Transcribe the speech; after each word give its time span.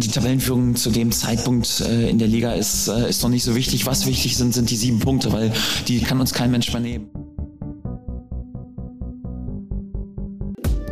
die 0.00 0.08
Tabellenführung 0.08 0.76
zu 0.76 0.90
dem 0.90 1.12
Zeitpunkt 1.12 1.80
äh, 1.80 2.08
in 2.08 2.18
der 2.18 2.28
Liga 2.28 2.52
ist, 2.52 2.88
äh, 2.88 3.08
ist 3.08 3.22
noch 3.22 3.30
nicht 3.30 3.44
so 3.44 3.54
wichtig. 3.54 3.86
Was 3.86 4.06
wichtig 4.06 4.36
sind, 4.36 4.54
sind 4.54 4.70
die 4.70 4.76
sieben 4.76 4.98
Punkte, 4.98 5.32
weil 5.32 5.52
die 5.86 6.00
kann 6.00 6.20
uns 6.20 6.32
kein 6.32 6.50
Mensch 6.50 6.72
mehr 6.72 6.80
nehmen. 6.80 7.10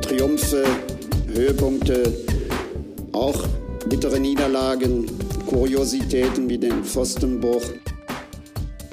Triumphe, 0.00 0.64
Höhepunkte, 1.32 2.12
auch 3.12 3.46
bittere 3.88 4.18
Niederlagen, 4.18 5.06
Kuriositäten 5.46 6.48
wie 6.48 6.58
den 6.58 6.84
Pfostenbruch. 6.84 7.62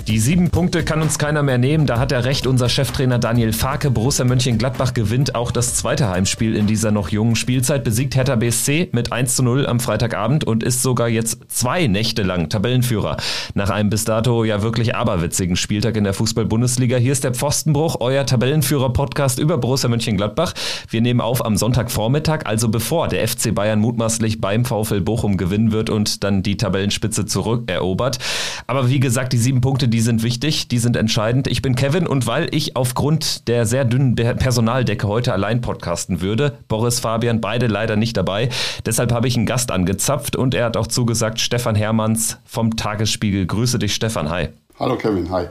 Die 0.08 0.20
sieben 0.20 0.50
Punkte 0.50 0.84
kann 0.84 1.02
uns 1.02 1.18
keiner 1.18 1.44
mehr 1.44 1.58
nehmen. 1.58 1.86
Da 1.86 1.98
hat 1.98 2.12
er 2.12 2.26
recht, 2.26 2.46
unser 2.46 2.68
Cheftrainer 2.68 3.20
Daniel 3.20 3.54
Farke. 3.54 3.90
Borussia 3.90 4.26
Mönchengladbach 4.26 4.94
gewinnt 4.94 5.34
auch 5.34 5.50
das 5.50 5.76
zweite 5.76 6.10
Heimspiel 6.10 6.58
in 6.58 6.68
dieser 6.68 6.92
noch 6.92 7.08
jungen 7.08 7.38
Spielzeit, 7.38 7.86
besiegt 7.86 8.14
Hertha 8.18 8.36
BSC 8.36 8.90
mit 8.92 9.14
1 9.14 9.38
zu 9.38 9.44
0 9.44 9.66
am 9.66 9.80
Freitagabend 9.80 10.44
und 10.44 10.62
ist 10.62 10.82
sogar 10.82 11.08
jetzt 11.08 11.40
zwei 11.48 11.88
Nächte 11.88 12.24
lang 12.24 12.50
Tabellenführer. 12.50 13.16
Nach 13.54 13.70
einem 13.70 13.90
bis 13.90 14.04
dato 14.04 14.44
ja 14.44 14.62
wirklich 14.62 14.94
aberwitzigen 14.94 15.56
Spieltag 15.56 15.96
in 15.96 16.04
der 16.04 16.14
Fußball-Bundesliga. 16.14 16.98
Hier 16.98 17.14
ist 17.14 17.24
der 17.24 17.34
Pfostenbruch, 17.34 18.02
euer 18.02 18.26
Tabellenführer-Podcast 18.26 19.40
über 19.40 19.58
Borussia 19.58 19.90
Mönchengladbach. 19.90 20.54
Wir 20.90 21.00
nehmen 21.00 21.22
auf 21.22 21.46
am 21.46 21.56
Sonntagvormittag, 21.56 22.42
also 22.44 22.68
bevor 22.68 23.08
der 23.08 23.26
FC 23.26 23.56
Bayern 23.56 23.80
mutmaßlich 23.80 24.42
beim 24.42 24.66
VfL 24.66 25.00
Bochum 25.00 25.38
gewinnen 25.38 25.72
wird 25.72 25.90
und 25.90 26.26
dann 26.26 26.44
die 26.44 26.58
Tabellenspitze 26.58 27.26
zurückerobert. 27.26 28.20
Aber 28.68 28.90
wie 28.90 29.00
gesagt, 29.00 29.32
die 29.32 29.38
sieben 29.38 29.62
Punkte, 29.62 29.93
die 29.94 30.02
sind 30.02 30.24
wichtig, 30.24 30.68
die 30.68 30.80
sind 30.80 30.98
entscheidend. 30.98 31.46
Ich 31.48 31.62
bin 31.62 31.76
Kevin 31.76 32.08
und 32.08 32.26
weil 32.26 32.54
ich 32.54 32.76
aufgrund 32.76 33.48
der 33.48 33.68
sehr 33.68 33.86
dünnen 33.86 34.16
Personaldecke 34.16 35.08
heute 35.08 35.32
allein 35.34 35.62
podcasten 35.62 36.20
würde, 36.20 36.58
Boris, 36.68 37.00
Fabian, 37.00 37.42
beide 37.42 37.68
leider 37.68 37.96
nicht 37.96 38.18
dabei. 38.18 38.50
Deshalb 38.88 39.12
habe 39.12 39.28
ich 39.28 39.38
einen 39.38 39.46
Gast 39.46 39.70
angezapft 39.70 40.36
und 40.36 40.56
er 40.56 40.66
hat 40.66 40.78
auch 40.78 40.88
zugesagt, 40.88 41.40
Stefan 41.40 41.76
Hermanns 41.76 42.40
vom 42.44 42.76
Tagesspiegel. 42.76 43.46
Grüße 43.46 43.78
dich, 43.78 43.94
Stefan. 43.94 44.32
Hi. 44.32 44.50
Hallo 44.80 44.98
Kevin, 44.98 45.30
hi. 45.30 45.46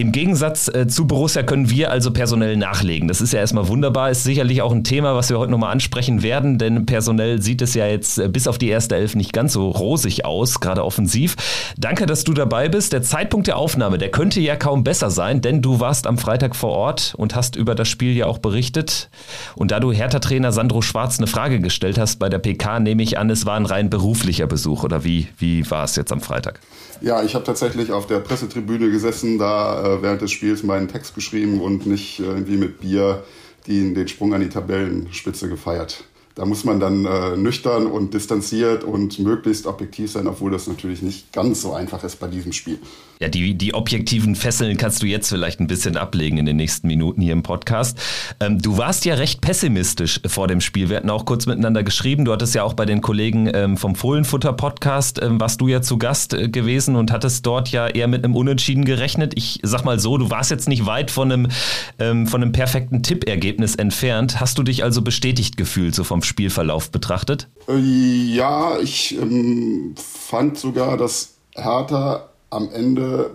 Im 0.00 0.12
Gegensatz 0.12 0.68
äh, 0.68 0.86
zu 0.86 1.06
Borussia 1.06 1.42
können 1.42 1.68
wir 1.68 1.90
also 1.90 2.10
personell 2.10 2.56
nachlegen. 2.56 3.06
Das 3.06 3.20
ist 3.20 3.34
ja 3.34 3.40
erstmal 3.40 3.68
wunderbar, 3.68 4.10
ist 4.10 4.24
sicherlich 4.24 4.62
auch 4.62 4.72
ein 4.72 4.82
Thema, 4.82 5.14
was 5.14 5.28
wir 5.28 5.38
heute 5.38 5.50
nochmal 5.52 5.72
ansprechen 5.72 6.22
werden, 6.22 6.56
denn 6.56 6.86
personell 6.86 7.42
sieht 7.42 7.60
es 7.60 7.74
ja 7.74 7.86
jetzt 7.86 8.16
äh, 8.16 8.30
bis 8.30 8.48
auf 8.48 8.56
die 8.56 8.70
erste 8.70 8.96
Elf 8.96 9.14
nicht 9.14 9.34
ganz 9.34 9.52
so 9.52 9.68
rosig 9.68 10.24
aus, 10.24 10.60
gerade 10.60 10.86
offensiv. 10.86 11.36
Danke, 11.76 12.06
dass 12.06 12.24
du 12.24 12.32
dabei 12.32 12.70
bist. 12.70 12.94
Der 12.94 13.02
Zeitpunkt 13.02 13.46
der 13.46 13.58
Aufnahme, 13.58 13.98
der 13.98 14.10
könnte 14.10 14.40
ja 14.40 14.56
kaum 14.56 14.84
besser 14.84 15.10
sein, 15.10 15.42
denn 15.42 15.60
du 15.60 15.80
warst 15.80 16.06
am 16.06 16.16
Freitag 16.16 16.56
vor 16.56 16.70
Ort 16.70 17.14
und 17.18 17.34
hast 17.34 17.54
über 17.54 17.74
das 17.74 17.88
Spiel 17.88 18.16
ja 18.16 18.24
auch 18.24 18.38
berichtet. 18.38 19.10
Und 19.54 19.70
da 19.70 19.80
du 19.80 19.92
Hertha-Trainer 19.92 20.50
Sandro 20.50 20.80
Schwarz 20.80 21.18
eine 21.18 21.26
Frage 21.26 21.60
gestellt 21.60 21.98
hast 21.98 22.18
bei 22.18 22.30
der 22.30 22.38
PK, 22.38 22.80
nehme 22.80 23.02
ich 23.02 23.18
an, 23.18 23.28
es 23.28 23.44
war 23.44 23.56
ein 23.56 23.66
rein 23.66 23.90
beruflicher 23.90 24.46
Besuch 24.46 24.82
oder 24.82 25.04
wie, 25.04 25.28
wie 25.36 25.70
war 25.70 25.84
es 25.84 25.94
jetzt 25.96 26.10
am 26.10 26.22
Freitag? 26.22 26.60
Ja, 27.02 27.22
ich 27.22 27.34
habe 27.34 27.44
tatsächlich 27.44 27.92
auf 27.92 28.06
der 28.06 28.20
Pressetribüne 28.20 28.90
gesessen, 28.90 29.38
da 29.38 29.89
äh, 29.98 30.02
während 30.02 30.22
des 30.22 30.32
Spiels 30.32 30.62
meinen 30.62 30.88
Text 30.88 31.14
geschrieben 31.14 31.60
und 31.60 31.86
nicht 31.86 32.20
äh, 32.20 32.24
irgendwie 32.24 32.56
mit 32.56 32.80
Bier 32.80 33.24
den, 33.66 33.94
den 33.94 34.08
Sprung 34.08 34.34
an 34.34 34.40
die 34.40 34.48
Tabellenspitze 34.48 35.48
gefeiert. 35.48 36.04
Da 36.34 36.46
muss 36.46 36.64
man 36.64 36.80
dann 36.80 37.04
äh, 37.04 37.36
nüchtern 37.36 37.86
und 37.86 38.14
distanziert 38.14 38.84
und 38.84 39.18
möglichst 39.18 39.66
objektiv 39.66 40.12
sein, 40.12 40.26
obwohl 40.26 40.50
das 40.50 40.68
natürlich 40.68 41.02
nicht 41.02 41.32
ganz 41.32 41.60
so 41.60 41.72
einfach 41.72 42.04
ist 42.04 42.20
bei 42.20 42.28
diesem 42.28 42.52
Spiel. 42.52 42.78
Ja, 43.22 43.28
die, 43.28 43.52
die 43.52 43.74
objektiven 43.74 44.34
Fesseln 44.34 44.78
kannst 44.78 45.02
du 45.02 45.06
jetzt 45.06 45.28
vielleicht 45.28 45.60
ein 45.60 45.66
bisschen 45.66 45.98
ablegen 45.98 46.38
in 46.38 46.46
den 46.46 46.56
nächsten 46.56 46.86
Minuten 46.86 47.20
hier 47.20 47.34
im 47.34 47.42
Podcast. 47.42 47.98
Ähm, 48.40 48.62
du 48.62 48.78
warst 48.78 49.04
ja 49.04 49.12
recht 49.12 49.42
pessimistisch 49.42 50.22
vor 50.24 50.48
dem 50.48 50.62
Spiel. 50.62 50.88
Wir 50.88 50.96
hatten 50.96 51.10
auch 51.10 51.26
kurz 51.26 51.44
miteinander 51.44 51.82
geschrieben. 51.82 52.24
Du 52.24 52.32
hattest 52.32 52.54
ja 52.54 52.62
auch 52.62 52.72
bei 52.72 52.86
den 52.86 53.02
Kollegen 53.02 53.50
ähm, 53.52 53.76
vom 53.76 53.94
Fohlenfutter 53.94 54.54
Podcast, 54.54 55.20
ähm, 55.22 55.38
warst 55.38 55.60
du 55.60 55.68
ja 55.68 55.82
zu 55.82 55.98
Gast 55.98 56.32
äh, 56.32 56.48
gewesen 56.48 56.96
und 56.96 57.12
hattest 57.12 57.44
dort 57.44 57.68
ja 57.68 57.88
eher 57.88 58.08
mit 58.08 58.24
einem 58.24 58.34
Unentschieden 58.34 58.86
gerechnet. 58.86 59.34
Ich 59.36 59.60
sag 59.62 59.84
mal 59.84 60.00
so, 60.00 60.16
du 60.16 60.30
warst 60.30 60.50
jetzt 60.50 60.66
nicht 60.66 60.86
weit 60.86 61.10
von 61.10 61.30
einem, 61.30 61.48
ähm, 61.98 62.26
von 62.26 62.40
einem 62.40 62.52
perfekten 62.52 63.02
Tippergebnis 63.02 63.74
entfernt. 63.74 64.40
Hast 64.40 64.56
du 64.56 64.62
dich 64.62 64.82
also 64.82 65.02
bestätigt 65.02 65.58
gefühlt, 65.58 65.94
so 65.94 66.04
vom 66.04 66.19
Spielverlauf 66.24 66.90
betrachtet? 66.90 67.48
Äh, 67.68 67.78
ja, 67.78 68.78
ich 68.78 69.16
ähm, 69.18 69.94
fand 69.96 70.58
sogar, 70.58 70.96
dass 70.96 71.34
Hertha 71.54 72.28
am 72.50 72.70
Ende 72.70 73.30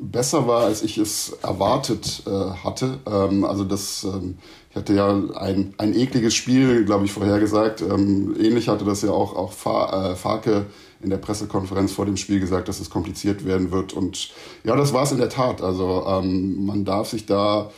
besser 0.00 0.46
war, 0.46 0.64
als 0.64 0.82
ich 0.82 0.98
es 0.98 1.30
erwartet 1.42 2.22
äh, 2.26 2.30
hatte. 2.30 2.98
Ähm, 3.06 3.44
also 3.44 3.64
das, 3.64 4.04
ähm, 4.04 4.38
ich 4.70 4.76
hatte 4.76 4.94
ja 4.94 5.08
ein, 5.36 5.74
ein 5.78 5.94
ekliges 5.94 6.34
Spiel, 6.34 6.84
glaube 6.84 7.06
ich, 7.06 7.12
vorhergesagt. 7.12 7.82
Ähm, 7.82 8.34
ähnlich 8.38 8.68
hatte 8.68 8.84
das 8.84 9.02
ja 9.02 9.10
auch, 9.10 9.34
auch 9.36 9.52
Fa 9.52 10.12
äh, 10.12 10.16
Farke 10.16 10.66
in 11.02 11.10
der 11.10 11.16
Pressekonferenz 11.16 11.92
vor 11.92 12.04
dem 12.04 12.16
Spiel 12.16 12.40
gesagt, 12.40 12.68
dass 12.68 12.80
es 12.80 12.90
kompliziert 12.90 13.44
werden 13.46 13.72
wird. 13.72 13.94
Und 13.94 14.30
ja, 14.64 14.76
das 14.76 14.92
war 14.92 15.04
es 15.04 15.12
in 15.12 15.18
der 15.18 15.30
Tat. 15.30 15.62
Also 15.62 16.04
ähm, 16.06 16.66
man 16.66 16.84
darf 16.84 17.08
sich 17.08 17.24
da 17.24 17.70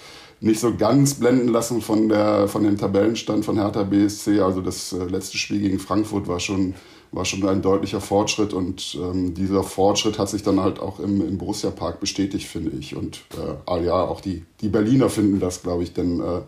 nicht 0.43 0.61
so 0.61 0.75
ganz 0.75 1.15
blenden 1.15 1.49
lassen 1.49 1.81
von, 1.81 2.09
der, 2.09 2.49
von 2.49 2.65
dem 2.65 2.77
Tabellenstand 2.77 3.45
von 3.45 3.59
Hertha 3.59 3.85
BSC. 3.85 4.41
Also 4.41 4.61
das 4.61 4.93
äh, 4.93 5.05
letzte 5.05 5.39
Spiel 5.39 5.61
gegen 5.61 5.79
Frankfurt 5.79 6.29
war 6.29 6.41
schon 6.41 6.75
war 7.13 7.27
schon 7.27 7.47
ein 7.47 7.61
deutlicher 7.61 8.01
Fortschritt 8.01 8.55
und 8.55 8.97
ähm, 8.99 9.35
dieser 9.35 9.63
Fortschritt 9.63 10.19
hat 10.19 10.31
sich 10.31 10.43
dann 10.43 10.61
halt 10.61 10.81
auch 10.81 10.99
im, 10.99 11.21
im 11.21 11.37
Borussia 11.37 11.71
Park 11.71 12.01
bestätigt, 12.01 12.47
finde 12.47 12.71
ich. 12.79 12.97
Und 12.97 13.21
äh, 13.35 13.55
ah 13.67 13.79
ja, 13.79 14.03
auch 14.03 14.23
die, 14.23 14.45
die 14.63 14.71
Berliner 14.71 15.11
finden 15.11 15.39
das, 15.39 15.63
glaube 15.63 15.83
ich, 15.83 15.93
denn 15.93 16.21
äh, 16.21 16.41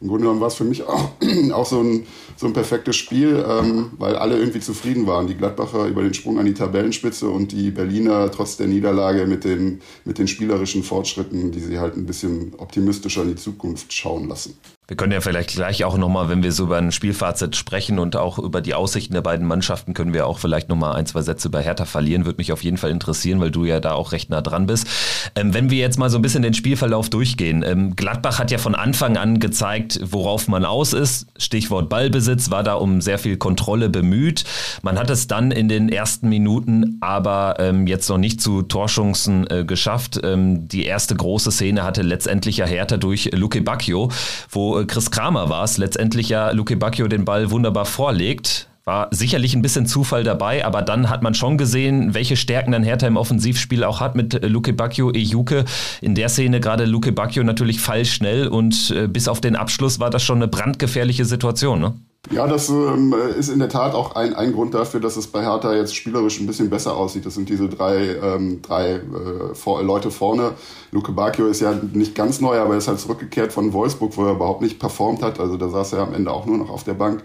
im 0.00 0.08
Grunde 0.08 0.24
genommen 0.24 0.40
war 0.40 0.48
es 0.48 0.54
für 0.54 0.64
mich 0.64 0.82
auch, 0.86 1.10
auch 1.52 1.66
so, 1.66 1.80
ein, 1.80 2.06
so 2.36 2.46
ein 2.46 2.52
perfektes 2.52 2.96
Spiel, 2.96 3.44
ähm, 3.48 3.90
weil 3.98 4.16
alle 4.16 4.38
irgendwie 4.38 4.60
zufrieden 4.60 5.06
waren. 5.06 5.26
Die 5.26 5.36
Gladbacher 5.36 5.86
über 5.86 6.02
den 6.02 6.14
Sprung 6.14 6.38
an 6.38 6.46
die 6.46 6.54
Tabellenspitze 6.54 7.28
und 7.28 7.52
die 7.52 7.70
Berliner 7.70 8.30
trotz 8.30 8.56
der 8.56 8.66
Niederlage 8.66 9.26
mit 9.26 9.44
den, 9.44 9.80
mit 10.04 10.18
den 10.18 10.28
spielerischen 10.28 10.82
Fortschritten, 10.82 11.50
die 11.52 11.60
sie 11.60 11.78
halt 11.78 11.96
ein 11.96 12.06
bisschen 12.06 12.54
optimistischer 12.58 13.22
in 13.22 13.28
die 13.28 13.36
Zukunft 13.36 13.92
schauen 13.92 14.28
lassen. 14.28 14.58
Wir 14.88 14.96
können 14.96 15.10
ja 15.10 15.20
vielleicht 15.20 15.50
gleich 15.50 15.84
auch 15.84 15.96
nochmal, 15.96 16.28
wenn 16.28 16.44
wir 16.44 16.52
so 16.52 16.64
über 16.64 16.78
ein 16.78 16.92
Spielfazit 16.92 17.56
sprechen 17.56 17.98
und 17.98 18.14
auch 18.14 18.38
über 18.38 18.60
die 18.60 18.74
Aussichten 18.74 19.14
der 19.14 19.20
beiden 19.20 19.44
Mannschaften, 19.44 19.94
können 19.94 20.14
wir 20.14 20.28
auch 20.28 20.38
vielleicht 20.38 20.68
nochmal 20.68 20.94
ein, 20.94 21.06
zwei 21.06 21.22
Sätze 21.22 21.48
über 21.48 21.60
Hertha 21.60 21.86
verlieren. 21.86 22.24
Würde 22.24 22.38
mich 22.38 22.52
auf 22.52 22.62
jeden 22.62 22.76
Fall 22.76 22.90
interessieren, 22.90 23.40
weil 23.40 23.50
du 23.50 23.64
ja 23.64 23.80
da 23.80 23.94
auch 23.94 24.12
recht 24.12 24.30
nah 24.30 24.42
dran 24.42 24.66
bist. 24.66 24.86
Ähm, 25.34 25.52
wenn 25.54 25.70
wir 25.70 25.78
jetzt 25.78 25.98
mal 25.98 26.08
so 26.08 26.18
ein 26.18 26.22
bisschen 26.22 26.42
den 26.42 26.54
Spielverlauf 26.54 27.10
durchgehen. 27.10 27.64
Ähm, 27.66 27.96
Gladbach 27.96 28.38
hat 28.38 28.52
ja 28.52 28.58
von 28.58 28.76
Anfang 28.76 29.16
an 29.16 29.40
gezeigt, 29.40 29.98
worauf 30.04 30.46
man 30.46 30.64
aus 30.64 30.92
ist. 30.92 31.26
Stichwort 31.36 31.88
Ballbesitz, 31.88 32.52
war 32.52 32.62
da 32.62 32.74
um 32.74 33.00
sehr 33.00 33.18
viel 33.18 33.38
Kontrolle 33.38 33.88
bemüht. 33.88 34.44
Man 34.82 35.00
hat 35.00 35.10
es 35.10 35.26
dann 35.26 35.50
in 35.50 35.68
den 35.68 35.88
ersten 35.88 36.28
Minuten 36.28 36.98
aber 37.00 37.56
ähm, 37.58 37.88
jetzt 37.88 38.08
noch 38.08 38.18
nicht 38.18 38.40
zu 38.40 38.62
Torchancen 38.62 39.50
äh, 39.50 39.64
geschafft. 39.64 40.20
Ähm, 40.22 40.68
die 40.68 40.84
erste 40.84 41.16
große 41.16 41.50
Szene 41.50 41.82
hatte 41.82 42.02
letztendlich 42.02 42.58
ja 42.58 42.66
Hertha 42.66 42.98
durch 42.98 43.30
Luke 43.32 43.60
Bacchio, 43.62 44.10
wo 44.48 44.75
Chris 44.84 45.10
Kramer 45.10 45.48
war 45.48 45.64
es, 45.64 45.78
letztendlich 45.78 46.28
ja 46.28 46.50
Luke 46.50 46.76
Bacchio 46.76 47.08
den 47.08 47.24
Ball 47.24 47.50
wunderbar 47.50 47.86
vorlegt. 47.86 48.68
War 48.84 49.08
sicherlich 49.10 49.54
ein 49.56 49.62
bisschen 49.62 49.86
Zufall 49.86 50.22
dabei, 50.22 50.64
aber 50.64 50.80
dann 50.80 51.10
hat 51.10 51.20
man 51.20 51.34
schon 51.34 51.58
gesehen, 51.58 52.14
welche 52.14 52.36
Stärken 52.36 52.70
dann 52.70 52.84
Hertha 52.84 53.06
im 53.08 53.16
Offensivspiel 53.16 53.82
auch 53.82 53.98
hat 53.98 54.14
mit 54.14 54.34
äh, 54.34 54.46
Luke 54.46 54.72
Bacchio, 54.72 55.10
Ejuke. 55.10 55.64
In 56.00 56.14
der 56.14 56.28
Szene 56.28 56.60
gerade 56.60 56.84
Luke 56.84 57.10
Bacchio 57.10 57.42
natürlich 57.42 57.80
fallschnell 57.80 58.46
und 58.46 58.92
äh, 58.92 59.08
bis 59.08 59.26
auf 59.26 59.40
den 59.40 59.56
Abschluss 59.56 59.98
war 59.98 60.10
das 60.10 60.22
schon 60.22 60.38
eine 60.38 60.48
brandgefährliche 60.48 61.24
Situation. 61.24 61.80
Ne? 61.80 61.94
Ja, 62.30 62.48
das 62.48 62.68
ähm, 62.68 63.14
ist 63.38 63.50
in 63.50 63.60
der 63.60 63.68
Tat 63.68 63.94
auch 63.94 64.16
ein, 64.16 64.34
ein 64.34 64.52
Grund 64.52 64.74
dafür, 64.74 64.98
dass 64.98 65.16
es 65.16 65.28
bei 65.28 65.42
Hertha 65.42 65.74
jetzt 65.74 65.94
spielerisch 65.94 66.40
ein 66.40 66.46
bisschen 66.46 66.70
besser 66.70 66.96
aussieht. 66.96 67.24
Das 67.24 67.34
sind 67.34 67.48
diese 67.48 67.68
drei, 67.68 68.16
ähm, 68.20 68.62
drei 68.62 68.94
äh, 68.94 69.54
vor, 69.54 69.82
Leute 69.82 70.10
vorne. 70.10 70.52
Luke 70.90 71.12
Bacchio 71.12 71.46
ist 71.46 71.60
ja 71.60 71.72
nicht 71.92 72.16
ganz 72.16 72.40
neu, 72.40 72.58
aber 72.58 72.74
er 72.74 72.78
ist 72.78 72.88
halt 72.88 72.98
zurückgekehrt 72.98 73.52
von 73.52 73.72
Wolfsburg, 73.72 74.16
wo 74.16 74.24
er 74.24 74.32
überhaupt 74.32 74.60
nicht 74.60 74.80
performt 74.80 75.22
hat. 75.22 75.38
Also 75.38 75.56
da 75.56 75.68
saß 75.68 75.92
er 75.92 76.00
am 76.00 76.14
Ende 76.14 76.32
auch 76.32 76.46
nur 76.46 76.58
noch 76.58 76.70
auf 76.70 76.82
der 76.82 76.94
Bank. 76.94 77.22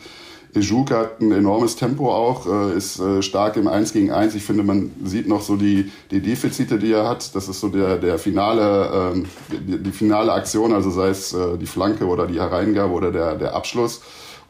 Ejuk 0.53 0.91
hat 0.91 1.21
ein 1.21 1.31
enormes 1.31 1.77
Tempo 1.77 2.13
auch, 2.13 2.45
äh, 2.45 2.75
ist 2.75 2.99
äh, 2.99 3.21
stark 3.23 3.55
im 3.55 3.67
1 3.67 3.93
gegen 3.93 4.11
1. 4.11 4.35
Ich 4.35 4.43
finde, 4.43 4.63
man 4.63 4.91
sieht 5.03 5.27
noch 5.27 5.41
so 5.41 5.55
die, 5.55 5.91
die 6.11 6.19
Defizite, 6.19 6.77
die 6.77 6.91
er 6.91 7.07
hat. 7.07 7.33
Das 7.35 7.47
ist 7.47 7.59
so 7.59 7.69
der, 7.69 7.97
der 7.97 8.19
finale, 8.19 9.13
ähm, 9.15 9.25
die, 9.49 9.81
die 9.81 9.91
finale 9.91 10.31
Aktion, 10.33 10.73
also 10.73 10.91
sei 10.91 11.07
es 11.07 11.33
äh, 11.33 11.57
die 11.57 11.65
Flanke 11.65 12.05
oder 12.05 12.27
die 12.27 12.39
Hereingabe 12.39 12.93
oder 12.93 13.11
der, 13.11 13.35
der 13.35 13.55
Abschluss. 13.55 14.01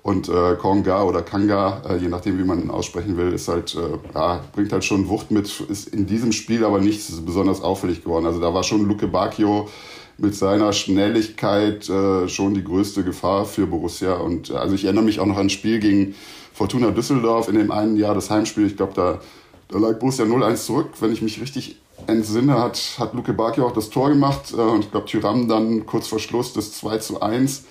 Und 0.03 0.29
äh, 0.29 0.55
Konga 0.55 1.03
oder 1.03 1.21
Kanga, 1.21 1.83
äh, 1.87 1.97
je 1.97 2.07
nachdem, 2.07 2.39
wie 2.39 2.43
man 2.43 2.59
ihn 2.59 2.71
aussprechen 2.71 3.17
will, 3.17 3.33
ist 3.33 3.47
halt, 3.47 3.75
äh, 3.75 4.15
ja, 4.15 4.43
bringt 4.53 4.71
halt 4.71 4.83
schon 4.83 5.07
Wucht 5.09 5.29
mit, 5.29 5.59
ist 5.69 5.89
in 5.89 6.07
diesem 6.07 6.31
Spiel 6.31 6.65
aber 6.65 6.79
nicht 6.79 7.03
besonders 7.23 7.61
auffällig 7.61 8.03
geworden. 8.03 8.25
Also 8.25 8.39
da 8.39 8.51
war 8.51 8.63
schon 8.63 8.87
Luke 8.87 9.07
Bacchio 9.07 9.69
mit 10.17 10.35
seiner 10.35 10.73
Schnelligkeit 10.73 11.87
äh, 11.87 12.27
schon 12.27 12.55
die 12.55 12.63
größte 12.63 13.03
Gefahr 13.03 13.45
für 13.45 13.67
Borussia. 13.67 14.15
Und 14.15 14.49
äh, 14.49 14.53
also 14.53 14.73
ich 14.73 14.85
erinnere 14.85 15.03
mich 15.03 15.19
auch 15.19 15.27
noch 15.27 15.37
an 15.37 15.47
ein 15.47 15.49
Spiel 15.51 15.79
gegen 15.79 16.15
Fortuna 16.51 16.89
Düsseldorf 16.89 17.47
in 17.47 17.55
dem 17.55 17.69
einen 17.69 17.95
Jahr 17.95 18.15
das 18.15 18.31
Heimspiel. 18.31 18.65
Ich 18.65 18.77
glaube, 18.77 18.93
da, 18.95 19.19
da 19.67 19.77
lag 19.77 19.99
Borussia 19.99 20.25
0-1 20.25 20.65
zurück. 20.65 20.89
Wenn 20.99 21.13
ich 21.13 21.21
mich 21.21 21.39
richtig 21.39 21.79
entsinne, 22.07 22.59
hat, 22.59 22.95
hat 22.97 23.13
Luke 23.13 23.33
Bacchio 23.33 23.67
auch 23.67 23.73
das 23.73 23.91
Tor 23.91 24.09
gemacht. 24.09 24.51
Äh, 24.51 24.61
und 24.61 24.85
ich 24.85 24.91
glaube, 24.91 25.05
Tyram 25.05 25.47
dann 25.47 25.85
kurz 25.85 26.07
vor 26.07 26.19
Schluss 26.19 26.53
das 26.53 26.71
2 26.73 26.97
zu 26.97 27.21
1 27.21 27.65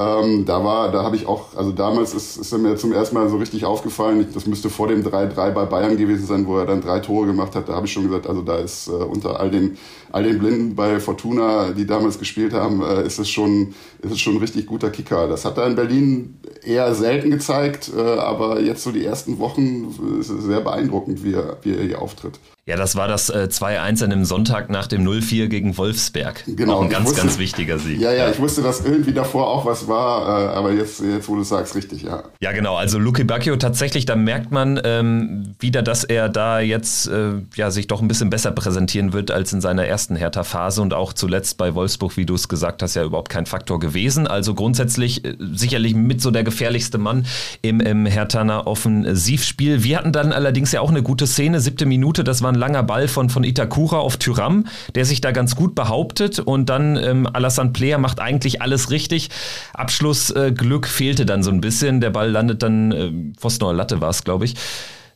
Ähm, 0.00 0.44
da 0.44 0.62
war, 0.62 0.92
da 0.92 1.02
habe 1.02 1.16
ich 1.16 1.26
auch, 1.26 1.56
also 1.56 1.72
damals 1.72 2.14
ist, 2.14 2.36
ist 2.36 2.52
er 2.52 2.58
mir 2.58 2.76
zum 2.76 2.92
ersten 2.92 3.16
Mal 3.16 3.28
so 3.28 3.36
richtig 3.36 3.64
aufgefallen. 3.64 4.28
Das 4.32 4.46
müsste 4.46 4.70
vor 4.70 4.86
dem 4.86 5.02
3-3 5.02 5.50
bei 5.50 5.64
Bayern 5.64 5.96
gewesen 5.96 6.24
sein, 6.24 6.46
wo 6.46 6.56
er 6.56 6.66
dann 6.66 6.80
drei 6.80 7.00
Tore 7.00 7.26
gemacht 7.26 7.56
hat. 7.56 7.68
Da 7.68 7.74
habe 7.74 7.86
ich 7.86 7.92
schon 7.92 8.04
gesagt, 8.04 8.28
also 8.28 8.42
da 8.42 8.58
ist 8.58 8.86
äh, 8.86 8.92
unter 8.92 9.40
all 9.40 9.50
den, 9.50 9.76
all 10.12 10.22
den 10.22 10.38
Blinden 10.38 10.76
bei 10.76 11.00
Fortuna, 11.00 11.70
die 11.72 11.84
damals 11.84 12.20
gespielt 12.20 12.52
haben, 12.52 12.80
äh, 12.80 13.04
ist 13.04 13.18
es 13.18 13.28
schon, 13.28 13.74
ist 14.00 14.12
es 14.12 14.20
schon 14.20 14.34
ein 14.34 14.40
richtig 14.40 14.66
guter 14.66 14.90
Kicker. 14.90 15.28
Das 15.28 15.44
hat 15.44 15.58
er 15.58 15.66
in 15.66 15.74
Berlin 15.74 16.38
eher 16.62 16.94
selten 16.94 17.30
gezeigt, 17.30 17.90
äh, 17.96 18.00
aber 18.00 18.60
jetzt 18.60 18.82
so 18.82 18.92
die 18.92 19.04
ersten 19.04 19.38
Wochen 19.38 20.18
ist 20.20 20.30
es 20.30 20.44
sehr 20.44 20.60
beeindruckend, 20.60 21.24
wie 21.24 21.34
er, 21.34 21.56
wie 21.62 21.74
er 21.74 21.82
hier 21.82 22.02
auftritt. 22.02 22.38
Ja, 22.66 22.76
das 22.76 22.96
war 22.96 23.08
das 23.08 23.30
äh, 23.30 23.48
2-1 23.50 24.04
an 24.04 24.10
dem 24.10 24.24
Sonntag 24.26 24.68
nach 24.68 24.86
dem 24.86 25.02
0-4 25.02 25.46
gegen 25.46 25.78
Wolfsberg. 25.78 26.44
Genau. 26.46 26.74
Auch 26.74 26.82
ein 26.82 26.90
ganz, 26.90 27.08
wusste, 27.08 27.22
ganz 27.22 27.38
wichtiger 27.38 27.78
Sieg. 27.78 27.98
Ja, 27.98 28.12
ja, 28.12 28.28
ich 28.28 28.38
wusste, 28.38 28.60
dass 28.60 28.84
irgendwie 28.84 29.14
davor 29.14 29.48
auch 29.48 29.64
was 29.64 29.88
war, 29.88 30.28
äh, 30.28 30.48
aber 30.54 30.72
jetzt, 30.72 31.00
jetzt, 31.00 31.30
wo 31.30 31.36
du 31.36 31.44
sagst, 31.44 31.74
richtig, 31.74 32.02
ja. 32.02 32.24
Ja, 32.40 32.52
genau. 32.52 32.76
Also 32.76 32.98
Luke 32.98 33.24
Bacchio 33.24 33.56
tatsächlich, 33.56 34.04
da 34.04 34.16
merkt 34.16 34.52
man 34.52 34.78
ähm, 34.84 35.54
wieder, 35.58 35.80
dass 35.80 36.04
er 36.04 36.28
da 36.28 36.60
jetzt 36.60 37.08
äh, 37.08 37.40
ja, 37.54 37.70
sich 37.70 37.86
doch 37.86 38.02
ein 38.02 38.08
bisschen 38.08 38.28
besser 38.28 38.50
präsentieren 38.50 39.14
wird 39.14 39.30
als 39.30 39.50
in 39.54 39.62
seiner 39.62 39.86
ersten 39.86 40.14
Hertha-Phase 40.14 40.82
und 40.82 40.92
auch 40.92 41.14
zuletzt 41.14 41.56
bei 41.56 41.74
Wolfsburg, 41.74 42.18
wie 42.18 42.26
du 42.26 42.34
es 42.34 42.48
gesagt 42.48 42.82
hast, 42.82 42.96
ja 42.96 43.02
überhaupt 43.02 43.30
kein 43.30 43.46
Faktor 43.46 43.78
gewesen. 43.78 43.87
Also 44.26 44.54
grundsätzlich 44.54 45.24
äh, 45.24 45.36
sicherlich 45.52 45.94
mit 45.94 46.20
so 46.20 46.30
der 46.30 46.44
gefährlichste 46.44 46.98
Mann 46.98 47.26
im, 47.62 47.80
im 47.80 48.06
Herthaner 48.06 48.66
Offensivspiel. 48.66 49.84
Wir 49.84 49.98
hatten 49.98 50.12
dann 50.12 50.32
allerdings 50.32 50.72
ja 50.72 50.80
auch 50.80 50.90
eine 50.90 51.02
gute 51.02 51.26
Szene, 51.26 51.60
siebte 51.60 51.86
Minute, 51.86 52.24
das 52.24 52.42
war 52.42 52.52
ein 52.52 52.54
langer 52.54 52.82
Ball 52.82 53.08
von, 53.08 53.30
von 53.30 53.44
Itakura 53.44 53.98
auf 53.98 54.16
Tyram, 54.16 54.66
der 54.94 55.04
sich 55.04 55.20
da 55.20 55.32
ganz 55.32 55.56
gut 55.56 55.74
behauptet 55.74 56.38
und 56.38 56.68
dann 56.68 56.96
ähm, 56.96 57.26
Alassane 57.32 57.70
Player 57.70 57.98
macht 57.98 58.20
eigentlich 58.20 58.62
alles 58.62 58.90
richtig. 58.90 59.30
Abschlussglück 59.74 60.86
äh, 60.86 60.88
fehlte 60.88 61.26
dann 61.26 61.42
so 61.42 61.50
ein 61.50 61.60
bisschen. 61.60 62.00
Der 62.00 62.10
Ball 62.10 62.30
landet 62.30 62.62
dann, 62.62 62.92
äh, 62.92 63.12
Pfosten 63.38 63.74
Latte 63.74 64.00
war 64.00 64.10
es, 64.10 64.24
glaube 64.24 64.44
ich. 64.44 64.54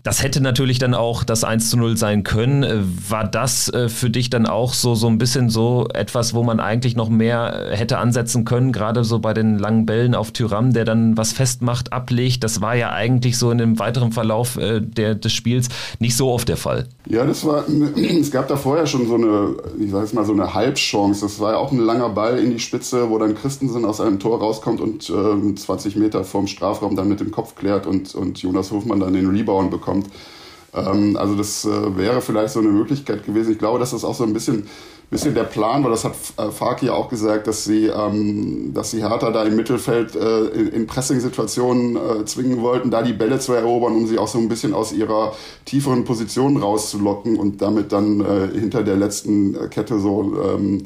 Das 0.02 0.22
hätte 0.22 0.40
natürlich 0.40 0.80
dann 0.80 0.94
auch 0.94 1.22
das 1.22 1.44
1 1.44 1.70
zu 1.70 1.76
0 1.76 1.96
sein 1.96 2.24
können. 2.24 2.64
Äh, 2.64 2.80
war 3.08 3.24
das 3.24 3.68
äh, 3.68 3.88
für 3.88 4.10
dich 4.10 4.30
dann 4.30 4.46
auch 4.46 4.74
so, 4.74 4.96
so 4.96 5.06
ein 5.06 5.18
bisschen 5.18 5.48
so 5.48 5.86
etwas, 5.94 6.34
wo 6.34 6.42
man 6.42 6.58
eigentlich 6.58 6.96
noch 6.96 7.08
mehr 7.08 7.70
äh, 7.70 7.76
hätte 7.76 7.98
ansetzen 7.98 8.44
können, 8.44 8.72
gerade 8.72 9.04
so 9.04 9.20
bei 9.20 9.32
den 9.32 9.58
langen 9.58 9.86
Bällen 9.86 10.16
auf 10.16 10.32
Tyram, 10.32 10.72
der 10.72 10.84
dann 10.84 11.16
was 11.16 11.32
festmacht, 11.32 11.92
ablegt? 11.92 12.42
Das 12.42 12.60
war 12.60 12.74
ja 12.74 12.90
eigentlich 12.90 13.38
so 13.38 13.52
in 13.52 13.58
dem 13.58 13.78
weiteren 13.78 14.12
Verlauf 14.12 14.58
der, 14.58 15.14
des 15.14 15.32
Spiels 15.32 15.68
nicht 15.98 16.16
so 16.16 16.30
oft 16.30 16.48
der 16.48 16.56
Fall. 16.56 16.86
Ja, 17.08 17.24
das 17.24 17.44
war, 17.44 17.64
es 17.96 18.30
gab 18.30 18.48
da 18.48 18.56
vorher 18.56 18.86
schon 18.86 19.06
so 19.06 19.14
eine, 19.14 19.54
ich 19.78 19.90
sag 19.90 20.02
jetzt 20.02 20.14
mal 20.14 20.24
so 20.24 20.32
eine 20.32 20.52
Halbchance. 20.54 21.20
Das 21.22 21.38
war 21.40 21.52
ja 21.52 21.58
auch 21.58 21.72
ein 21.72 21.78
langer 21.78 22.08
Ball 22.08 22.38
in 22.38 22.50
die 22.50 22.58
Spitze, 22.58 23.08
wo 23.10 23.18
dann 23.18 23.34
Christensen 23.34 23.84
aus 23.84 24.00
einem 24.00 24.18
Tor 24.18 24.40
rauskommt 24.40 24.80
und 24.80 25.10
äh, 25.10 25.54
20 25.54 25.96
Meter 25.96 26.24
vorm 26.24 26.46
Strafraum 26.46 26.96
dann 26.96 27.08
mit 27.08 27.20
dem 27.20 27.30
Kopf 27.30 27.54
klärt 27.54 27.86
und, 27.86 28.14
und 28.14 28.38
Jonas 28.38 28.70
Hofmann 28.70 29.00
dann 29.00 29.12
den 29.12 29.28
Rebound 29.28 29.70
bekommt 29.70 29.91
kommt. 29.92 30.06
Ähm, 30.74 31.16
also 31.16 31.34
das 31.34 31.64
äh, 31.64 31.96
wäre 31.96 32.20
vielleicht 32.20 32.54
so 32.54 32.60
eine 32.60 32.68
Möglichkeit 32.68 33.24
gewesen. 33.24 33.52
Ich 33.52 33.58
glaube, 33.58 33.78
das 33.78 33.92
auch 34.04 34.14
so 34.14 34.24
ein 34.24 34.32
bisschen, 34.32 34.66
bisschen 35.10 35.34
der 35.34 35.44
Plan 35.44 35.82
war. 35.82 35.90
Das 35.90 36.04
hat 36.04 36.14
äh, 36.38 36.50
Faki 36.50 36.88
auch 36.88 37.08
gesagt, 37.08 37.46
dass 37.46 37.64
sie, 37.64 37.86
ähm, 37.86 38.72
dass 38.72 38.90
sie 38.90 39.02
Hertha 39.02 39.30
da 39.30 39.44
im 39.44 39.56
Mittelfeld 39.56 40.16
äh, 40.16 40.46
in, 40.46 40.68
in 40.68 40.86
Pressing-Situationen 40.86 41.96
äh, 41.96 42.24
zwingen 42.24 42.62
wollten, 42.62 42.90
da 42.90 43.02
die 43.02 43.12
Bälle 43.12 43.38
zu 43.38 43.52
erobern, 43.52 43.94
um 43.94 44.06
sie 44.06 44.18
auch 44.18 44.28
so 44.28 44.38
ein 44.38 44.48
bisschen 44.48 44.72
aus 44.72 44.92
ihrer 44.92 45.34
tieferen 45.66 46.04
Position 46.04 46.56
rauszulocken 46.56 47.38
und 47.38 47.60
damit 47.60 47.92
dann 47.92 48.20
äh, 48.20 48.58
hinter 48.58 48.82
der 48.82 48.96
letzten 48.96 49.68
Kette 49.70 49.98
so 49.98 50.34
ähm, 50.42 50.84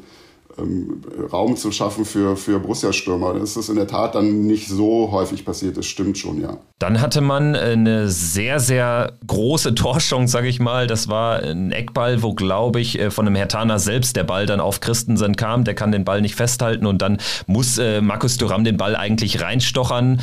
ähm, 0.58 1.02
Raum 1.32 1.56
zu 1.56 1.72
schaffen 1.72 2.04
für, 2.04 2.36
für 2.36 2.58
Borussia-Stürmer. 2.58 3.34
Das 3.34 3.56
ist 3.56 3.68
in 3.68 3.76
der 3.76 3.86
Tat 3.86 4.14
dann 4.14 4.46
nicht 4.46 4.68
so 4.68 5.10
häufig 5.10 5.44
passiert, 5.44 5.76
das 5.76 5.86
stimmt 5.86 6.18
schon, 6.18 6.40
ja. 6.40 6.58
Dann 6.78 7.00
hatte 7.00 7.20
man 7.20 7.56
eine 7.56 8.08
sehr, 8.08 8.60
sehr 8.60 9.14
große 9.26 9.74
Torschance, 9.74 10.30
sage 10.30 10.48
ich 10.48 10.60
mal. 10.60 10.86
Das 10.86 11.08
war 11.08 11.42
ein 11.42 11.72
Eckball, 11.72 12.22
wo, 12.22 12.34
glaube 12.34 12.80
ich, 12.80 12.98
äh, 12.98 13.10
von 13.10 13.26
einem 13.26 13.36
Hertaner 13.36 13.78
selbst 13.78 14.16
der 14.16 14.24
Ball 14.24 14.46
dann 14.46 14.60
auf 14.60 14.80
Christensen 14.80 15.36
kam. 15.36 15.64
Der 15.64 15.74
kann 15.74 15.92
den 15.92 16.04
Ball 16.04 16.20
nicht 16.20 16.34
festhalten 16.34 16.86
und 16.86 17.00
dann 17.00 17.18
muss 17.46 17.78
äh, 17.78 18.00
Markus 18.00 18.36
Thuram 18.36 18.64
den 18.64 18.76
Ball 18.76 18.94
eigentlich 18.94 19.40
reinstochern. 19.40 20.20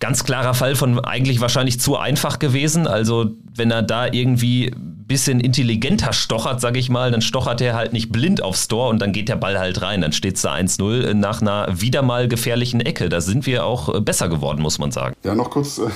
Ganz 0.00 0.24
klarer 0.24 0.54
Fall 0.54 0.76
von 0.76 1.04
eigentlich 1.04 1.40
wahrscheinlich 1.40 1.80
zu 1.80 1.96
einfach 1.96 2.38
gewesen. 2.38 2.86
Also 2.86 3.32
wenn 3.54 3.70
er 3.70 3.82
da 3.82 4.06
irgendwie 4.06 4.72
bisschen 5.08 5.40
intelligenter 5.40 6.12
stochert, 6.12 6.60
sage 6.60 6.78
ich 6.78 6.90
mal, 6.90 7.10
dann 7.10 7.22
stochert 7.22 7.60
er 7.60 7.74
halt 7.74 7.92
nicht 7.92 8.12
blind 8.12 8.42
aufs 8.42 8.68
Tor 8.68 8.90
und 8.90 9.00
dann 9.00 9.12
geht 9.12 9.28
der 9.28 9.36
Ball 9.36 9.58
halt 9.58 9.67
rein. 9.82 10.00
Dann 10.00 10.12
steht 10.12 10.36
es 10.36 10.42
da 10.42 10.54
1-0 10.54 11.14
nach 11.14 11.40
einer 11.40 11.68
wieder 11.70 12.02
mal 12.02 12.28
gefährlichen 12.28 12.80
Ecke. 12.80 13.08
Da 13.08 13.20
sind 13.20 13.46
wir 13.46 13.64
auch 13.64 13.94
äh, 13.94 14.00
besser 14.00 14.28
geworden, 14.28 14.62
muss 14.62 14.78
man 14.78 14.90
sagen. 14.90 15.14
Ja, 15.24 15.34
noch 15.34 15.50
kurz, 15.50 15.78
äh, 15.78 15.88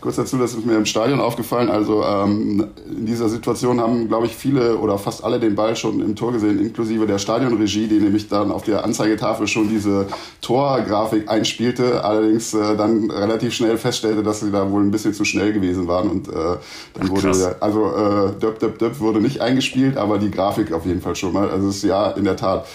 kurz 0.00 0.16
dazu, 0.16 0.38
das 0.38 0.54
ist 0.54 0.66
mir 0.66 0.76
im 0.76 0.86
Stadion 0.86 1.20
aufgefallen. 1.20 1.70
Also 1.70 2.04
ähm, 2.04 2.66
in 2.88 3.06
dieser 3.06 3.28
Situation 3.28 3.80
haben, 3.80 4.08
glaube 4.08 4.26
ich, 4.26 4.34
viele 4.34 4.76
oder 4.78 4.98
fast 4.98 5.22
alle 5.24 5.38
den 5.38 5.54
Ball 5.54 5.76
schon 5.76 6.00
im 6.00 6.16
Tor 6.16 6.32
gesehen, 6.32 6.58
inklusive 6.60 7.06
der 7.06 7.18
Stadionregie, 7.18 7.86
die 7.86 7.98
nämlich 7.98 8.28
dann 8.28 8.50
auf 8.50 8.64
der 8.64 8.84
Anzeigetafel 8.84 9.46
schon 9.46 9.68
diese 9.68 10.06
Torgrafik 10.40 11.28
einspielte, 11.28 12.04
allerdings 12.04 12.54
äh, 12.54 12.76
dann 12.76 13.10
relativ 13.10 13.54
schnell 13.54 13.78
feststellte, 13.78 14.22
dass 14.22 14.40
sie 14.40 14.50
da 14.50 14.70
wohl 14.70 14.82
ein 14.82 14.90
bisschen 14.90 15.14
zu 15.14 15.24
schnell 15.24 15.52
gewesen 15.52 15.86
waren 15.86 16.08
und 16.08 16.28
äh, 16.28 16.32
dann 16.32 16.58
Ach, 17.04 17.08
wurde, 17.10 17.56
also 17.60 17.86
äh, 17.86 18.40
Döp, 18.40 18.78
Döp 18.78 19.00
wurde 19.00 19.20
nicht 19.20 19.40
eingespielt, 19.40 19.96
aber 19.96 20.18
die 20.18 20.30
Grafik 20.30 20.72
auf 20.72 20.86
jeden 20.86 21.00
Fall 21.00 21.16
schon 21.16 21.32
mal. 21.32 21.50
Also 21.50 21.68
es 21.68 21.76
ist 21.76 21.84
ja 21.84 22.10
in 22.10 22.24
der 22.24 22.36
Tat. 22.36 22.66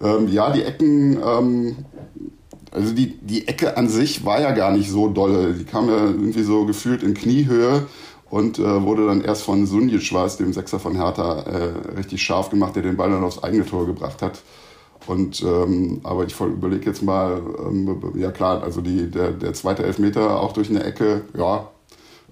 Ähm, 0.00 0.28
ja, 0.28 0.50
die 0.50 0.62
Ecken, 0.62 1.18
ähm, 1.22 1.76
also 2.70 2.92
die, 2.92 3.16
die 3.18 3.48
Ecke 3.48 3.76
an 3.76 3.88
sich 3.88 4.24
war 4.24 4.40
ja 4.40 4.52
gar 4.52 4.72
nicht 4.72 4.90
so 4.90 5.08
dolle. 5.08 5.54
Die 5.54 5.64
kam 5.64 5.88
ja 5.88 6.04
irgendwie 6.04 6.42
so 6.42 6.66
gefühlt 6.66 7.02
in 7.02 7.14
Kniehöhe 7.14 7.86
und 8.28 8.58
äh, 8.58 8.82
wurde 8.82 9.06
dann 9.06 9.22
erst 9.22 9.42
von 9.42 9.66
Sunjic 9.66 10.02
Schwarz, 10.02 10.36
dem 10.36 10.52
Sechser 10.52 10.78
von 10.78 10.96
Hertha, 10.96 11.40
äh, 11.42 11.96
richtig 11.96 12.22
scharf 12.22 12.50
gemacht, 12.50 12.76
der 12.76 12.82
den 12.82 12.96
Ball 12.96 13.10
dann 13.10 13.24
aufs 13.24 13.42
eigene 13.42 13.64
Tor 13.64 13.86
gebracht 13.86 14.20
hat. 14.22 14.42
Und 15.06 15.42
ähm, 15.42 16.00
aber 16.02 16.24
ich 16.24 16.38
überlege 16.40 16.86
jetzt 16.86 17.02
mal, 17.02 17.40
ähm, 17.60 18.02
ja 18.16 18.30
klar, 18.32 18.62
also 18.62 18.80
die, 18.80 19.10
der, 19.10 19.30
der 19.30 19.54
zweite 19.54 19.84
Elfmeter 19.84 20.40
auch 20.40 20.52
durch 20.52 20.68
eine 20.68 20.82
Ecke, 20.82 21.22
ja, 21.36 21.68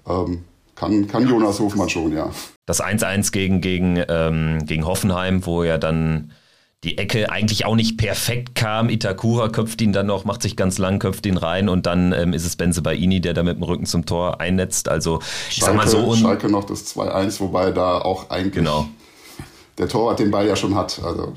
ähm, 0.07 0.43
kann, 0.75 1.07
kann 1.07 1.27
Jonas 1.27 1.59
Hofmann 1.59 1.87
schon, 1.87 2.11
ja. 2.11 2.29
Das 2.65 2.83
1-1 2.83 3.31
gegen, 3.31 3.61
gegen, 3.61 4.03
ähm, 4.09 4.65
gegen 4.65 4.85
Hoffenheim, 4.85 5.45
wo 5.45 5.63
er 5.63 5.77
dann 5.77 6.31
die 6.83 6.97
Ecke 6.97 7.31
eigentlich 7.31 7.65
auch 7.65 7.75
nicht 7.75 7.97
perfekt 7.97 8.55
kam. 8.55 8.89
Itakura 8.89 9.49
köpft 9.49 9.81
ihn 9.81 9.93
dann 9.93 10.05
noch, 10.05 10.25
macht 10.25 10.41
sich 10.41 10.55
ganz 10.55 10.77
lang, 10.77 10.99
köpft 10.99 11.25
ihn 11.25 11.37
rein 11.37 11.67
und 11.67 11.85
dann 11.85 12.11
ähm, 12.13 12.33
ist 12.33 12.45
es 12.45 12.55
Benze 12.55 12.81
Baini, 12.81 13.21
der 13.21 13.33
da 13.33 13.43
mit 13.43 13.57
dem 13.57 13.63
Rücken 13.63 13.85
zum 13.85 14.05
Tor 14.05 14.39
einnetzt. 14.39 14.87
Also 14.87 15.19
ich 15.49 15.55
Schalke, 15.55 15.65
sag 15.65 15.75
mal 15.75 15.87
so. 15.87 16.15
Schalke 16.15 16.49
noch 16.49 16.65
das 16.65 16.95
2-1, 16.95 17.39
wobei 17.39 17.71
da 17.71 17.99
auch 17.99 18.29
eigentlich 18.29 18.53
genau. 18.53 18.87
der 19.77 19.87
Torwart 19.87 20.19
den 20.19 20.29
Ball 20.29 20.47
ja 20.47 20.55
schon 20.55 20.75
hat. 20.75 21.01
Also, 21.03 21.33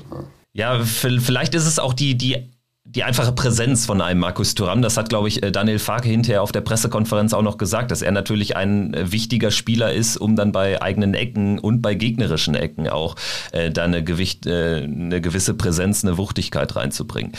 ja. 0.53 0.77
ja, 0.77 0.83
vielleicht 0.83 1.55
ist 1.55 1.65
es 1.65 1.79
auch 1.79 1.93
die, 1.93 2.15
die 2.15 2.51
die 2.95 3.03
einfache 3.03 3.31
Präsenz 3.31 3.85
von 3.85 4.01
einem 4.01 4.19
Markus 4.19 4.55
Thuram, 4.55 4.81
das 4.81 4.97
hat, 4.97 5.09
glaube 5.09 5.27
ich, 5.27 5.43
äh, 5.43 5.51
Daniel 5.51 5.77
Farke 5.77 6.09
hinterher 6.09 6.41
auf 6.41 6.51
der 6.51 6.61
Pressekonferenz 6.61 7.33
auch 7.33 7.43
noch 7.43 7.59
gesagt, 7.59 7.91
dass 7.91 8.01
er 8.01 8.11
natürlich 8.11 8.55
ein 8.55 8.95
äh, 8.95 9.11
wichtiger 9.11 9.51
Spieler 9.51 9.93
ist, 9.93 10.17
um 10.17 10.35
dann 10.35 10.51
bei 10.51 10.81
eigenen 10.81 11.13
Ecken 11.13 11.59
und 11.59 11.83
bei 11.83 11.93
gegnerischen 11.93 12.55
Ecken 12.55 12.89
auch 12.89 13.15
äh, 13.51 13.69
da 13.69 13.83
eine, 13.83 14.03
Gewicht, 14.03 14.47
äh, 14.47 14.83
eine 14.83 15.21
gewisse 15.21 15.53
Präsenz, 15.53 16.03
eine 16.03 16.17
Wuchtigkeit 16.17 16.75
reinzubringen. 16.75 17.33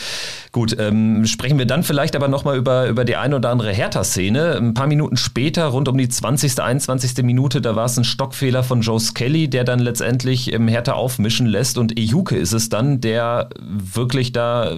Gut, 0.53 0.77
ähm, 0.79 1.25
sprechen 1.25 1.57
wir 1.57 1.65
dann 1.65 1.83
vielleicht 1.83 2.15
aber 2.15 2.29
nochmal 2.29 2.55
über, 2.55 2.87
über 2.87 3.03
die 3.03 3.17
ein 3.17 3.33
oder 3.33 3.49
andere 3.49 3.73
Hertha-Szene. 3.73 4.55
Ein 4.55 4.73
paar 4.73 4.87
Minuten 4.87 5.17
später, 5.17 5.65
rund 5.65 5.89
um 5.89 5.97
die 5.97 6.07
20., 6.07 6.61
21. 6.61 7.23
Minute, 7.23 7.59
da 7.59 7.75
war 7.75 7.85
es 7.85 7.97
ein 7.97 8.05
Stockfehler 8.05 8.63
von 8.63 8.81
Joe 8.81 9.01
Skelly, 9.01 9.49
der 9.49 9.65
dann 9.65 9.79
letztendlich 9.79 10.53
im 10.53 10.69
Hertha 10.69 10.93
aufmischen 10.93 11.45
lässt 11.45 11.77
und 11.77 11.99
Ejuke 11.99 12.37
ist 12.37 12.53
es 12.53 12.69
dann, 12.69 13.01
der 13.01 13.49
wirklich 13.59 14.31
da 14.31 14.77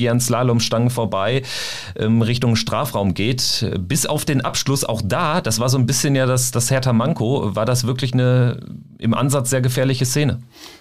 wie 0.00 0.10
an 0.10 0.18
Slalomstangen 0.18 0.90
vorbei 0.90 1.42
ähm, 1.96 2.22
Richtung 2.22 2.56
Strafraum 2.56 3.14
geht. 3.14 3.70
Bis 3.78 4.06
auf 4.06 4.24
den 4.24 4.40
Abschluss, 4.40 4.84
auch 4.84 5.02
da, 5.04 5.40
das 5.40 5.60
war 5.60 5.68
so 5.68 5.78
ein 5.78 5.86
bisschen 5.86 6.16
ja 6.16 6.26
das, 6.26 6.50
das 6.50 6.70
Hertha 6.70 6.92
Manko, 6.92 7.54
war 7.54 7.66
das 7.66 7.86
wirklich 7.86 8.12
eine 8.12 8.58
im 9.00 9.14
Ansatz 9.14 9.48
sehr 9.50 9.62
gefährliche 9.62 10.04
Szene. 10.04 10.40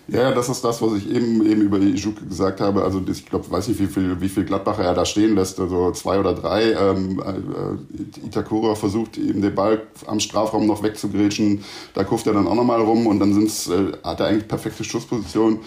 Ja, 0.09 0.31
das 0.31 0.49
ist 0.49 0.63
das, 0.63 0.81
was 0.81 0.93
ich 0.93 1.09
eben, 1.09 1.45
eben 1.49 1.61
über 1.61 1.77
Ijuk 1.77 2.27
gesagt 2.27 2.59
habe. 2.59 2.83
Also 2.83 3.01
ich 3.09 3.25
glaube, 3.25 3.49
weiß 3.49 3.69
nicht, 3.69 3.79
wie 3.79 3.87
viel, 3.87 4.19
wie 4.19 4.27
viel 4.27 4.43
Gladbacher 4.43 4.83
er 4.83 4.93
da 4.93 5.05
stehen 5.05 5.35
lässt, 5.35 5.59
also 5.59 5.91
zwei 5.91 6.19
oder 6.19 6.33
drei. 6.33 6.73
Ähm, 6.73 7.21
äh, 7.21 8.25
Itakura 8.25 8.75
versucht 8.75 9.17
eben 9.17 9.41
den 9.41 9.55
Ball 9.55 9.83
am 10.05 10.19
Strafraum 10.19 10.67
noch 10.67 10.83
wegzugrätschen. 10.83 11.63
Da 11.93 12.03
kurft 12.03 12.27
er 12.27 12.33
dann 12.33 12.47
auch 12.47 12.55
nochmal 12.55 12.81
rum 12.81 13.07
und 13.07 13.19
dann 13.19 13.33
sind's, 13.33 13.69
äh, 13.69 13.93
hat 14.03 14.19
er 14.19 14.27
eigentlich 14.27 14.47
perfekte 14.47 14.83
Schussposition. 14.83 15.59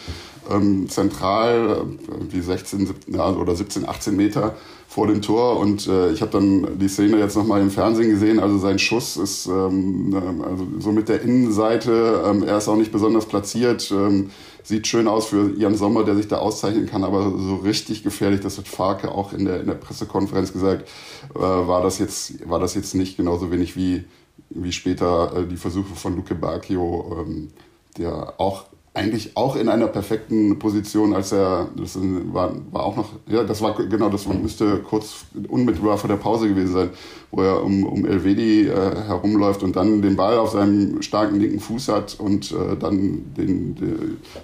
Ähm, 0.50 0.88
zentral, 0.88 1.84
äh, 1.84 2.32
wie 2.32 2.40
16 2.40 2.86
17, 2.86 3.14
ja, 3.14 3.30
oder 3.30 3.54
17, 3.54 3.88
18 3.88 4.16
Meter 4.16 4.56
vor 4.88 5.06
dem 5.06 5.22
Tor 5.22 5.58
und 5.58 5.86
äh, 5.86 6.12
ich 6.12 6.20
habe 6.20 6.32
dann 6.32 6.78
die 6.78 6.88
Szene 6.88 7.18
jetzt 7.18 7.34
nochmal 7.34 7.62
im 7.62 7.70
Fernsehen 7.70 8.10
gesehen. 8.10 8.38
Also 8.40 8.58
sein 8.58 8.78
Schuss 8.78 9.16
ist 9.16 9.46
ähm, 9.46 10.14
also 10.44 10.66
so 10.80 10.92
mit 10.92 11.08
der 11.08 11.22
Innenseite, 11.22 12.22
ähm, 12.26 12.42
er 12.42 12.58
ist 12.58 12.68
auch 12.68 12.76
nicht 12.76 12.92
besonders 12.92 13.24
platziert. 13.24 13.90
Ähm, 13.90 14.30
sieht 14.62 14.86
schön 14.86 15.08
aus 15.08 15.26
für 15.26 15.54
Jan 15.56 15.74
Sommer, 15.76 16.04
der 16.04 16.14
sich 16.14 16.28
da 16.28 16.38
auszeichnen 16.38 16.86
kann, 16.86 17.04
aber 17.04 17.22
so 17.22 17.56
richtig 17.56 18.02
gefährlich, 18.02 18.40
das 18.40 18.58
hat 18.58 18.68
Farke 18.68 19.10
auch 19.10 19.32
in 19.32 19.44
der, 19.44 19.60
in 19.60 19.66
der 19.66 19.74
Pressekonferenz 19.74 20.52
gesagt, 20.52 20.88
äh, 21.34 21.38
war, 21.38 21.82
das 21.82 21.98
jetzt, 21.98 22.48
war 22.48 22.60
das 22.60 22.74
jetzt 22.74 22.94
nicht 22.94 23.16
genauso 23.16 23.50
wenig 23.50 23.76
wie, 23.76 24.04
wie 24.50 24.72
später 24.72 25.36
äh, 25.36 25.46
die 25.46 25.56
Versuche 25.56 25.94
von 25.94 26.16
Luke 26.16 26.34
Bacchio, 26.34 27.24
ähm, 27.26 27.48
der 27.96 28.34
auch 28.38 28.66
eigentlich 28.94 29.36
auch 29.36 29.56
in 29.56 29.68
einer 29.68 29.86
perfekten 29.86 30.58
Position, 30.58 31.14
als 31.14 31.32
er, 31.32 31.68
das 31.76 31.96
war, 31.98 32.52
war 32.70 32.84
auch 32.84 32.96
noch, 32.96 33.08
ja, 33.26 33.42
das 33.42 33.62
war 33.62 33.74
genau, 33.74 34.10
das 34.10 34.26
müsste 34.26 34.78
kurz 34.78 35.24
unmittelbar 35.48 35.96
vor 35.96 36.08
der 36.08 36.16
Pause 36.16 36.48
gewesen 36.48 36.72
sein, 36.72 36.90
wo 37.32 37.42
er 37.42 37.64
um, 37.64 37.84
um 37.84 38.04
Elvedi 38.04 38.68
äh, 38.68 38.72
herumläuft 39.06 39.62
und 39.62 39.74
dann 39.74 40.02
den 40.02 40.16
Ball 40.16 40.36
auf 40.36 40.50
seinem 40.50 41.00
starken 41.00 41.40
linken 41.40 41.60
Fuß 41.60 41.88
hat 41.88 42.14
und 42.20 42.52
äh, 42.52 42.76
dann 42.78 43.34
den, 43.34 43.74
de, 43.74 43.88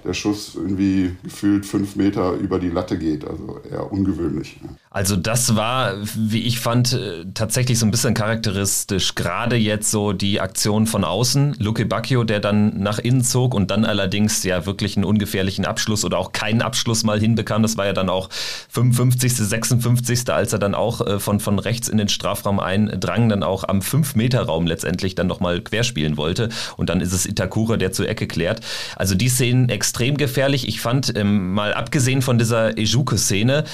der 0.04 0.14
Schuss 0.14 0.54
irgendwie 0.54 1.14
gefühlt 1.23 1.66
fünf 1.66 1.97
Meter 1.97 2.33
über 2.33 2.59
die 2.59 2.71
Latte 2.71 2.99
geht. 2.99 3.26
Also 3.26 3.61
eher 3.71 3.92
ungewöhnlich. 3.92 4.59
Ja. 4.62 4.71
Also 4.90 5.16
das 5.16 5.54
war, 5.54 5.95
wie 6.16 6.42
ich 6.42 6.61
fand, 6.61 6.95
äh, 6.95 7.26
tatsächlich 7.35 7.78
so 7.78 7.85
ein 7.85 7.90
bisschen 7.90 8.14
charakteristisch. 8.14 9.14
Gerade 9.14 9.57
jetzt 9.57 9.90
so 9.90 10.14
die 10.14 10.40
Aktion 10.40 10.87
von 10.87 11.04
außen, 11.04 11.57
Luke 11.59 11.85
Bacchio, 11.85 12.25
der 12.25 12.40
dann 12.40 12.80
nach 12.80 12.99
innen 12.99 13.23
zog 13.23 13.54
und 13.54 13.71
dann 13.71 13.85
allerdings 13.85 14.42
ja 14.45 14.64
wirklich 14.64 14.97
einen 14.97 15.04
ungefährlichen 15.04 15.66
Abschluss 15.66 16.07
oder 16.07 16.16
auch 16.16 16.33
keinen 16.33 16.62
Abschluss 16.62 17.04
mal 17.04 17.21
hinbekam. 17.21 17.61
Das 17.61 17.76
war 17.76 17.85
ja 17.85 17.92
dann 17.92 18.09
auch 18.09 18.30
55., 18.71 19.35
56., 19.37 20.30
als 20.30 20.54
er 20.54 20.59
dann 20.59 20.75
auch 20.75 21.07
äh, 21.07 21.21
von, 21.21 21.38
von 21.38 21.59
rechts 21.59 21.88
in 21.88 21.99
den 21.99 22.09
Strafraum 22.09 22.59
eindrang, 22.87 23.28
dann 23.28 23.42
auch 23.42 23.64
am 23.64 23.80
5-Meter-Raum 23.80 24.66
letztendlich 24.66 25.14
dann 25.14 25.26
nochmal 25.26 25.61
querspielen 25.61 26.16
wollte. 26.16 26.49
Und 26.76 26.90
dann 26.90 27.00
ist 27.00 27.12
es 27.12 27.26
Itakura, 27.26 27.76
der 27.76 27.92
zur 27.92 28.08
Ecke 28.08 28.26
klärt. 28.26 28.61
Also 28.97 29.14
die 29.14 29.28
Szenen 29.28 29.68
extrem 29.68 30.16
gefährlich. 30.16 30.68
Ich 30.68 30.80
fand, 30.80 31.16
ähm, 31.16 31.52
mal 31.52 31.75
abgesehen 31.75 32.23
von 32.23 32.38
dieser 32.38 32.78
Ejuke-Szene, 32.78 33.64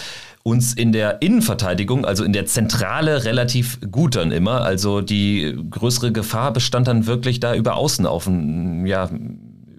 uns 0.44 0.74
in 0.74 0.92
der 0.92 1.22
Innenverteidigung, 1.22 2.04
also 2.04 2.22
in 2.22 2.34
der 2.34 2.44
Zentrale, 2.44 3.24
relativ 3.24 3.78
gut 3.90 4.14
dann 4.14 4.30
immer. 4.30 4.60
Also 4.60 5.00
die 5.00 5.56
größere 5.70 6.12
Gefahr 6.12 6.52
bestand 6.52 6.86
dann 6.86 7.06
wirklich 7.06 7.40
da 7.40 7.54
über 7.54 7.76
Außen 7.76 8.06
auf 8.06 8.26
ein, 8.26 8.86
ja, 8.86 9.08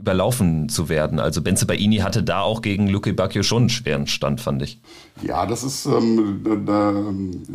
überlaufen 0.06 0.70
zu 0.70 0.88
werden. 0.88 1.20
Also 1.20 1.42
Benze 1.42 1.66
Baini 1.66 1.98
hatte 1.98 2.22
da 2.22 2.42
auch 2.42 2.62
gegen 2.62 2.88
Luke 2.88 3.12
Bacchio 3.12 3.42
schon 3.42 3.64
einen 3.64 3.70
schweren 3.70 4.06
Stand, 4.06 4.40
fand 4.40 4.62
ich. 4.62 4.80
Ja, 5.24 5.48
das 5.48 5.64
ist, 5.64 5.88
ähm, 5.88 6.44
da, 6.68 6.94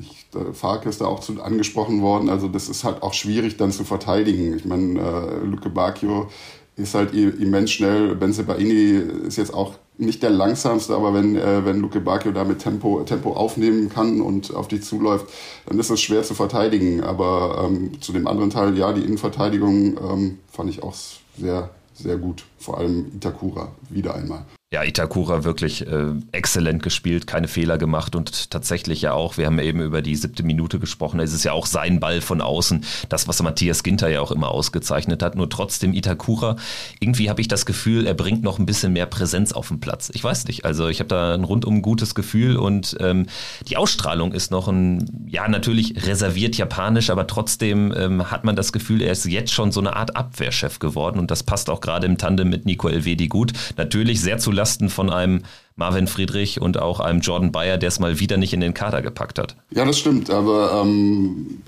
ich, 0.01 0.27
da, 0.33 0.53
Farke 0.53 0.89
ist 0.89 1.01
da 1.01 1.05
auch 1.05 1.21
zu 1.21 1.41
angesprochen 1.41 2.03
worden. 2.03 2.29
Also 2.29 2.49
das 2.49 2.69
ist 2.69 2.83
halt 2.83 3.05
auch 3.05 3.15
schwierig 3.15 3.57
dann 3.57 3.71
zu 3.71 3.85
verteidigen. 3.85 4.57
Ich 4.57 4.65
meine, 4.65 4.99
äh, 4.99 5.47
Luke 5.47 5.71
Bacchio 5.71 6.29
ist 6.75 6.95
halt 6.95 7.15
immens 7.15 7.71
schnell. 7.71 8.17
Benze 8.17 8.43
Baini 8.43 9.01
ist 9.27 9.37
jetzt 9.37 9.55
auch 9.55 9.75
nicht 9.97 10.23
der 10.25 10.31
langsamste, 10.31 10.97
aber 10.97 11.15
wenn, 11.15 11.37
äh, 11.37 11.65
wenn 11.65 11.79
Luke 11.79 12.01
Bacchio 12.01 12.33
da 12.33 12.43
mit 12.43 12.59
Tempo, 12.59 13.03
Tempo 13.05 13.35
aufnehmen 13.35 13.91
kann 13.91 14.21
und 14.21 14.53
auf 14.53 14.67
dich 14.67 14.83
zuläuft, 14.83 15.27
dann 15.67 15.79
ist 15.79 15.91
es 15.91 16.01
schwer 16.01 16.25
zu 16.25 16.35
verteidigen. 16.35 17.05
Aber 17.05 17.65
ähm, 17.65 18.01
zu 18.01 18.13
dem 18.13 18.27
anderen 18.27 18.51
Teil, 18.51 18.77
ja, 18.77 18.93
die 18.93 19.03
Innenverteidigung 19.03 19.99
ähm, 19.99 20.39
fand 20.51 20.71
ich 20.71 20.83
auch 20.83 20.95
sehr, 21.39 21.71
sehr 22.03 22.17
gut. 22.17 22.45
Vor 22.59 22.79
allem 22.79 23.13
Itakura, 23.15 23.73
wieder 23.89 24.15
einmal. 24.15 24.45
Ja, 24.73 24.85
Itakura 24.85 25.43
wirklich 25.43 25.85
äh, 25.85 26.13
exzellent 26.31 26.85
gespielt, 26.85 27.27
keine 27.27 27.49
Fehler 27.49 27.77
gemacht 27.77 28.15
und 28.15 28.53
tatsächlich 28.53 29.03
ja 29.03 29.13
auch, 29.13 29.37
wir 29.37 29.47
haben 29.47 29.59
eben 29.59 29.81
über 29.81 30.01
die 30.01 30.15
siebte 30.15 30.45
Minute 30.45 30.79
gesprochen, 30.79 31.19
es 31.19 31.33
ist 31.33 31.43
ja 31.43 31.51
auch 31.51 31.67
sein 31.67 31.99
Ball 31.99 32.21
von 32.21 32.41
außen, 32.41 32.85
das, 33.09 33.27
was 33.27 33.43
Matthias 33.43 33.83
Ginter 33.83 34.09
ja 34.09 34.21
auch 34.21 34.31
immer 34.31 34.53
ausgezeichnet 34.53 35.25
hat, 35.25 35.35
nur 35.35 35.51
trotzdem 35.51 35.93
Itakura, 35.93 36.55
irgendwie 37.01 37.29
habe 37.29 37.41
ich 37.41 37.49
das 37.49 37.67
Gefühl, 37.67 38.07
er 38.07 38.15
bringt 38.15 38.45
noch 38.45 38.61
ein 38.61 38.67
bisschen 38.67 38.93
mehr 38.93 39.07
Präsenz 39.07 39.51
auf 39.53 39.67
den 39.67 39.81
Platz. 39.81 40.09
Ich 40.15 40.23
weiß 40.23 40.47
nicht, 40.47 40.65
also 40.65 40.87
ich 40.87 41.01
habe 41.01 41.09
da 41.09 41.35
ein 41.35 41.43
rundum 41.43 41.83
gutes 41.83 42.15
Gefühl 42.15 42.57
und 42.57 42.97
ähm, 43.01 43.27
die 43.67 43.77
Ausstrahlung 43.77 44.31
ist 44.31 44.53
noch 44.53 44.69
ein, 44.69 45.27
ja 45.27 45.49
natürlich 45.49 46.07
reserviert 46.07 46.57
japanisch, 46.57 47.11
aber 47.11 47.27
trotzdem 47.27 47.93
ähm, 47.97 48.31
hat 48.31 48.45
man 48.45 48.55
das 48.55 48.73
Gefühl, 48.73 49.03
er 49.03 49.11
ist 49.11 49.25
jetzt 49.25 49.53
schon 49.53 49.73
so 49.73 49.81
eine 49.81 49.97
Art 49.97 50.15
Abwehrchef 50.15 50.79
geworden 50.79 51.19
und 51.19 51.33
das 51.33 51.43
passt 51.43 51.69
auch 51.71 51.81
gerade 51.81 52.07
im 52.07 52.19
Tandem 52.19 52.49
mit 52.49 52.67
Nico 52.67 52.87
Elvedi 52.87 53.27
gut. 53.27 53.53
Natürlich 53.77 54.21
sehr 54.21 54.39
zu 54.39 54.60
Lasten 54.61 54.91
von 54.91 55.09
einem 55.09 55.45
Marvin 55.75 56.07
Friedrich 56.07 56.61
und 56.61 56.79
auch 56.79 57.01
einem 57.01 57.21
Jordan 57.21 57.51
Bayer, 57.51 57.79
der 57.79 57.89
es 57.89 57.99
mal 57.99 58.21
wieder 58.21 58.37
nicht 58.37 58.53
in 58.53 58.61
den 58.61 58.75
Kader 58.75 59.01
gepackt 59.01 59.39
hat. 59.39 59.57
Ja, 59.71 59.87
das 59.87 59.99
stimmt, 59.99 60.29
aber 60.29 60.83
ähm, 60.83 61.63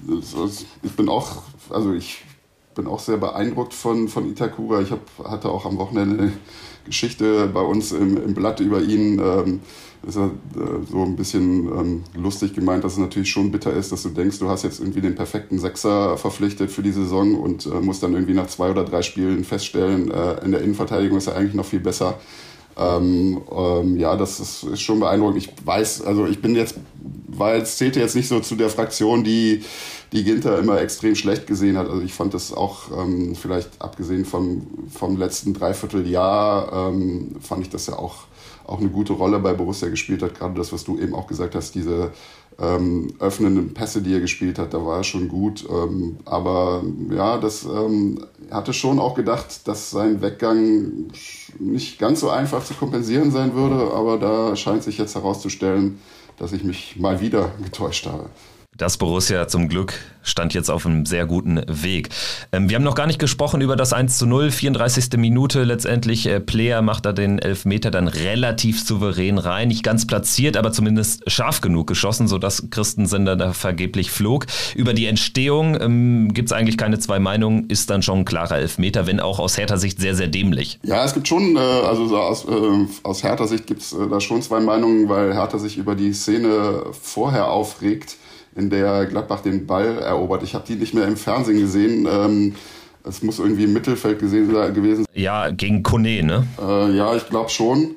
ich 0.82 0.92
bin 0.92 1.08
auch, 1.08 1.42
also 1.70 1.94
ich 1.94 2.18
bin 2.74 2.86
auch 2.86 3.00
sehr 3.00 3.16
beeindruckt 3.16 3.72
von, 3.72 4.08
von 4.08 4.30
Itakura. 4.30 4.82
Ich 4.82 4.90
hab, 4.90 5.00
hatte 5.24 5.48
auch 5.48 5.64
am 5.64 5.78
Wochenende 5.78 6.22
eine 6.22 6.32
Geschichte 6.84 7.46
bei 7.46 7.62
uns 7.62 7.92
im, 7.92 8.22
im 8.22 8.34
Blatt 8.34 8.60
über 8.60 8.82
ihn. 8.82 9.18
Ähm, 9.18 9.60
ist 10.06 10.16
er 10.16 10.26
äh, 10.26 10.84
so 10.90 11.02
ein 11.02 11.16
bisschen 11.16 11.66
ähm, 11.68 12.04
lustig 12.14 12.54
gemeint, 12.54 12.84
dass 12.84 12.94
es 12.94 12.98
natürlich 12.98 13.30
schon 13.30 13.52
bitter 13.52 13.72
ist, 13.72 13.92
dass 13.92 14.02
du 14.02 14.08
denkst, 14.08 14.38
du 14.38 14.48
hast 14.48 14.64
jetzt 14.64 14.80
irgendwie 14.80 15.00
den 15.00 15.14
perfekten 15.14 15.58
Sechser 15.58 16.18
verpflichtet 16.18 16.70
für 16.70 16.82
die 16.82 16.92
Saison 16.92 17.36
und 17.36 17.66
äh, 17.66 17.80
musst 17.80 18.02
dann 18.02 18.12
irgendwie 18.12 18.34
nach 18.34 18.48
zwei 18.48 18.70
oder 18.70 18.84
drei 18.84 19.02
Spielen 19.02 19.44
feststellen, 19.44 20.10
äh, 20.10 20.44
in 20.44 20.52
der 20.52 20.60
Innenverteidigung 20.60 21.18
ist 21.18 21.28
er 21.28 21.36
eigentlich 21.36 21.54
noch 21.54 21.66
viel 21.66 21.80
besser. 21.80 22.18
Ähm, 22.76 23.40
ähm, 23.50 23.96
ja, 23.98 24.16
das 24.16 24.40
ist, 24.40 24.64
ist, 24.64 24.80
schon 24.80 25.00
beeindruckend. 25.00 25.38
Ich 25.38 25.52
weiß, 25.64 26.02
also 26.02 26.26
ich 26.26 26.40
bin 26.40 26.54
jetzt, 26.54 26.76
weil 27.28 27.60
es 27.60 27.76
zählte 27.76 28.00
jetzt 28.00 28.16
nicht 28.16 28.28
so 28.28 28.40
zu 28.40 28.56
der 28.56 28.70
Fraktion, 28.70 29.24
die 29.24 29.62
die 30.12 30.24
Ginter 30.24 30.58
immer 30.58 30.80
extrem 30.80 31.14
schlecht 31.14 31.46
gesehen 31.46 31.76
hat. 31.78 31.88
Also 31.88 32.02
ich 32.02 32.12
fand 32.12 32.34
das 32.34 32.52
auch, 32.52 32.90
ähm, 32.96 33.34
vielleicht 33.34 33.70
abgesehen 33.80 34.24
vom, 34.24 34.66
vom 34.90 35.16
letzten 35.16 35.54
Dreivierteljahr, 35.54 36.90
ähm, 36.90 37.36
fand 37.40 37.62
ich 37.62 37.70
das 37.70 37.86
ja 37.86 37.98
auch, 37.98 38.24
auch 38.66 38.78
eine 38.78 38.90
gute 38.90 39.14
Rolle 39.14 39.38
bei 39.38 39.54
Borussia 39.54 39.88
gespielt 39.88 40.22
hat. 40.22 40.34
Gerade 40.38 40.54
das, 40.54 40.72
was 40.72 40.84
du 40.84 40.98
eben 40.98 41.14
auch 41.14 41.26
gesagt 41.26 41.54
hast, 41.54 41.74
diese 41.74 42.12
ähm, 42.60 43.14
öffnenden 43.18 43.74
Pässe, 43.74 44.02
die 44.02 44.12
er 44.14 44.20
gespielt 44.20 44.58
hat, 44.58 44.74
da 44.74 44.84
war 44.84 44.98
er 44.98 45.04
schon 45.04 45.28
gut. 45.28 45.66
Ähm, 45.68 46.16
aber 46.24 46.82
ja, 47.10 47.38
das 47.38 47.64
ähm, 47.64 48.24
hatte 48.50 48.72
schon 48.72 48.98
auch 48.98 49.14
gedacht, 49.14 49.66
dass 49.66 49.90
sein 49.90 50.22
Weggang 50.22 51.10
nicht 51.58 51.98
ganz 51.98 52.20
so 52.20 52.30
einfach 52.30 52.64
zu 52.64 52.74
kompensieren 52.74 53.30
sein 53.30 53.54
würde. 53.54 53.92
Aber 53.94 54.18
da 54.18 54.56
scheint 54.56 54.82
sich 54.82 54.98
jetzt 54.98 55.14
herauszustellen, 55.14 55.98
dass 56.38 56.52
ich 56.52 56.64
mich 56.64 56.96
mal 56.98 57.20
wieder 57.20 57.52
getäuscht 57.62 58.06
habe. 58.06 58.30
Das 58.78 58.96
Borussia 58.96 59.48
zum 59.48 59.68
Glück 59.68 59.92
stand 60.22 60.54
jetzt 60.54 60.70
auf 60.70 60.86
einem 60.86 61.04
sehr 61.04 61.26
guten 61.26 61.60
Weg. 61.68 62.08
Ähm, 62.52 62.70
wir 62.70 62.76
haben 62.76 62.84
noch 62.84 62.94
gar 62.94 63.06
nicht 63.06 63.18
gesprochen 63.18 63.60
über 63.60 63.76
das 63.76 63.92
1 63.92 64.16
zu 64.16 64.24
0, 64.24 64.50
34. 64.50 65.18
Minute. 65.18 65.64
Letztendlich 65.64 66.26
äh, 66.26 66.40
Player 66.40 66.80
macht 66.80 67.04
da 67.04 67.12
den 67.12 67.38
Elfmeter 67.38 67.90
dann 67.90 68.08
relativ 68.08 68.82
souverän 68.82 69.36
rein. 69.36 69.68
Nicht 69.68 69.82
ganz 69.82 70.06
platziert, 70.06 70.56
aber 70.56 70.72
zumindest 70.72 71.30
scharf 71.30 71.60
genug 71.60 71.86
geschossen, 71.86 72.28
sodass 72.28 72.70
Christensen 72.70 73.26
da 73.26 73.52
vergeblich 73.52 74.10
flog. 74.10 74.46
Über 74.74 74.94
die 74.94 75.04
Entstehung 75.04 75.78
ähm, 75.78 76.32
gibt 76.32 76.48
es 76.48 76.52
eigentlich 76.52 76.78
keine 76.78 76.98
zwei 76.98 77.18
Meinungen, 77.18 77.68
ist 77.68 77.90
dann 77.90 78.00
schon 78.00 78.20
ein 78.20 78.24
klarer 78.24 78.56
Elfmeter, 78.56 79.06
wenn 79.06 79.20
auch 79.20 79.38
aus 79.38 79.58
härter 79.58 79.76
Sicht 79.76 80.00
sehr, 80.00 80.14
sehr 80.14 80.28
dämlich. 80.28 80.78
Ja, 80.82 81.04
es 81.04 81.12
gibt 81.12 81.28
schon, 81.28 81.56
äh, 81.56 81.58
also 81.58 82.06
so 82.06 82.16
aus, 82.16 82.46
äh, 82.46 82.86
aus 83.02 83.22
härter 83.22 83.48
Sicht 83.48 83.66
gibt 83.66 83.82
es 83.82 83.92
äh, 83.92 84.08
da 84.08 84.18
schon 84.18 84.40
zwei 84.40 84.60
Meinungen, 84.60 85.10
weil 85.10 85.34
Hertha 85.34 85.58
sich 85.58 85.76
über 85.76 85.94
die 85.94 86.14
Szene 86.14 86.84
vorher 86.98 87.50
aufregt 87.50 88.16
in 88.54 88.70
der 88.70 89.06
Gladbach 89.06 89.40
den 89.40 89.66
Ball 89.66 89.98
erobert. 89.98 90.42
Ich 90.42 90.54
habe 90.54 90.64
die 90.66 90.74
nicht 90.74 90.94
mehr 90.94 91.06
im 91.06 91.16
Fernsehen 91.16 91.58
gesehen. 91.58 92.06
Ähm, 92.10 92.54
es 93.04 93.22
muss 93.22 93.38
irgendwie 93.38 93.64
im 93.64 93.72
Mittelfeld 93.72 94.18
gesehen, 94.18 94.48
gewesen 94.48 95.04
sein. 95.04 95.22
Ja, 95.22 95.50
gegen 95.50 95.82
Kone, 95.82 96.22
ne? 96.22 96.46
Äh, 96.60 96.96
ja, 96.96 97.16
ich 97.16 97.28
glaube 97.28 97.50
schon. 97.50 97.96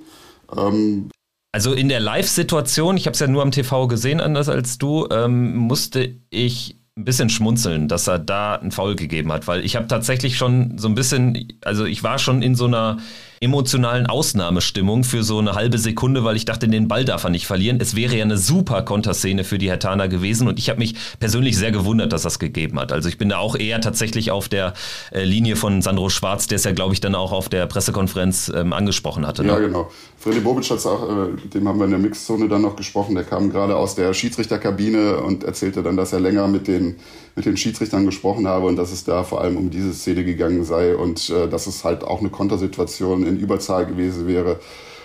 Ähm, 0.55 1.09
also 1.51 1.73
in 1.73 1.87
der 1.87 1.99
Live-Situation, 1.99 2.97
ich 2.97 3.05
habe 3.05 3.13
es 3.13 3.19
ja 3.19 3.27
nur 3.27 3.41
am 3.41 3.51
TV 3.51 3.87
gesehen, 3.87 4.19
anders 4.19 4.49
als 4.49 4.77
du, 4.77 5.07
ähm, 5.09 5.55
musste 5.55 6.15
ich 6.29 6.77
ein 6.97 7.03
bisschen 7.03 7.29
schmunzeln, 7.29 7.89
dass 7.89 8.07
er 8.07 8.19
da 8.19 8.55
einen 8.55 8.71
Foul 8.71 8.95
gegeben 8.95 9.29
hat, 9.33 9.47
weil 9.47 9.65
ich 9.65 9.75
habe 9.75 9.85
tatsächlich 9.85 10.37
schon 10.37 10.77
so 10.77 10.87
ein 10.87 10.95
bisschen, 10.95 11.49
also 11.65 11.83
ich 11.83 12.03
war 12.03 12.19
schon 12.19 12.41
in 12.41 12.55
so 12.55 12.65
einer 12.65 12.99
emotionalen 13.41 14.05
Ausnahmestimmung 14.05 15.03
für 15.03 15.21
so 15.21 15.39
eine 15.39 15.55
halbe 15.55 15.77
Sekunde, 15.77 16.23
weil 16.23 16.37
ich 16.37 16.45
dachte, 16.45 16.69
den 16.69 16.87
Ball 16.87 17.03
darf 17.03 17.25
er 17.25 17.31
nicht 17.31 17.47
verlieren. 17.47 17.79
Es 17.81 17.97
wäre 17.97 18.15
ja 18.15 18.23
eine 18.23 18.37
super 18.37 18.81
Konterszene 18.81 19.43
für 19.43 19.57
die 19.57 19.69
Hertaner 19.69 20.07
gewesen 20.07 20.47
und 20.47 20.57
ich 20.57 20.69
habe 20.69 20.79
mich 20.79 20.95
persönlich 21.19 21.57
sehr 21.57 21.73
gewundert, 21.73 22.13
dass 22.13 22.21
das 22.21 22.39
gegeben 22.39 22.79
hat. 22.79 22.93
Also 22.93 23.09
ich 23.09 23.17
bin 23.17 23.27
da 23.27 23.39
auch 23.39 23.57
eher 23.57 23.81
tatsächlich 23.81 24.31
auf 24.31 24.47
der 24.47 24.73
äh, 25.11 25.25
Linie 25.25 25.57
von 25.57 25.81
Sandro 25.81 26.09
Schwarz, 26.09 26.47
der 26.47 26.55
es 26.55 26.63
ja, 26.63 26.71
glaube 26.71 26.93
ich, 26.93 27.01
dann 27.01 27.13
auch 27.13 27.33
auf 27.33 27.49
der 27.49 27.65
Pressekonferenz 27.65 28.49
ähm, 28.55 28.71
angesprochen 28.71 29.27
hatte. 29.27 29.43
Ne? 29.43 29.49
Ja, 29.49 29.59
genau. 29.59 29.91
Freddy 30.25 30.39
Bobic 30.39 30.67
hat 30.71 30.83
auch, 30.87 31.07
äh, 31.07 31.49
dem 31.53 31.67
haben 31.67 31.77
wir 31.77 31.85
in 31.85 31.91
der 31.91 31.99
Mixzone 31.99 32.49
dann 32.49 32.63
noch 32.63 32.75
gesprochen, 32.75 33.13
der 33.13 33.25
kam 33.25 33.51
gerade 33.51 33.75
aus 33.75 33.93
der 33.93 34.11
Schiedsrichterkabine 34.11 35.17
und 35.17 35.43
erzählte 35.43 35.83
dann, 35.83 35.97
dass 35.97 36.13
er 36.13 36.19
länger 36.19 36.47
mit 36.47 36.67
den 36.67 36.95
mit 37.35 37.45
den 37.45 37.57
Schiedsrichtern 37.57 38.07
gesprochen 38.07 38.47
habe 38.47 38.65
und 38.65 38.75
dass 38.75 38.91
es 38.91 39.03
da 39.03 39.23
vor 39.23 39.41
allem 39.41 39.55
um 39.55 39.69
diese 39.69 39.93
Szene 39.93 40.23
gegangen 40.23 40.63
sei 40.63 40.95
und 40.95 41.29
äh, 41.29 41.47
dass 41.47 41.67
es 41.67 41.83
halt 41.83 42.03
auch 42.03 42.21
eine 42.21 42.29
Kontersituation 42.29 43.23
in 43.23 43.37
Überzahl 43.37 43.85
gewesen 43.85 44.25
wäre, 44.25 44.59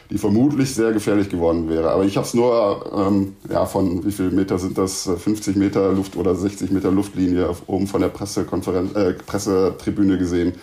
die 0.08 0.16
vermutlich 0.16 0.74
sehr 0.74 0.92
gefährlich 0.92 1.28
geworden 1.28 1.68
wäre. 1.68 1.90
Aber 1.90 2.04
ich 2.04 2.16
habe 2.16 2.26
es 2.26 2.32
nur 2.32 2.90
ähm, 2.96 3.34
ja, 3.50 3.66
von 3.66 4.02
wie 4.06 4.12
viel 4.12 4.30
Meter 4.30 4.58
sind 4.58 4.78
das? 4.78 5.02
50 5.02 5.54
Meter 5.54 5.92
Luft 5.92 6.16
oder 6.16 6.34
60 6.34 6.70
Meter 6.70 6.90
Luftlinie 6.90 7.54
oben 7.66 7.86
von 7.86 8.00
der 8.00 8.08
Pressekonferenz, 8.08 8.96
äh, 8.96 9.12
Pressetribüne 9.12 10.16
gesehen. 10.16 10.54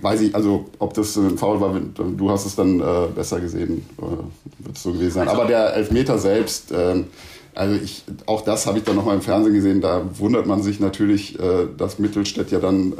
Weiß 0.00 0.20
ich, 0.22 0.34
also 0.34 0.66
ob 0.78 0.94
das 0.94 1.16
ein 1.16 1.38
Foul 1.38 1.60
war, 1.60 1.78
du 1.78 2.30
hast 2.30 2.46
es 2.46 2.56
dann 2.56 2.80
äh, 2.80 3.08
besser 3.14 3.40
gesehen, 3.40 3.84
äh, 3.98 4.64
wird 4.64 4.76
es 4.76 4.82
so 4.82 4.92
gewesen 4.92 5.12
sein. 5.12 5.28
Aber 5.28 5.44
der 5.44 5.74
Elfmeter 5.74 6.18
selbst, 6.18 6.72
äh, 6.72 7.04
also 7.54 7.74
ich, 7.74 8.04
auch 8.26 8.42
das 8.42 8.66
habe 8.66 8.78
ich 8.78 8.84
dann 8.84 8.96
nochmal 8.96 9.14
im 9.14 9.22
Fernsehen 9.22 9.54
gesehen, 9.54 9.80
da 9.80 10.02
wundert 10.18 10.46
man 10.46 10.62
sich 10.62 10.78
natürlich, 10.78 11.38
äh, 11.38 11.66
dass 11.76 11.98
Mittelstädt 11.98 12.50
ja 12.50 12.60
dann 12.60 12.92
äh, 12.92 12.96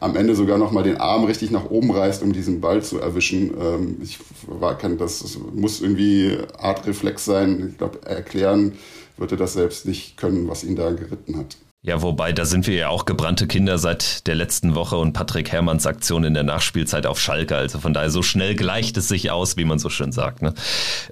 am 0.00 0.14
Ende 0.14 0.34
sogar 0.34 0.58
nochmal 0.58 0.82
den 0.84 0.98
Arm 0.98 1.24
richtig 1.24 1.50
nach 1.50 1.70
oben 1.70 1.90
reißt, 1.90 2.22
um 2.22 2.32
diesen 2.32 2.60
Ball 2.60 2.82
zu 2.82 3.00
erwischen. 3.00 3.54
Ähm, 3.58 3.96
ich 4.02 4.18
war, 4.46 4.76
kann, 4.76 4.98
das, 4.98 5.20
das 5.20 5.38
muss 5.54 5.80
irgendwie 5.80 6.36
Art 6.58 6.86
Reflex 6.86 7.24
sein. 7.24 7.68
Ich 7.70 7.78
glaube, 7.78 8.06
erklären 8.06 8.72
wird 9.16 9.32
er 9.32 9.38
das 9.38 9.54
selbst 9.54 9.86
nicht 9.86 10.16
können, 10.16 10.48
was 10.48 10.64
ihn 10.64 10.76
da 10.76 10.90
geritten 10.90 11.38
hat. 11.38 11.56
Ja, 11.86 12.00
wobei, 12.00 12.32
da 12.32 12.46
sind 12.46 12.66
wir 12.66 12.74
ja 12.74 12.88
auch 12.88 13.04
gebrannte 13.04 13.46
Kinder 13.46 13.76
seit 13.76 14.26
der 14.26 14.34
letzten 14.34 14.74
Woche 14.74 14.96
und 14.96 15.12
Patrick 15.12 15.52
Herrmanns 15.52 15.86
Aktion 15.86 16.24
in 16.24 16.32
der 16.32 16.42
Nachspielzeit 16.42 17.04
auf 17.04 17.20
Schalke. 17.20 17.56
Also 17.56 17.78
von 17.78 17.92
daher, 17.92 18.08
so 18.08 18.22
schnell 18.22 18.54
gleicht 18.54 18.96
es 18.96 19.08
sich 19.08 19.30
aus, 19.30 19.58
wie 19.58 19.66
man 19.66 19.78
so 19.78 19.90
schön 19.90 20.10
sagt. 20.10 20.40
Ne? 20.40 20.54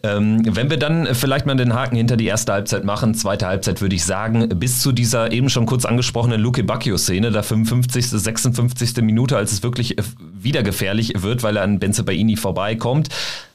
Ähm, 0.03 0.41
wenn 0.47 0.71
wir 0.71 0.79
dann 0.79 1.15
vielleicht 1.15 1.45
mal 1.45 1.57
den 1.57 1.75
Haken 1.75 1.97
hinter 1.97 2.17
die 2.17 2.25
erste 2.25 2.55
Halbzeit 2.55 2.85
machen, 2.85 3.15
zweite 3.15 3.47
Halbzeit 3.47 3.83
würde 3.83 3.95
ich 3.95 4.05
sagen, 4.07 4.49
bis 4.59 4.81
zu 4.81 4.93
dieser 4.93 5.31
eben 5.31 5.51
schon 5.51 5.67
kurz 5.67 5.85
angesprochenen 5.85 6.41
Luke 6.41 6.65
Bacchio-Szene, 6.65 7.31
der 7.31 7.43
55., 7.43 8.09
56. 8.09 8.97
Minute, 9.03 9.37
als 9.37 9.53
es 9.53 9.63
wirklich 9.63 9.97
wieder 10.33 10.63
gefährlich 10.63 11.23
wird, 11.23 11.43
weil 11.43 11.59
er 11.59 11.65
an 11.65 11.81
Benze 11.81 12.03
Baini 12.03 12.37
vorbeikommt 12.37 13.11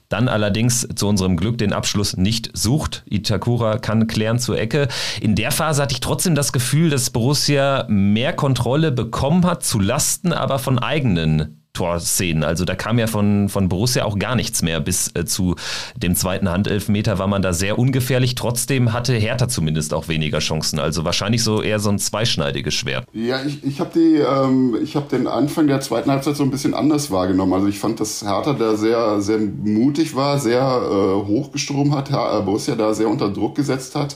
dann 0.10 0.28
allerdings 0.28 0.88
zu 0.96 1.08
unserem 1.08 1.38
Glück 1.38 1.58
den 1.58 1.74
Abschluss 1.74 2.18
nicht 2.18 2.52
sucht. 2.54 3.04
Itakura 3.10 3.78
kann 3.78 4.08
klären 4.08 4.40
zur 4.40 4.58
Ecke. 4.58 4.88
In 5.22 5.36
der 5.36 5.52
Phase 5.52 5.82
hatte 5.82 5.94
ich 5.94 6.00
trotzdem 6.00 6.36
das 6.36 6.54
Gefühl, 6.54 6.90
dass 6.90 7.10
Borussia 7.10 7.86
mehr 7.90 8.34
Kontrolle 8.34 8.92
bekommen 8.92 9.46
hat, 9.46 9.64
zu 9.64 9.80
Lasten 9.80 10.34
aber 10.34 10.60
von 10.60 10.80
eigenen 10.80 11.67
Torszenen. 11.78 12.44
Also 12.44 12.66
da 12.66 12.74
kam 12.74 12.98
ja 12.98 13.06
von, 13.06 13.50
von 13.50 13.70
Borussia 13.70 14.04
auch 14.04 14.18
gar 14.18 14.36
nichts 14.36 14.64
mehr. 14.64 14.80
Bis 14.80 15.12
äh, 15.14 15.26
zu 15.26 15.56
dem 15.96 16.16
zweiten 16.16 16.50
Handelfmeter 16.50 17.20
war 17.20 17.28
man 17.28 17.44
da 17.44 17.54
sehr 17.54 17.78
ungefährlich. 17.78 18.34
Trotzdem 18.34 18.94
hatte 18.94 19.14
Hertha 19.14 19.48
zumindest 19.48 19.94
auch 19.94 20.08
weniger 20.08 20.40
Chancen. 20.40 20.80
Also 20.80 21.06
wahrscheinlich 21.06 21.44
so 21.44 21.62
eher 21.62 21.80
so 21.80 21.92
ein 21.92 22.00
zweischneidiges 22.00 22.74
Schwert. 22.74 23.06
Ja, 23.14 23.44
ich, 23.46 23.64
ich 23.64 23.80
habe 23.80 24.00
ähm, 24.00 24.76
hab 24.96 25.10
den 25.10 25.28
Anfang 25.28 25.68
der 25.68 25.80
zweiten 25.82 26.10
Halbzeit 26.10 26.36
so 26.36 26.44
ein 26.44 26.50
bisschen 26.50 26.74
anders 26.74 27.12
wahrgenommen. 27.12 27.54
Also 27.54 27.68
ich 27.68 27.78
fand, 27.78 28.00
dass 28.00 28.24
Hertha 28.24 28.54
da 28.54 28.76
sehr, 28.76 29.22
sehr 29.22 29.38
mutig 29.38 30.16
war, 30.16 30.40
sehr 30.40 30.62
äh, 30.62 31.28
hochgestromt 31.28 31.94
hat, 31.94 32.10
äh, 32.10 32.42
Borussia 32.42 32.76
da 32.76 32.96
sehr 32.96 33.08
unter 33.08 33.30
Druck 33.30 33.56
gesetzt 33.56 33.96
hat 33.96 34.16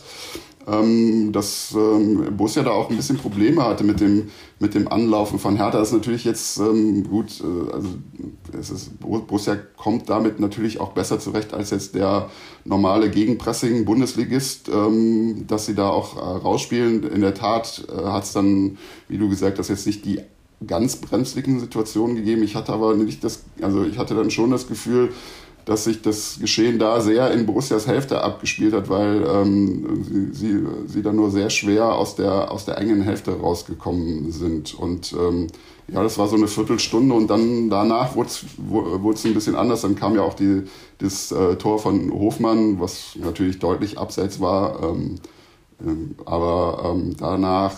ähm, 0.67 1.31
dass 1.31 1.73
ähm, 1.75 2.35
Borussia 2.37 2.63
da 2.63 2.71
auch 2.71 2.89
ein 2.89 2.95
bisschen 2.95 3.17
Probleme 3.17 3.63
hatte 3.63 3.83
mit 3.83 3.99
dem, 3.99 4.29
mit 4.59 4.73
dem 4.75 4.87
Anlaufen 4.87 5.39
von 5.39 5.55
Hertha. 5.55 5.79
Das 5.79 5.89
ist 5.89 5.93
natürlich 5.93 6.23
jetzt 6.23 6.59
ähm, 6.59 7.03
gut, 7.09 7.41
äh, 7.41 7.73
also 7.73 7.89
es 8.57 8.69
ist, 8.69 8.99
Borussia 8.99 9.57
kommt 9.77 10.09
damit 10.09 10.39
natürlich 10.39 10.79
auch 10.79 10.91
besser 10.91 11.19
zurecht 11.19 11.53
als 11.53 11.71
jetzt 11.71 11.95
der 11.95 12.29
normale 12.65 13.09
Gegenpressing-Bundesligist, 13.09 14.69
ähm, 14.69 15.45
dass 15.47 15.65
sie 15.65 15.75
da 15.75 15.89
auch 15.89 16.17
äh, 16.17 16.19
rausspielen. 16.19 17.03
In 17.03 17.21
der 17.21 17.33
Tat 17.33 17.85
äh, 17.89 18.05
hat 18.05 18.23
es 18.23 18.33
dann, 18.33 18.77
wie 19.07 19.17
du 19.17 19.29
gesagt 19.29 19.57
hast, 19.59 19.69
jetzt 19.69 19.87
nicht 19.87 20.05
die 20.05 20.19
ganz 20.67 20.97
brenzligen 20.97 21.59
Situationen 21.59 22.15
gegeben. 22.15 22.43
Ich 22.43 22.55
hatte 22.55 22.71
aber 22.71 22.93
nicht 22.95 23.23
das, 23.23 23.43
also 23.61 23.83
ich 23.83 23.97
hatte 23.97 24.15
dann 24.15 24.29
schon 24.29 24.51
das 24.51 24.67
Gefühl, 24.67 25.11
dass 25.71 25.85
sich 25.85 26.01
das 26.01 26.37
Geschehen 26.41 26.79
da 26.79 26.99
sehr 26.99 27.31
in 27.31 27.45
Borussias 27.45 27.87
Hälfte 27.87 28.21
abgespielt 28.21 28.73
hat, 28.73 28.89
weil 28.89 29.25
ähm, 29.25 30.03
sie, 30.03 30.33
sie, 30.33 30.59
sie 30.85 31.01
dann 31.01 31.15
nur 31.15 31.31
sehr 31.31 31.49
schwer 31.49 31.95
aus 31.95 32.15
der, 32.15 32.51
aus 32.51 32.65
der 32.65 32.77
engen 32.77 33.01
Hälfte 33.01 33.39
rausgekommen 33.39 34.33
sind. 34.33 34.73
Und 34.73 35.13
ähm, 35.13 35.47
ja, 35.87 36.03
das 36.03 36.17
war 36.17 36.27
so 36.27 36.35
eine 36.35 36.49
Viertelstunde 36.49 37.15
und 37.15 37.29
dann 37.29 37.69
danach 37.69 38.17
wurde 38.17 38.27
es 38.27 39.25
ein 39.25 39.33
bisschen 39.33 39.55
anders. 39.55 39.79
Dann 39.79 39.95
kam 39.95 40.13
ja 40.13 40.23
auch 40.23 40.33
die, 40.33 40.63
das 40.97 41.31
äh, 41.31 41.55
Tor 41.55 41.79
von 41.79 42.11
Hofmann, 42.11 42.81
was 42.81 43.15
natürlich 43.15 43.59
deutlich 43.59 43.97
abseits 43.97 44.41
war. 44.41 44.83
Ähm, 44.83 45.21
ähm, 45.87 46.15
aber 46.25 46.91
ähm, 46.93 47.15
danach 47.17 47.75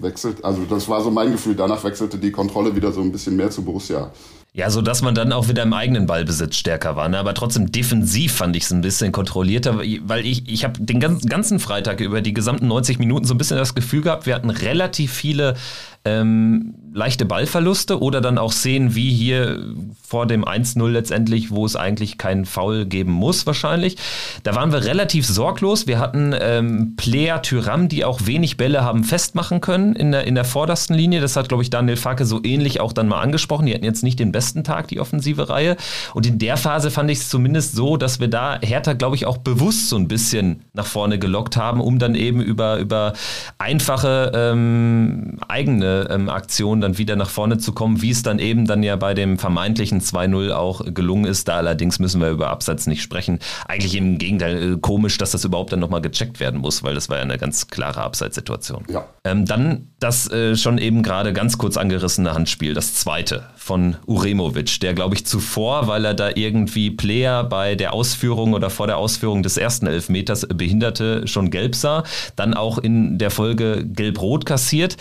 wechselt, 0.00 0.44
also 0.44 0.62
das 0.68 0.88
war 0.88 1.00
so 1.02 1.12
mein 1.12 1.30
Gefühl, 1.30 1.54
danach 1.54 1.84
wechselte 1.84 2.18
die 2.18 2.32
Kontrolle 2.32 2.74
wieder 2.74 2.90
so 2.90 3.00
ein 3.00 3.12
bisschen 3.12 3.36
mehr 3.36 3.52
zu 3.52 3.62
Borussia. 3.62 4.10
Ja, 4.54 4.68
so 4.68 4.82
dass 4.82 5.00
man 5.00 5.14
dann 5.14 5.32
auch 5.32 5.48
wieder 5.48 5.62
im 5.62 5.72
eigenen 5.72 6.04
Ballbesitz 6.04 6.56
stärker 6.56 6.94
war. 6.94 7.08
Ne? 7.08 7.18
Aber 7.18 7.32
trotzdem 7.32 7.72
defensiv 7.72 8.34
fand 8.34 8.54
ich 8.54 8.64
es 8.64 8.70
ein 8.70 8.82
bisschen 8.82 9.10
kontrollierter, 9.10 9.78
weil 9.78 10.26
ich, 10.26 10.46
ich 10.46 10.64
habe 10.64 10.78
den 10.78 11.00
ganzen 11.00 11.58
Freitag 11.58 12.00
über 12.00 12.20
die 12.20 12.34
gesamten 12.34 12.68
90 12.68 12.98
Minuten 12.98 13.24
so 13.24 13.32
ein 13.32 13.38
bisschen 13.38 13.56
das 13.56 13.74
Gefühl 13.74 14.02
gehabt, 14.02 14.26
wir 14.26 14.34
hatten 14.34 14.50
relativ 14.50 15.10
viele 15.10 15.56
ähm, 16.04 16.74
leichte 16.94 17.24
Ballverluste 17.24 18.02
oder 18.02 18.20
dann 18.20 18.36
auch 18.36 18.52
Szenen 18.52 18.94
wie 18.94 19.10
hier 19.10 19.64
vor 20.06 20.26
dem 20.26 20.44
1-0 20.44 20.86
letztendlich, 20.88 21.50
wo 21.50 21.64
es 21.64 21.74
eigentlich 21.74 22.18
keinen 22.18 22.44
Foul 22.44 22.84
geben 22.84 23.12
muss 23.12 23.46
wahrscheinlich. 23.46 23.96
Da 24.42 24.54
waren 24.54 24.72
wir 24.72 24.84
relativ 24.84 25.26
sorglos. 25.26 25.86
Wir 25.86 25.98
hatten 25.98 26.34
ähm, 26.38 26.94
Player 26.96 27.40
Tyram, 27.40 27.88
die 27.88 28.04
auch 28.04 28.26
wenig 28.26 28.58
Bälle 28.58 28.84
haben 28.84 29.04
festmachen 29.04 29.60
können 29.60 29.94
in 29.94 30.12
der, 30.12 30.24
in 30.24 30.34
der 30.34 30.44
vordersten 30.44 30.94
Linie. 30.94 31.20
Das 31.20 31.36
hat, 31.36 31.48
glaube 31.48 31.62
ich, 31.62 31.70
Daniel 31.70 31.96
Farke 31.96 32.26
so 32.26 32.40
ähnlich 32.42 32.80
auch 32.80 32.92
dann 32.92 33.08
mal 33.08 33.20
angesprochen. 33.20 33.66
Die 33.66 33.74
hatten 33.74 33.84
jetzt 33.84 34.02
nicht 34.02 34.18
den 34.18 34.32
besten 34.32 34.64
Tag, 34.64 34.88
die 34.88 35.00
offensive 35.00 35.48
Reihe. 35.48 35.76
Und 36.12 36.26
in 36.26 36.38
der 36.38 36.58
Phase 36.58 36.90
fand 36.90 37.10
ich 37.10 37.18
es 37.18 37.28
zumindest 37.30 37.74
so, 37.74 37.96
dass 37.96 38.20
wir 38.20 38.28
da 38.28 38.58
Hertha, 38.60 38.92
glaube 38.92 39.16
ich, 39.16 39.24
auch 39.24 39.38
bewusst 39.38 39.88
so 39.88 39.96
ein 39.96 40.08
bisschen 40.08 40.62
nach 40.74 40.86
vorne 40.86 41.18
gelockt 41.18 41.56
haben, 41.56 41.80
um 41.80 41.98
dann 41.98 42.14
eben 42.14 42.42
über, 42.42 42.78
über 42.78 43.14
einfache 43.56 44.32
ähm, 44.34 45.38
eigene 45.48 45.91
ähm, 46.10 46.28
Aktionen 46.28 46.80
dann 46.80 46.98
wieder 46.98 47.16
nach 47.16 47.30
vorne 47.30 47.58
zu 47.58 47.72
kommen, 47.72 48.02
wie 48.02 48.10
es 48.10 48.22
dann 48.22 48.38
eben 48.38 48.66
dann 48.66 48.82
ja 48.82 48.96
bei 48.96 49.14
dem 49.14 49.38
vermeintlichen 49.38 50.00
2-0 50.00 50.52
auch 50.52 50.82
gelungen 50.84 51.24
ist. 51.24 51.48
Da 51.48 51.56
allerdings 51.56 51.98
müssen 51.98 52.20
wir 52.20 52.30
über 52.30 52.50
Absatz 52.50 52.86
nicht 52.86 53.02
sprechen. 53.02 53.38
Eigentlich 53.66 53.94
im 53.96 54.18
Gegenteil 54.18 54.74
äh, 54.74 54.78
komisch, 54.78 55.18
dass 55.18 55.32
das 55.32 55.44
überhaupt 55.44 55.72
dann 55.72 55.80
nochmal 55.80 56.00
gecheckt 56.00 56.40
werden 56.40 56.60
muss, 56.60 56.82
weil 56.82 56.94
das 56.94 57.08
war 57.08 57.16
ja 57.16 57.22
eine 57.22 57.38
ganz 57.38 57.68
klare 57.68 58.02
Abseitssituation. 58.02 58.84
Ja. 58.88 59.04
Ähm, 59.24 59.46
dann 59.46 59.88
das 60.00 60.30
äh, 60.30 60.56
schon 60.56 60.78
eben 60.78 61.02
gerade 61.02 61.32
ganz 61.32 61.58
kurz 61.58 61.76
angerissene 61.76 62.34
Handspiel, 62.34 62.74
das 62.74 62.94
zweite 62.94 63.44
von 63.56 63.96
Uremovic, 64.06 64.80
der 64.80 64.94
glaube 64.94 65.14
ich 65.14 65.24
zuvor, 65.24 65.86
weil 65.86 66.04
er 66.04 66.14
da 66.14 66.30
irgendwie 66.34 66.90
Player 66.90 67.44
bei 67.44 67.76
der 67.76 67.92
Ausführung 67.92 68.54
oder 68.54 68.70
vor 68.70 68.88
der 68.88 68.98
Ausführung 68.98 69.42
des 69.42 69.56
ersten 69.56 69.86
Elfmeters 69.86 70.46
behinderte, 70.48 71.26
schon 71.28 71.50
gelb 71.50 71.76
sah, 71.76 72.02
dann 72.34 72.54
auch 72.54 72.78
in 72.78 73.18
der 73.18 73.30
Folge 73.30 73.84
gelb-rot 73.86 74.46
kassiert. 74.46 74.96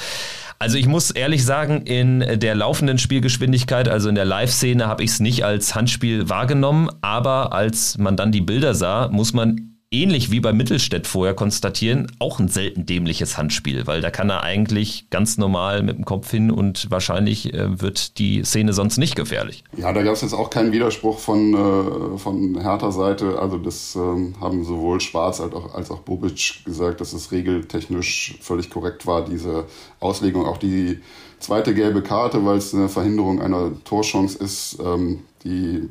Also 0.62 0.78
ich 0.78 0.86
muss 0.86 1.10
ehrlich 1.10 1.44
sagen, 1.44 1.88
in 1.88 2.20
der 2.40 2.54
laufenden 2.54 3.00
Spielgeschwindigkeit, 3.00 3.90
also 3.90 4.10
in 4.10 4.14
der 4.14 4.26
Live-Szene, 4.26 4.86
habe 4.86 5.04
ich 5.04 5.10
es 5.10 5.20
nicht 5.20 5.44
als 5.44 5.74
Handspiel 5.74 6.30
wahrgenommen, 6.30 6.88
aber 7.02 7.52
als 7.52 7.98
man 7.98 8.16
dann 8.16 8.32
die 8.32 8.42
Bilder 8.42 8.76
sah, 8.76 9.08
muss 9.08 9.34
man 9.34 9.71
ähnlich 9.92 10.32
wie 10.32 10.40
bei 10.40 10.54
Mittelstädt 10.54 11.06
vorher 11.06 11.34
konstatieren, 11.34 12.08
auch 12.20 12.40
ein 12.40 12.48
selten 12.48 12.86
dämliches 12.86 13.38
Handspiel, 13.38 13.88
weil 13.88 14.00
da 14.00 14.10
kann 14.10 14.30
er 14.30 14.44
eigentlich 14.44 15.10
ganz 15.10 15.38
normal 15.38 15.84
mit 15.84 15.98
dem 15.98 16.06
Kopf 16.06 16.32
hin 16.32 16.50
und 16.50 16.90
wahrscheinlich 16.90 17.54
äh, 17.54 17.82
wird 17.82 18.18
die 18.18 18.44
Szene 18.44 18.72
sonst 18.72 18.98
nicht 18.98 19.18
gefährlich. 19.18 19.66
Ja, 19.76 19.92
da 19.92 20.02
gab 20.02 20.14
es 20.14 20.22
jetzt 20.22 20.34
auch 20.34 20.50
keinen 20.50 20.72
Widerspruch 20.72 21.20
von, 21.20 21.54
äh, 21.54 22.18
von 22.18 22.60
Hertha 22.62 22.92
Seite. 22.92 23.38
Also 23.40 23.58
das 23.58 23.96
ähm, 23.96 24.36
haben 24.40 24.64
sowohl 24.64 25.02
Schwarz 25.02 25.42
als 25.42 25.54
auch, 25.54 25.76
als 25.76 25.92
auch 25.92 26.00
Bobic 26.00 26.64
gesagt, 26.64 27.02
dass 27.02 27.12
es 27.12 27.34
regeltechnisch 27.34 28.36
völlig 28.40 28.70
korrekt 28.70 29.06
war, 29.06 29.26
diese 29.26 29.66
Auslegung. 30.00 30.46
Auch 30.46 30.58
die 30.58 31.00
zweite 31.42 31.74
gelbe 31.74 32.02
Karte, 32.02 32.46
weil 32.46 32.58
es 32.58 32.74
eine 32.74 32.90
Verhinderung 32.90 33.42
einer 33.42 33.72
Torchance 33.84 34.38
ist, 34.38 34.78
ähm, 34.84 35.20
die 35.44 35.90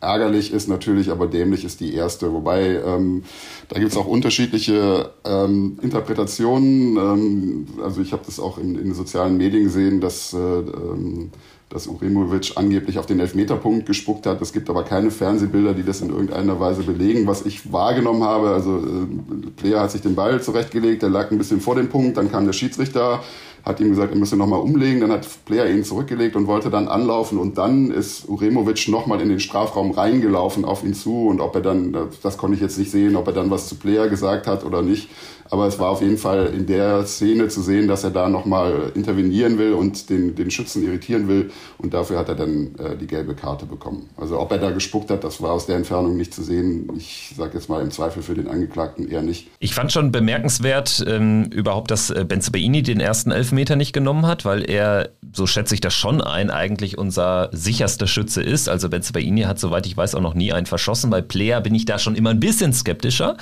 ärgerlich 0.00 0.52
ist 0.52 0.68
natürlich, 0.68 1.10
aber 1.10 1.26
dämlich 1.26 1.64
ist 1.64 1.80
die 1.80 1.94
erste. 1.94 2.32
Wobei 2.32 2.80
ähm, 2.84 3.24
da 3.68 3.80
gibt 3.80 3.90
es 3.90 3.98
auch 3.98 4.06
unterschiedliche 4.06 5.10
ähm, 5.24 5.78
Interpretationen. 5.82 6.96
Ähm, 6.96 7.66
also 7.82 8.00
ich 8.00 8.12
habe 8.12 8.22
das 8.24 8.38
auch 8.38 8.58
in, 8.58 8.76
in, 8.76 8.84
den 8.84 8.94
sozialen 8.94 9.36
Medien 9.36 9.64
gesehen, 9.64 10.00
dass, 10.00 10.32
äh, 10.32 10.38
ähm, 10.38 11.30
dass 11.68 11.88
Uremovic 11.88 12.52
angeblich 12.54 12.98
auf 12.98 13.06
den 13.06 13.18
Elfmeterpunkt 13.18 13.86
gespuckt 13.86 14.26
hat. 14.26 14.40
Es 14.40 14.52
gibt 14.52 14.70
aber 14.70 14.84
keine 14.84 15.10
Fernsehbilder, 15.10 15.74
die 15.74 15.82
das 15.82 16.00
in 16.00 16.10
irgendeiner 16.10 16.60
Weise 16.60 16.84
belegen. 16.84 17.26
Was 17.26 17.44
ich 17.44 17.72
wahrgenommen 17.72 18.22
habe, 18.22 18.50
also 18.50 18.76
äh, 18.78 19.50
Player 19.56 19.80
hat 19.80 19.90
sich 19.90 20.02
den 20.02 20.14
Ball 20.14 20.40
zurechtgelegt, 20.40 21.02
der 21.02 21.10
lag 21.10 21.32
ein 21.32 21.38
bisschen 21.38 21.60
vor 21.60 21.74
dem 21.74 21.88
Punkt, 21.88 22.18
dann 22.18 22.30
kam 22.30 22.46
der 22.46 22.52
Schiedsrichter 22.52 23.20
hat 23.64 23.80
ihm 23.80 23.90
gesagt, 23.90 24.12
er 24.12 24.18
müsse 24.18 24.36
nochmal 24.36 24.60
umlegen. 24.60 25.00
Dann 25.00 25.12
hat 25.12 25.26
Player 25.44 25.68
ihn 25.68 25.84
zurückgelegt 25.84 26.36
und 26.36 26.46
wollte 26.46 26.70
dann 26.70 26.88
anlaufen. 26.88 27.38
Und 27.38 27.58
dann 27.58 27.90
ist 27.90 28.28
Uremovic 28.28 28.88
nochmal 28.88 29.20
in 29.20 29.28
den 29.28 29.40
Strafraum 29.40 29.92
reingelaufen 29.92 30.64
auf 30.64 30.84
ihn 30.84 30.94
zu. 30.94 31.28
Und 31.28 31.40
ob 31.40 31.54
er 31.54 31.62
dann, 31.62 31.96
das 32.22 32.36
konnte 32.38 32.56
ich 32.56 32.60
jetzt 32.60 32.78
nicht 32.78 32.90
sehen, 32.90 33.16
ob 33.16 33.26
er 33.26 33.32
dann 33.32 33.50
was 33.50 33.68
zu 33.68 33.76
Player 33.76 34.08
gesagt 34.08 34.46
hat 34.46 34.64
oder 34.64 34.82
nicht. 34.82 35.08
Aber 35.52 35.66
es 35.66 35.78
war 35.78 35.90
auf 35.90 36.00
jeden 36.00 36.16
Fall 36.16 36.46
in 36.46 36.64
der 36.64 37.04
Szene 37.04 37.46
zu 37.48 37.60
sehen, 37.60 37.86
dass 37.86 38.04
er 38.04 38.10
da 38.10 38.26
nochmal 38.26 38.90
intervenieren 38.94 39.58
will 39.58 39.74
und 39.74 40.08
den, 40.08 40.34
den 40.34 40.50
Schützen 40.50 40.82
irritieren 40.82 41.28
will 41.28 41.50
und 41.76 41.92
dafür 41.92 42.18
hat 42.18 42.30
er 42.30 42.36
dann 42.36 42.74
äh, 42.78 42.96
die 42.96 43.06
gelbe 43.06 43.34
Karte 43.34 43.66
bekommen. 43.66 44.08
Also 44.16 44.40
ob 44.40 44.50
er 44.50 44.56
da 44.56 44.70
gespuckt 44.70 45.10
hat, 45.10 45.24
das 45.24 45.42
war 45.42 45.52
aus 45.52 45.66
der 45.66 45.76
Entfernung 45.76 46.16
nicht 46.16 46.32
zu 46.32 46.42
sehen. 46.42 46.88
Ich 46.96 47.34
sage 47.36 47.50
jetzt 47.52 47.68
mal 47.68 47.82
im 47.82 47.90
Zweifel 47.90 48.22
für 48.22 48.32
den 48.32 48.48
Angeklagten 48.48 49.06
eher 49.06 49.20
nicht. 49.20 49.48
Ich 49.58 49.74
fand 49.74 49.92
schon 49.92 50.10
bemerkenswert 50.10 51.04
ähm, 51.06 51.44
überhaupt, 51.52 51.90
dass 51.90 52.08
äh, 52.08 52.24
Benzebaini 52.26 52.82
den 52.82 53.00
ersten 53.00 53.30
Elfmeter 53.30 53.76
nicht 53.76 53.92
genommen 53.92 54.24
hat, 54.24 54.46
weil 54.46 54.62
er, 54.70 55.10
so 55.34 55.46
schätze 55.46 55.74
ich 55.74 55.82
das 55.82 55.92
schon 55.92 56.22
ein, 56.22 56.50
eigentlich 56.50 56.96
unser 56.96 57.50
sicherster 57.52 58.06
Schütze 58.06 58.42
ist. 58.42 58.70
Also 58.70 58.88
Benzebaini 58.88 59.42
hat, 59.42 59.58
soweit 59.58 59.84
ich 59.84 59.98
weiß, 59.98 60.14
auch 60.14 60.22
noch 60.22 60.32
nie 60.32 60.54
einen 60.54 60.64
verschossen. 60.64 61.10
Bei 61.10 61.20
Player 61.20 61.60
bin 61.60 61.74
ich 61.74 61.84
da 61.84 61.98
schon 61.98 62.14
immer 62.14 62.30
ein 62.30 62.40
bisschen 62.40 62.72
skeptischer. 62.72 63.36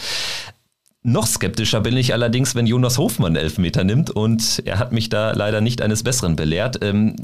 Noch 1.03 1.27
skeptischer 1.27 1.81
bin 1.81 1.97
ich 1.97 2.13
allerdings, 2.13 2.55
wenn 2.55 2.67
Jonas 2.67 2.99
Hofmann 2.99 3.35
Elfmeter 3.35 3.85
nimmt 3.85 4.11
und 4.11 4.63
er 4.67 4.79
hat 4.79 4.93
mich 4.93 5.09
da 5.09 5.33
leider 5.33 5.63
nicht 5.63 5.81
eines 5.81 6.03
Besseren 6.03 6.37
belehrt. 6.37 6.85
Ähm, 6.85 7.17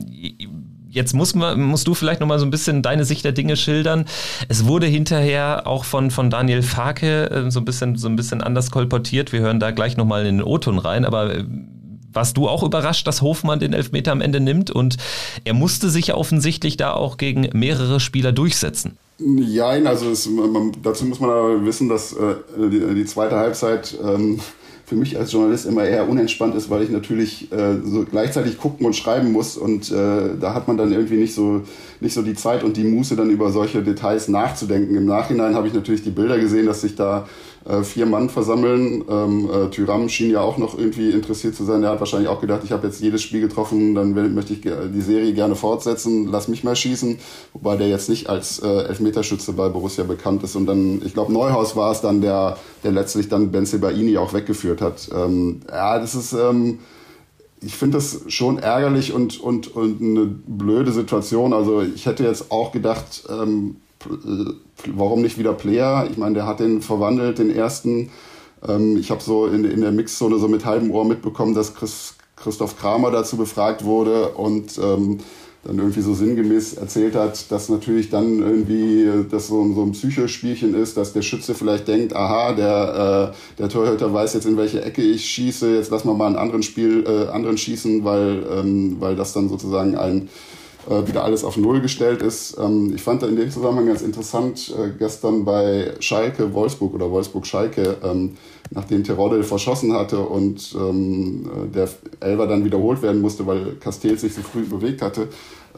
jetzt 0.88 1.12
muss 1.12 1.34
man, 1.34 1.60
musst 1.60 1.86
du 1.86 1.92
vielleicht 1.92 2.20
nochmal 2.20 2.38
so 2.38 2.46
ein 2.46 2.50
bisschen 2.50 2.80
deine 2.80 3.04
Sicht 3.04 3.22
der 3.22 3.32
Dinge 3.32 3.54
schildern. 3.58 4.06
Es 4.48 4.64
wurde 4.64 4.86
hinterher 4.86 5.66
auch 5.66 5.84
von, 5.84 6.10
von 6.10 6.30
Daniel 6.30 6.62
Farke 6.62 7.30
äh, 7.30 7.50
so, 7.50 7.60
ein 7.60 7.66
bisschen, 7.66 7.96
so 7.96 8.08
ein 8.08 8.16
bisschen 8.16 8.40
anders 8.40 8.70
kolportiert. 8.70 9.32
Wir 9.32 9.40
hören 9.40 9.60
da 9.60 9.72
gleich 9.72 9.98
nochmal 9.98 10.24
in 10.24 10.38
den 10.38 10.46
O-Ton 10.46 10.78
rein, 10.78 11.04
aber 11.04 11.34
äh, 11.34 11.44
warst 12.12 12.38
du 12.38 12.48
auch 12.48 12.62
überrascht, 12.62 13.06
dass 13.06 13.20
Hofmann 13.20 13.60
den 13.60 13.74
Elfmeter 13.74 14.10
am 14.10 14.22
Ende 14.22 14.40
nimmt 14.40 14.70
und 14.70 14.96
er 15.44 15.52
musste 15.52 15.90
sich 15.90 16.14
offensichtlich 16.14 16.78
da 16.78 16.92
auch 16.92 17.18
gegen 17.18 17.46
mehrere 17.52 18.00
Spieler 18.00 18.32
durchsetzen. 18.32 18.96
Ja, 19.18 19.68
also 19.68 20.10
es, 20.10 20.28
man, 20.28 20.72
dazu 20.82 21.06
muss 21.06 21.20
man 21.20 21.30
aber 21.30 21.64
wissen, 21.64 21.88
dass 21.88 22.12
äh, 22.12 22.34
die, 22.58 22.94
die, 22.94 23.04
zweite 23.06 23.36
Halbzeit 23.36 23.96
ähm, 24.04 24.38
für 24.84 24.94
mich 24.94 25.18
als 25.18 25.32
Journalist 25.32 25.64
immer 25.64 25.84
eher 25.84 26.06
unentspannt 26.06 26.54
ist, 26.54 26.68
weil 26.68 26.82
ich 26.82 26.90
natürlich 26.90 27.50
äh, 27.50 27.76
so 27.82 28.04
gleichzeitig 28.04 28.58
gucken 28.58 28.84
und 28.84 28.94
schreiben 28.94 29.32
muss 29.32 29.56
und 29.56 29.90
äh, 29.90 30.36
da 30.38 30.52
hat 30.52 30.68
man 30.68 30.76
dann 30.76 30.92
irgendwie 30.92 31.16
nicht 31.16 31.34
so 31.34 31.62
nicht 32.00 32.12
so 32.12 32.20
die 32.20 32.34
Zeit 32.34 32.62
und 32.62 32.76
die 32.76 32.84
Muße 32.84 33.16
dann 33.16 33.30
über 33.30 33.50
solche 33.50 33.82
Details 33.82 34.28
nachzudenken. 34.28 34.94
Im 34.94 35.06
Nachhinein 35.06 35.54
habe 35.54 35.66
ich 35.66 35.72
natürlich 35.72 36.02
die 36.02 36.10
Bilder 36.10 36.38
gesehen, 36.38 36.66
dass 36.66 36.82
sich 36.82 36.94
da 36.94 37.26
äh, 37.68 37.82
vier 37.82 38.06
Mann 38.06 38.30
versammeln. 38.30 39.04
Ähm, 39.08 39.50
äh, 39.50 39.70
Tyram 39.70 40.08
schien 40.08 40.30
ja 40.30 40.40
auch 40.40 40.58
noch 40.58 40.78
irgendwie 40.78 41.10
interessiert 41.10 41.54
zu 41.54 41.64
sein. 41.64 41.82
Der 41.82 41.90
hat 41.90 42.00
wahrscheinlich 42.00 42.28
auch 42.28 42.40
gedacht, 42.40 42.62
ich 42.64 42.72
habe 42.72 42.86
jetzt 42.86 43.00
jedes 43.00 43.22
Spiel 43.22 43.40
getroffen, 43.40 43.94
dann 43.94 44.14
will, 44.14 44.28
möchte 44.28 44.52
ich 44.52 44.60
die 44.60 45.00
Serie 45.00 45.32
gerne 45.32 45.56
fortsetzen, 45.56 46.28
lass 46.30 46.48
mich 46.48 46.64
mal 46.64 46.76
schießen. 46.76 47.18
Wobei 47.52 47.76
der 47.76 47.88
jetzt 47.88 48.08
nicht 48.08 48.28
als 48.28 48.58
äh, 48.60 48.66
Elfmeterschütze 48.66 49.52
bei 49.52 49.68
Borussia 49.68 50.04
bekannt 50.04 50.42
ist. 50.42 50.56
Und 50.56 50.66
dann, 50.66 51.02
ich 51.04 51.14
glaube, 51.14 51.32
Neuhaus 51.32 51.76
war 51.76 51.92
es 51.92 52.00
dann, 52.00 52.20
der, 52.20 52.56
der 52.84 52.92
letztlich 52.92 53.28
dann 53.28 53.50
Ben 53.50 53.66
Sebaini 53.66 54.16
auch 54.18 54.32
weggeführt 54.32 54.80
hat. 54.80 55.08
Ähm, 55.14 55.60
ja, 55.68 55.98
das 55.98 56.14
ist... 56.14 56.32
Ähm, 56.32 56.78
ich 57.62 57.74
finde 57.74 57.96
das 57.96 58.20
schon 58.28 58.58
ärgerlich 58.58 59.14
und, 59.14 59.40
und, 59.40 59.74
und 59.74 60.00
eine 60.00 60.26
blöde 60.26 60.92
Situation. 60.92 61.54
Also 61.54 61.80
ich 61.80 62.04
hätte 62.04 62.22
jetzt 62.22 62.50
auch 62.52 62.70
gedacht, 62.70 63.24
ähm, 63.30 63.76
warum 64.94 65.22
nicht 65.22 65.38
wieder 65.38 65.52
Player? 65.52 66.08
Ich 66.10 66.16
meine, 66.16 66.34
der 66.34 66.46
hat 66.46 66.60
den 66.60 66.82
verwandelt, 66.82 67.38
den 67.38 67.50
ersten. 67.50 68.10
Ähm, 68.66 68.96
ich 68.96 69.10
habe 69.10 69.22
so 69.22 69.46
in, 69.46 69.64
in 69.64 69.80
der 69.80 69.92
Mixzone 69.92 70.38
so 70.38 70.48
mit 70.48 70.64
halbem 70.64 70.90
Ohr 70.90 71.04
mitbekommen, 71.04 71.54
dass 71.54 71.74
Chris, 71.74 72.14
Christoph 72.36 72.78
Kramer 72.78 73.10
dazu 73.10 73.36
befragt 73.36 73.84
wurde 73.84 74.30
und 74.30 74.78
ähm, 74.78 75.18
dann 75.66 75.78
irgendwie 75.78 76.00
so 76.00 76.14
sinngemäß 76.14 76.74
erzählt 76.74 77.14
hat, 77.16 77.50
dass 77.50 77.68
natürlich 77.68 78.08
dann 78.08 78.38
irgendwie 78.40 79.08
das 79.28 79.48
so, 79.48 79.74
so 79.74 79.82
ein 79.82 79.92
Psychospielchen 79.92 80.74
ist, 80.74 80.96
dass 80.96 81.12
der 81.12 81.22
Schütze 81.22 81.54
vielleicht 81.54 81.88
denkt, 81.88 82.14
aha, 82.14 82.52
der, 82.52 83.32
äh, 83.32 83.58
der 83.58 83.68
Torhüter 83.68 84.12
weiß 84.12 84.34
jetzt, 84.34 84.46
in 84.46 84.56
welche 84.56 84.82
Ecke 84.82 85.02
ich 85.02 85.24
schieße, 85.24 85.74
jetzt 85.74 85.90
lass 85.90 86.04
mal 86.04 86.14
mal 86.14 86.26
einen 86.26 86.36
anderen 86.36 86.62
Spiel, 86.62 87.04
äh, 87.06 87.28
anderen 87.32 87.58
schießen, 87.58 88.04
weil, 88.04 88.44
ähm, 88.50 88.96
weil 89.00 89.16
das 89.16 89.32
dann 89.32 89.48
sozusagen 89.48 89.96
ein 89.96 90.28
äh, 90.88 91.06
wieder 91.06 91.24
alles 91.24 91.44
auf 91.44 91.56
Null 91.56 91.80
gestellt 91.80 92.22
ist. 92.22 92.56
Ähm, 92.58 92.92
ich 92.94 93.02
fand 93.02 93.22
da 93.22 93.26
in 93.26 93.36
dem 93.36 93.50
Zusammenhang 93.50 93.86
ganz 93.86 94.02
interessant, 94.02 94.74
äh, 94.76 94.90
gestern 94.98 95.44
bei 95.44 95.94
Schalke 96.00 96.52
Wolfsburg 96.54 96.94
oder 96.94 97.10
Wolfsburg 97.10 97.46
Schalke, 97.46 97.96
ähm, 98.02 98.36
nachdem 98.70 99.04
Terodde 99.04 99.42
verschossen 99.44 99.92
hatte 99.92 100.20
und 100.20 100.74
ähm, 100.78 101.50
äh, 101.64 101.74
der 101.74 101.88
Elver 102.20 102.46
dann 102.46 102.64
wiederholt 102.64 103.02
werden 103.02 103.20
musste, 103.20 103.46
weil 103.46 103.76
Castells 103.80 104.20
sich 104.22 104.34
so 104.34 104.42
früh 104.42 104.64
bewegt 104.64 105.02
hatte, 105.02 105.28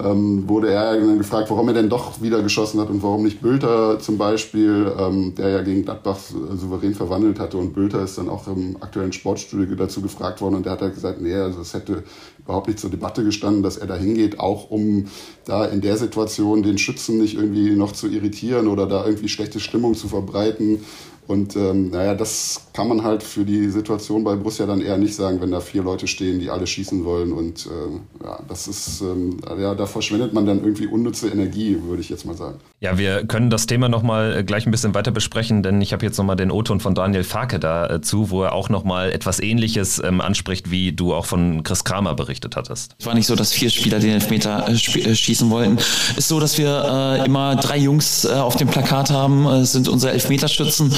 ähm, 0.03 0.49
wurde 0.49 0.71
er 0.71 0.97
dann 0.97 1.19
gefragt, 1.19 1.51
warum 1.51 1.69
er 1.69 1.75
denn 1.75 1.89
doch 1.89 2.23
wieder 2.23 2.43
geschossen 2.43 2.81
hat 2.81 2.89
und 2.89 3.03
warum 3.03 3.25
nicht 3.25 3.41
Bülter 3.41 3.99
zum 3.99 4.19
Beispiel, 4.19 4.93
ähm, 4.99 5.35
der 5.35 5.49
ja 5.49 5.63
gegen 5.63 5.85
Gladbach 5.85 6.19
souverän 6.55 6.95
verwandelt 6.95 7.41
hatte. 7.41 7.57
Und 7.57 7.73
Bülter 7.73 8.03
ist 8.03 8.19
dann 8.19 8.29
auch 8.29 8.47
im 8.47 8.77
aktuellen 8.81 9.13
Sportstudio 9.13 9.75
dazu 9.75 10.01
gefragt 10.01 10.41
worden 10.41 10.57
und 10.57 10.67
der 10.67 10.73
hat 10.73 10.83
halt 10.83 10.95
gesagt, 10.95 11.21
nee, 11.21 11.35
also 11.35 11.61
es 11.61 11.75
hätte 11.75 12.05
überhaupt 12.39 12.69
nicht 12.69 12.79
zur 12.79 12.91
Debatte 12.91 13.25
gestanden, 13.25 13.63
dass 13.63 13.77
er 13.77 13.87
da 13.87 13.97
hingeht, 13.97 14.39
auch 14.39 14.71
um 14.71 15.07
da 15.45 15.65
in 15.65 15.81
der 15.81 15.97
Situation 15.97 16.63
den 16.63 16.79
Schützen 16.79 17.19
nicht 17.19 17.35
irgendwie 17.35 17.71
noch 17.71 17.93
zu 17.93 18.09
irritieren 18.09 18.69
oder 18.69 18.87
da 18.87 19.05
irgendwie 19.05 19.29
schlechte 19.29 19.61
Stimmung 19.61 19.95
zu 19.95 20.09
verbreiten. 20.09 20.81
Und 21.29 21.57
ähm, 21.57 21.91
naja, 21.91 22.15
das 22.15 22.69
kann 22.73 22.89
man 22.89 23.05
halt 23.05 23.23
für 23.23 23.45
die 23.45 23.69
Situation 23.69 24.25
bei 24.25 24.35
Borussia 24.35 24.65
dann 24.65 24.81
eher 24.81 24.97
nicht 24.97 25.15
sagen, 25.15 25.43
wenn 25.43 25.51
da 25.51 25.61
vier 25.61 25.83
Leute 25.83 26.07
stehen, 26.07 26.41
die 26.41 26.49
alle 26.49 26.67
schießen 26.67 27.05
wollen. 27.05 27.33
Und 27.33 27.67
äh, 27.67 28.25
ja, 28.25 28.39
das 28.49 28.67
ist, 28.67 29.03
ähm, 29.03 29.37
ja, 29.61 29.75
da 29.75 29.85
verschwendet 29.85 30.33
man 30.33 30.47
dann 30.47 30.61
irgendwie 30.65 30.87
unnütze 30.87 31.29
Energie, 31.29 31.77
würde 31.85 32.01
ich 32.01 32.09
jetzt 32.09 32.25
mal 32.25 32.35
sagen. 32.35 32.57
Ja, 32.81 32.97
wir 32.97 33.27
können 33.27 33.51
das 33.51 33.67
Thema 33.67 33.91
nochmal 33.91 34.39
äh, 34.39 34.43
gleich 34.43 34.65
ein 34.65 34.71
bisschen 34.71 34.95
weiter 34.95 35.11
besprechen, 35.11 35.63
denn 35.63 35.83
ich 35.83 35.93
habe 35.93 36.07
jetzt 36.07 36.17
nochmal 36.17 36.37
den 36.37 36.51
O-Ton 36.51 36.81
von 36.81 36.95
Daniel 36.95 37.25
Farke 37.25 37.59
dazu, 37.59 38.23
äh, 38.23 38.31
wo 38.31 38.45
er 38.45 38.55
auch 38.55 38.71
nochmal 38.71 39.13
etwas 39.13 39.39
Ähnliches 39.39 40.01
ähm, 40.03 40.23
anspricht, 40.23 40.71
wie 40.71 40.93
du 40.93 41.13
auch 41.13 41.27
von 41.27 41.63
Chris 41.63 41.85
Kramer 41.85 42.15
berichtet 42.15 42.57
hattest. 42.57 42.95
Es 42.99 43.05
war 43.05 43.13
nicht 43.13 43.27
so, 43.27 43.35
dass 43.35 43.53
vier 43.53 43.69
Spieler 43.69 43.99
den 43.99 44.13
Elfmeter 44.13 44.67
äh, 44.67 44.73
äh 44.73 45.15
schießen 45.15 45.51
wollten. 45.51 45.77
Es 45.77 46.19
ist 46.19 46.29
so, 46.29 46.41
dass 46.41 46.57
wir 46.57 47.19
äh, 47.21 47.27
immer 47.27 47.57
drei 47.57 47.77
Jungs 47.77 48.25
äh, 48.25 48.29
auf 48.29 48.57
dem 48.57 48.69
Plakat 48.69 49.11
haben, 49.11 49.67
sind 49.67 49.89
unsere 49.89 50.13
Elfmeterschützen. 50.13 50.95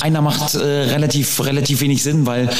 Einer 0.00 0.20
macht 0.20 0.54
äh, 0.54 0.58
relativ, 0.58 1.44
relativ 1.44 1.80
wenig 1.80 2.02
Sinn, 2.02 2.26
weil 2.26 2.50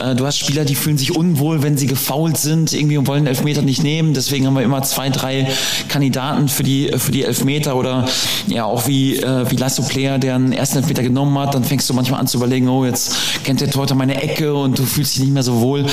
äh, 0.00 0.14
du 0.14 0.26
hast 0.26 0.38
Spieler, 0.38 0.64
die 0.64 0.74
fühlen 0.74 0.98
sich 0.98 1.14
unwohl, 1.14 1.62
wenn 1.62 1.76
sie 1.76 1.86
gefault 1.86 2.36
sind, 2.36 2.72
irgendwie 2.72 2.98
und 2.98 3.06
wollen 3.06 3.26
Elfmeter 3.26 3.62
nicht 3.62 3.82
nehmen. 3.82 4.14
Deswegen 4.14 4.46
haben 4.46 4.54
wir 4.54 4.62
immer 4.62 4.82
zwei, 4.82 5.10
drei 5.10 5.48
Kandidaten 5.88 6.48
für 6.48 6.62
die, 6.62 6.90
für 6.96 7.12
die 7.12 7.24
Elfmeter 7.24 7.76
oder 7.76 8.06
ja 8.46 8.64
auch 8.64 8.86
wie, 8.86 9.16
äh, 9.16 9.50
wie 9.50 9.56
Lasso 9.56 9.82
Player, 9.82 10.18
der 10.18 10.34
einen 10.34 10.52
ersten 10.52 10.78
Elfmeter 10.78 11.02
genommen 11.02 11.38
hat. 11.38 11.54
Dann 11.54 11.64
fängst 11.64 11.88
du 11.88 11.94
manchmal 11.94 12.20
an 12.20 12.26
zu 12.26 12.38
überlegen, 12.38 12.68
oh, 12.68 12.84
jetzt 12.84 13.16
kennt 13.44 13.60
der 13.60 13.70
Torhüter 13.70 13.94
meine 13.94 14.20
Ecke 14.22 14.54
und 14.54 14.78
du 14.78 14.84
fühlst 14.84 15.14
dich 15.14 15.22
nicht 15.22 15.32
mehr 15.32 15.42
so 15.42 15.60
wohl. 15.60 15.86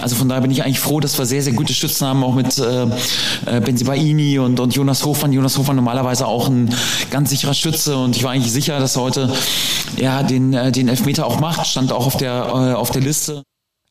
Also 0.00 0.16
von 0.16 0.28
daher 0.28 0.42
bin 0.42 0.50
ich 0.50 0.62
eigentlich 0.62 0.80
froh, 0.80 1.00
dass 1.00 1.18
wir 1.18 1.26
sehr, 1.26 1.42
sehr 1.42 1.52
gute 1.52 1.74
Stützen 1.74 2.06
haben, 2.06 2.24
auch 2.24 2.34
mit 2.34 2.58
äh, 2.58 2.84
äh 3.46 3.60
Benzibaini 3.60 4.38
und, 4.38 4.60
und 4.60 4.74
Jonas 4.74 5.04
Hofmann. 5.04 5.32
Jonas 5.32 5.56
Hofmann 5.58 5.76
normalerweise 5.76 6.26
auch 6.26 6.48
ein 6.48 6.74
ganz 7.10 7.30
sicherer 7.30 7.54
Stütze 7.54 7.96
und 7.96 8.16
ich 8.16 8.24
war 8.24 8.32
eigentlich 8.32 8.52
sicher, 8.52 8.78
dass 8.78 8.96
heute 8.96 9.32
ja, 9.96 10.21
den, 10.22 10.52
äh, 10.52 10.72
den 10.72 10.88
Elfmeter 10.88 11.26
auch 11.26 11.40
macht, 11.40 11.66
stand 11.66 11.92
auch 11.92 12.06
auf 12.06 12.16
der, 12.16 12.32
äh, 12.32 12.74
auf 12.74 12.90
der 12.90 13.02
Liste. 13.02 13.42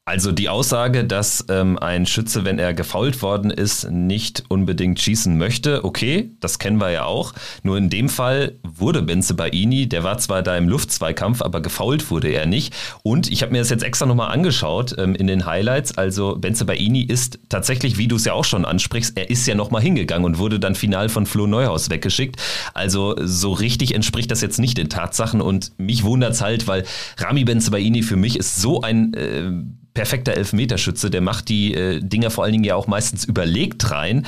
Also 0.03 0.31
die 0.31 0.49
Aussage, 0.49 1.03
dass 1.03 1.45
ähm, 1.47 1.77
ein 1.77 2.07
Schütze, 2.07 2.43
wenn 2.43 2.57
er 2.57 2.73
gefault 2.73 3.21
worden 3.21 3.51
ist, 3.51 3.91
nicht 3.91 4.43
unbedingt 4.49 4.99
schießen 4.99 5.37
möchte, 5.37 5.85
okay, 5.85 6.31
das 6.39 6.57
kennen 6.57 6.81
wir 6.81 6.89
ja 6.89 7.05
auch. 7.05 7.33
Nur 7.61 7.77
in 7.77 7.91
dem 7.91 8.09
Fall 8.09 8.55
wurde 8.63 9.03
Benze 9.03 9.35
Baini, 9.35 9.87
der 9.87 10.03
war 10.03 10.17
zwar 10.17 10.41
da 10.41 10.57
im 10.57 10.67
Luftzweikampf, 10.67 11.43
aber 11.43 11.61
gefault 11.61 12.09
wurde 12.09 12.29
er 12.29 12.47
nicht. 12.47 12.73
Und 13.03 13.31
ich 13.31 13.43
habe 13.43 13.51
mir 13.51 13.59
das 13.59 13.69
jetzt 13.69 13.83
extra 13.83 14.07
nochmal 14.07 14.31
angeschaut 14.31 14.95
ähm, 14.97 15.13
in 15.13 15.27
den 15.27 15.45
Highlights. 15.45 15.95
Also 15.95 16.35
Benze 16.35 16.65
Baini 16.65 17.03
ist 17.03 17.37
tatsächlich, 17.49 17.99
wie 17.99 18.07
du 18.07 18.15
es 18.15 18.25
ja 18.25 18.33
auch 18.33 18.45
schon 18.45 18.65
ansprichst, 18.65 19.15
er 19.19 19.29
ist 19.29 19.45
ja 19.45 19.53
nochmal 19.53 19.83
hingegangen 19.83 20.25
und 20.25 20.39
wurde 20.39 20.59
dann 20.59 20.73
final 20.73 21.09
von 21.09 21.27
Flo 21.27 21.45
Neuhaus 21.45 21.91
weggeschickt. 21.91 22.37
Also 22.73 23.15
so 23.21 23.51
richtig 23.51 23.93
entspricht 23.93 24.31
das 24.31 24.41
jetzt 24.41 24.57
nicht 24.57 24.79
den 24.79 24.89
Tatsachen 24.89 25.41
und 25.41 25.73
mich 25.77 26.03
wundert 26.03 26.33
es 26.33 26.41
halt, 26.41 26.67
weil 26.67 26.85
Rami 27.17 27.43
Benze 27.43 27.69
Baini 27.69 28.01
für 28.01 28.15
mich 28.15 28.39
ist 28.39 28.59
so 28.59 28.81
ein... 28.81 29.13
Äh, 29.13 29.51
perfekter 29.93 30.33
Elfmeterschütze. 30.33 31.09
Der 31.09 31.21
macht 31.21 31.49
die 31.49 31.73
äh, 31.73 31.99
Dinger 32.01 32.31
vor 32.31 32.43
allen 32.43 32.53
Dingen 32.53 32.63
ja 32.63 32.75
auch 32.75 32.87
meistens 32.87 33.25
überlegt 33.25 33.91
rein 33.91 34.25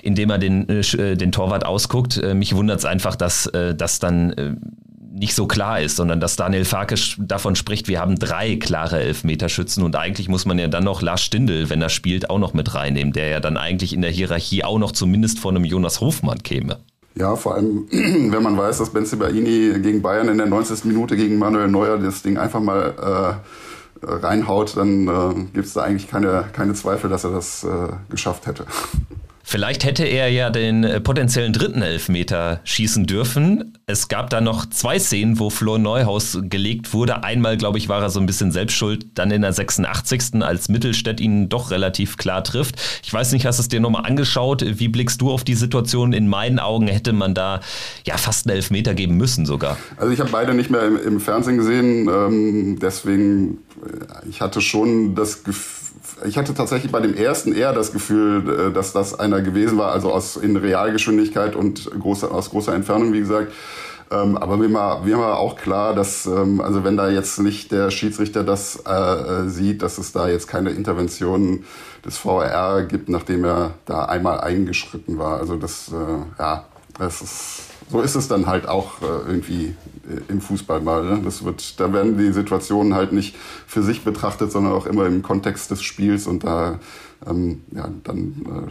indem 0.00 0.30
er 0.30 0.38
den, 0.38 0.68
äh, 0.68 0.80
äh 0.80 1.16
den 1.16 1.32
Torwart 1.32 1.66
ausguckt. 1.66 2.16
Äh, 2.18 2.34
mich 2.34 2.54
wundert 2.54 2.78
es 2.78 2.84
einfach, 2.84 3.16
dass 3.16 3.46
äh, 3.46 3.74
das 3.74 3.98
dann 3.98 4.30
äh, 4.32 4.52
nicht 5.18 5.34
so 5.34 5.46
klar 5.46 5.80
ist, 5.80 5.96
sondern 5.96 6.20
dass 6.20 6.36
Daniel 6.36 6.64
Farke 6.64 6.94
davon 7.18 7.56
spricht, 7.56 7.88
wir 7.88 8.00
haben 8.00 8.18
drei 8.18 8.56
klare 8.56 9.00
Elfmeterschützen 9.00 9.82
und 9.82 9.96
eigentlich 9.96 10.28
muss 10.28 10.46
man 10.46 10.58
ja 10.58 10.68
dann 10.68 10.84
noch 10.84 11.02
Lars 11.02 11.22
Stindl, 11.22 11.70
wenn 11.70 11.82
er 11.82 11.88
spielt, 11.88 12.30
auch 12.30 12.38
noch 12.38 12.54
mit 12.54 12.74
reinnehmen, 12.74 13.12
der 13.12 13.28
ja 13.28 13.40
dann 13.40 13.56
eigentlich 13.56 13.92
in 13.92 14.02
der 14.02 14.10
Hierarchie 14.10 14.64
auch 14.64 14.78
noch 14.78 14.92
zumindest 14.92 15.38
von 15.40 15.56
einem 15.56 15.64
Jonas 15.64 16.00
Hofmann 16.00 16.42
käme. 16.42 16.78
Ja, 17.16 17.34
vor 17.34 17.56
allem, 17.56 17.88
wenn 17.90 18.42
man 18.42 18.56
weiß, 18.56 18.78
dass 18.78 18.90
Benzibaini 18.90 19.80
gegen 19.80 20.02
Bayern 20.02 20.28
in 20.28 20.38
der 20.38 20.46
90. 20.46 20.84
Minute 20.84 21.16
gegen 21.16 21.38
Manuel 21.38 21.68
Neuer 21.68 21.98
das 21.98 22.22
Ding 22.22 22.38
einfach 22.38 22.60
mal 22.60 22.94
äh, 23.42 23.77
reinhaut, 24.02 24.76
dann 24.76 25.08
äh, 25.08 25.34
gibt 25.52 25.66
es 25.66 25.74
da 25.74 25.82
eigentlich 25.82 26.08
keine, 26.08 26.44
keine 26.52 26.74
Zweifel, 26.74 27.10
dass 27.10 27.24
er 27.24 27.30
das 27.30 27.64
äh, 27.64 27.88
geschafft 28.10 28.46
hätte. 28.46 28.66
Vielleicht 29.50 29.84
hätte 29.84 30.04
er 30.04 30.28
ja 30.28 30.50
den 30.50 30.84
äh, 30.84 31.00
potenziellen 31.00 31.54
dritten 31.54 31.80
Elfmeter 31.80 32.60
schießen 32.64 33.06
dürfen. 33.06 33.78
Es 33.86 34.08
gab 34.08 34.28
da 34.28 34.42
noch 34.42 34.68
zwei 34.68 34.98
Szenen, 34.98 35.38
wo 35.38 35.48
Flo 35.48 35.78
Neuhaus 35.78 36.36
gelegt 36.42 36.92
wurde. 36.92 37.24
Einmal, 37.24 37.56
glaube 37.56 37.78
ich, 37.78 37.88
war 37.88 38.02
er 38.02 38.10
so 38.10 38.20
ein 38.20 38.26
bisschen 38.26 38.52
selbstschuld. 38.52 39.06
Dann 39.14 39.30
in 39.30 39.40
der 39.40 39.54
86. 39.54 40.42
als 40.42 40.68
Mittelstädt 40.68 41.18
ihn 41.18 41.48
doch 41.48 41.70
relativ 41.70 42.18
klar 42.18 42.44
trifft. 42.44 42.74
Ich 43.02 43.10
weiß 43.10 43.32
nicht, 43.32 43.46
hast 43.46 43.58
du 43.58 43.62
es 43.62 43.68
dir 43.68 43.80
nochmal 43.80 44.04
angeschaut? 44.04 44.62
Wie 44.66 44.88
blickst 44.88 45.22
du 45.22 45.30
auf 45.30 45.44
die 45.44 45.54
Situation? 45.54 46.12
In 46.12 46.28
meinen 46.28 46.58
Augen 46.58 46.86
hätte 46.86 47.14
man 47.14 47.32
da 47.32 47.60
ja 48.06 48.18
fast 48.18 48.46
einen 48.46 48.56
Elfmeter 48.56 48.92
geben 48.92 49.16
müssen 49.16 49.46
sogar. 49.46 49.78
Also 49.96 50.12
ich 50.12 50.20
habe 50.20 50.28
beide 50.30 50.52
nicht 50.52 50.68
mehr 50.68 50.86
im, 50.86 50.98
im 51.02 51.20
Fernsehen 51.20 51.56
gesehen. 51.56 52.06
Ähm, 52.06 52.78
deswegen, 52.82 53.60
äh, 53.82 54.28
ich 54.28 54.42
hatte 54.42 54.60
schon 54.60 55.14
das 55.14 55.42
Gefühl, 55.42 55.78
ich 56.24 56.38
hatte 56.38 56.54
tatsächlich 56.54 56.92
bei 56.92 57.00
dem 57.00 57.14
ersten 57.14 57.52
eher 57.52 57.72
das 57.72 57.92
Gefühl, 57.92 58.68
äh, 58.68 58.72
dass 58.72 58.92
das 58.92 59.18
einer 59.18 59.40
gewesen 59.40 59.78
war, 59.78 59.92
also 59.92 60.12
aus 60.12 60.36
in 60.36 60.56
Realgeschwindigkeit 60.56 61.56
und 61.56 61.90
große, 61.90 62.30
aus 62.30 62.50
großer 62.50 62.74
Entfernung, 62.74 63.12
wie 63.12 63.20
gesagt. 63.20 63.52
Ähm, 64.10 64.38
aber 64.38 64.56
mir 64.56 64.72
war, 64.72 65.04
mir 65.04 65.18
war 65.18 65.38
auch 65.38 65.56
klar, 65.56 65.94
dass, 65.94 66.24
ähm, 66.24 66.60
also 66.60 66.82
wenn 66.82 66.96
da 66.96 67.10
jetzt 67.10 67.40
nicht 67.40 67.72
der 67.72 67.90
Schiedsrichter 67.90 68.42
das 68.42 68.82
äh, 68.86 68.90
äh 68.90 69.48
sieht, 69.48 69.82
dass 69.82 69.98
es 69.98 70.12
da 70.12 70.28
jetzt 70.28 70.48
keine 70.48 70.70
Intervention 70.70 71.64
des 72.04 72.16
VR 72.16 72.84
gibt, 72.84 73.10
nachdem 73.10 73.44
er 73.44 73.74
da 73.84 74.06
einmal 74.06 74.40
eingeschritten 74.40 75.18
war. 75.18 75.38
Also 75.38 75.56
das, 75.56 75.92
äh, 75.92 76.40
ja, 76.42 76.64
das 76.98 77.20
ist, 77.20 77.60
so 77.90 78.00
ist 78.00 78.14
es 78.14 78.28
dann 78.28 78.46
halt 78.46 78.66
auch 78.66 79.02
äh, 79.02 79.28
irgendwie 79.28 79.74
im 80.28 80.40
Fußball 80.40 80.80
mal. 80.80 81.04
Ne? 81.04 81.20
Das 81.24 81.44
wird, 81.44 81.78
da 81.80 81.92
werden 81.92 82.16
die 82.16 82.32
Situationen 82.32 82.94
halt 82.94 83.12
nicht 83.12 83.36
für 83.66 83.82
sich 83.82 84.04
betrachtet, 84.04 84.52
sondern 84.52 84.72
auch 84.72 84.86
immer 84.86 85.06
im 85.06 85.22
Kontext 85.22 85.70
des 85.70 85.82
Spiels 85.82 86.26
und 86.26 86.44
da 86.44 86.78
ähm, 87.26 87.62
ja, 87.74 87.88
dann 88.04 88.68
äh, 88.68 88.70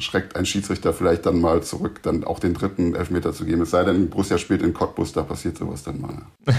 schreckt 0.00 0.36
ein 0.36 0.46
Schiedsrichter 0.46 0.92
vielleicht 0.92 1.26
dann 1.26 1.40
mal 1.40 1.62
zurück, 1.62 2.00
dann 2.02 2.22
auch 2.22 2.38
den 2.38 2.54
dritten 2.54 2.94
Elfmeter 2.94 3.32
zu 3.32 3.44
geben. 3.44 3.62
Es 3.62 3.70
sei 3.70 3.82
denn, 3.82 4.08
Borussia 4.08 4.38
spielt 4.38 4.62
in 4.62 4.72
Cottbus, 4.72 5.12
da 5.12 5.22
passiert 5.22 5.58
sowas 5.58 5.82
dann 5.82 6.00
mal. 6.00 6.22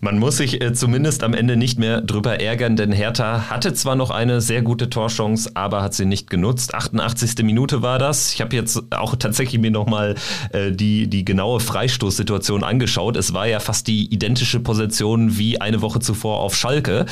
Man 0.00 0.18
muss 0.18 0.38
sich 0.38 0.62
äh, 0.62 0.72
zumindest 0.72 1.22
am 1.22 1.34
Ende 1.34 1.56
nicht 1.56 1.78
mehr 1.78 2.00
drüber 2.00 2.40
ärgern, 2.40 2.76
denn 2.76 2.92
Hertha 2.92 3.50
hatte 3.50 3.74
zwar 3.74 3.94
noch 3.94 4.10
eine 4.10 4.40
sehr 4.40 4.62
gute 4.62 4.88
Torchance, 4.88 5.50
aber 5.54 5.82
hat 5.82 5.92
sie 5.92 6.06
nicht 6.06 6.30
genutzt. 6.30 6.74
88. 6.74 7.44
Minute 7.44 7.82
war 7.82 7.98
das. 7.98 8.32
Ich 8.32 8.40
habe 8.40 8.56
jetzt 8.56 8.82
auch 8.90 9.16
tatsächlich 9.16 9.60
mir 9.60 9.70
nochmal 9.70 10.14
äh, 10.52 10.72
die, 10.72 11.08
die 11.08 11.26
genaue 11.26 11.60
Freistoßsituation 11.60 12.64
angeschaut. 12.64 13.16
Es 13.16 13.34
war 13.34 13.46
ja 13.46 13.60
fast 13.60 13.86
die 13.86 14.06
identische 14.12 14.60
Position 14.60 15.36
wie 15.36 15.60
eine 15.60 15.82
Woche 15.82 16.00
zuvor 16.00 16.40
auf 16.40 16.56
Schalke. 16.56 17.04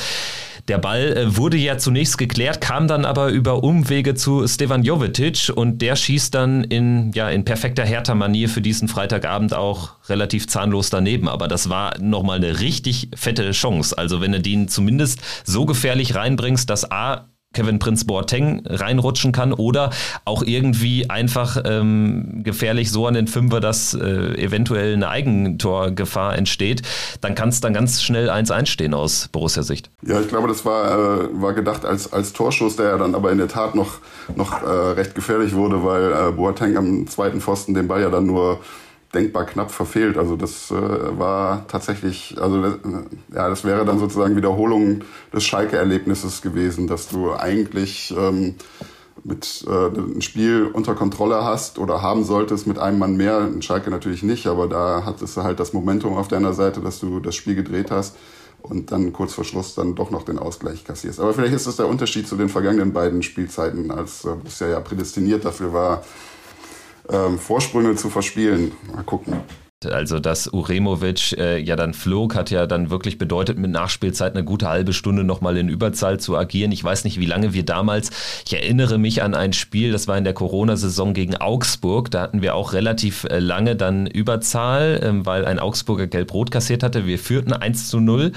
Der 0.69 0.79
Ball 0.79 1.17
äh, 1.17 1.37
wurde 1.37 1.57
ja 1.57 1.79
zunächst 1.79 2.19
geklärt, 2.19 2.61
kam 2.61 2.89
dann 2.89 3.05
aber 3.05 3.29
über 3.29 3.63
Umwege 3.63 4.15
zu 4.15 4.47
Stevan 4.47 4.83
Jovetic 4.83 5.53
und 5.55 5.83
der 5.83 5.97
schießt 5.97 6.35
dann 6.35 6.65
in, 6.65 7.13
ja, 7.13 7.31
in 7.31 7.45
perfekter 7.45 7.85
Hertha-Manier 7.85 8.49
für 8.49 8.61
diesen 8.61 8.89
Freitagabend 8.89 9.55
auch 9.55 9.93
relativ 10.09 10.47
zahnlos 10.49 10.91
daneben. 10.91 11.29
Aber 11.29 11.49
das 11.49 11.69
war 11.69 11.99
nochmal 11.99 12.37
eine 12.37 12.61
richtig 12.61 13.09
fette 13.15 13.51
Chance. 13.53 13.97
Also 13.97 14.21
wenn 14.21 14.33
du 14.33 14.41
den 14.41 14.69
zumindest 14.69 15.21
so 15.45 15.67
gefährlich 15.67 16.15
reinbringst, 16.15 16.69
dass 16.69 16.91
A, 16.91 17.30
Kevin 17.53 17.81
Prince 17.81 18.05
Boateng 18.05 18.63
reinrutschen 18.65 19.33
kann 19.33 19.53
oder 19.53 19.91
auch 20.25 20.43
irgendwie 20.45 21.11
einfach 21.11 21.57
ähm, 21.65 22.43
gefährlich 22.45 22.93
so 22.93 23.09
an 23.09 23.15
den 23.15 23.27
Fünfer, 23.27 23.61
dass 23.61 23.93
äh, 23.93 24.35
eventuell 24.41 24.95
eine 24.95 25.09
Eigentorgefahr 25.09 26.39
entsteht, 26.39 26.83
dann 27.21 27.35
kann 27.35 27.49
es 27.49 27.61
dann 27.61 27.75
ganz 27.75 28.03
schnell 28.03 28.31
1-1 28.31 28.67
stehen 28.67 28.95
aus 28.95 29.29
Borussia-Sicht. 29.33 29.91
Ja, 30.03 30.21
ich 30.21 30.29
glaube, 30.29 30.47
das 30.47 30.65
war, 30.65 30.93
äh, 30.93 31.29
war 31.33 31.53
gedacht 31.53 31.85
als, 31.85 32.13
als 32.13 32.33
Torschuss, 32.33 32.77
der 32.77 32.87
ja 32.87 32.99
dann 32.99 33.17
aber 33.17 33.33
in 33.33 33.39
der 33.39 33.49
Tat 33.49 33.75
noch, 33.75 33.99
noch 34.37 34.63
äh, 34.63 34.67
recht 34.67 35.17
gefährlich 35.17 35.53
wurde, 35.55 35.85
weil 35.85 36.13
äh, 36.13 36.31
Boateng 36.31 36.77
am 36.77 37.09
zweiten 37.09 37.41
Pfosten 37.41 37.75
den 37.75 37.89
Ball 37.89 38.03
ja 38.03 38.11
dann 38.11 38.27
nur 38.27 38.61
denkbar 39.15 39.45
knapp 39.45 39.71
verfehlt. 39.71 40.17
Also 40.17 40.37
das 40.37 40.71
äh, 40.71 40.75
war 41.19 41.67
tatsächlich, 41.67 42.37
also 42.41 42.63
das, 42.63 42.75
äh, 42.75 43.35
ja, 43.35 43.49
das 43.49 43.65
wäre 43.65 43.85
dann 43.85 43.99
sozusagen 43.99 44.37
Wiederholung 44.37 45.03
des 45.33 45.45
Schalke-Erlebnisses 45.45 46.43
gewesen, 46.43 46.87
dass 46.87 47.09
du 47.09 47.33
eigentlich 47.35 48.15
ähm, 48.17 48.55
mit 49.25 49.65
äh, 49.69 49.89
ein 49.99 50.23
Spiel 50.23 50.67
unter 50.73 50.95
Kontrolle 50.95 51.45
hast 51.45 51.79
oder 51.79 52.03
haben 52.03 52.25
solltest 52.25 52.67
mit 52.67 52.79
einem 52.79 52.99
Mann 52.99 53.17
mehr. 53.17 53.41
In 53.41 53.63
Schalke 53.63 53.91
natürlich 53.91 54.23
nicht, 54.23 54.47
aber 54.47 54.69
da 54.69 55.03
hattest 55.05 55.37
du 55.37 55.43
halt 55.43 55.61
das 55.61 55.73
Momentum 55.73 56.17
auf 56.17 56.29
deiner 56.29 56.53
Seite, 56.53 56.81
dass 56.81 57.01
du 57.01 57.21
das 57.21 57.35
Spiel 57.35 57.55
gedreht 57.55 57.91
hast 57.91 58.17
und 58.63 58.93
dann 58.93 59.13
kurz 59.13 59.35
vor 59.35 59.45
Schluss 59.45 59.75
dann 59.75 59.95
doch 59.95 60.11
noch 60.11 60.23
den 60.23 60.39
Ausgleich 60.39 60.85
kassierst. 60.85 61.21
Aber 61.21 61.35
vielleicht 61.35 61.55
ist 61.55 61.67
das 61.67 61.77
der 61.77 61.89
Unterschied 61.89 62.29
zu 62.29 62.37
den 62.37 62.49
vergangenen 62.49 62.93
beiden 62.93 63.23
Spielzeiten, 63.23 63.91
als 63.91 64.25
äh, 64.25 64.29
Borussia 64.29 64.69
ja 64.69 64.81
prädestiniert 64.81 65.45
dafür 65.45 65.73
war, 65.73 66.03
ähm, 67.13 67.39
Vorsprünge 67.39 67.95
zu 67.97 68.11
verspielen. 68.11 68.73
Mal 68.95 69.03
gucken. 69.03 69.41
Also, 69.87 70.21
dass 70.21 70.47
Uremovic 70.47 71.33
äh, 71.39 71.59
ja 71.59 71.75
dann 71.75 71.95
flog, 71.95 72.35
hat 72.35 72.51
ja 72.51 72.67
dann 72.67 72.91
wirklich 72.91 73.17
bedeutet, 73.17 73.57
mit 73.57 73.71
Nachspielzeit 73.71 74.35
eine 74.35 74.45
gute 74.45 74.69
halbe 74.69 74.93
Stunde 74.93 75.25
nochmal 75.25 75.57
in 75.57 75.71
Überzahl 75.71 76.21
zu 76.21 76.37
agieren. 76.37 76.71
Ich 76.71 76.85
weiß 76.85 77.05
nicht, 77.05 77.19
wie 77.19 77.25
lange 77.25 77.55
wir 77.55 77.65
damals, 77.65 78.11
ich 78.45 78.53
erinnere 78.53 78.99
mich 78.99 79.23
an 79.23 79.35
ein 79.35 79.55
Spiel, 79.55 79.91
das 79.91 80.07
war 80.07 80.19
in 80.19 80.25
der 80.25 80.35
Corona-Saison 80.35 81.15
gegen 81.15 81.35
Augsburg. 81.35 82.11
Da 82.11 82.21
hatten 82.21 82.43
wir 82.43 82.57
auch 82.57 82.75
relativ 82.75 83.25
äh, 83.25 83.39
lange 83.39 83.75
dann 83.75 84.07
Überzahl, 84.07 85.01
äh, 85.03 85.25
weil 85.25 85.47
ein 85.47 85.59
Augsburger 85.59 86.09
Gelb-Rot 86.09 86.51
kassiert 86.51 86.83
hatte. 86.83 87.07
Wir 87.07 87.19
führten 87.19 87.55
1 87.55 87.89
zu 87.89 88.01
0 88.01 88.33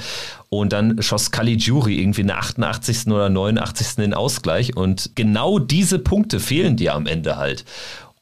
und 0.47 0.71
dann 0.71 1.01
schoss 1.01 1.31
Caligiuri 1.31 1.99
irgendwie 1.99 2.21
in 2.21 2.27
der 2.27 2.37
88. 2.37 3.07
oder 3.07 3.27
89. 3.27 3.95
den 3.95 4.13
Ausgleich. 4.13 4.77
Und 4.77 5.11
genau 5.15 5.59
diese 5.59 5.99
Punkte 5.99 6.39
fehlen 6.39 6.77
dir 6.77 6.95
am 6.95 7.05
Ende 7.05 7.35
halt 7.35 7.65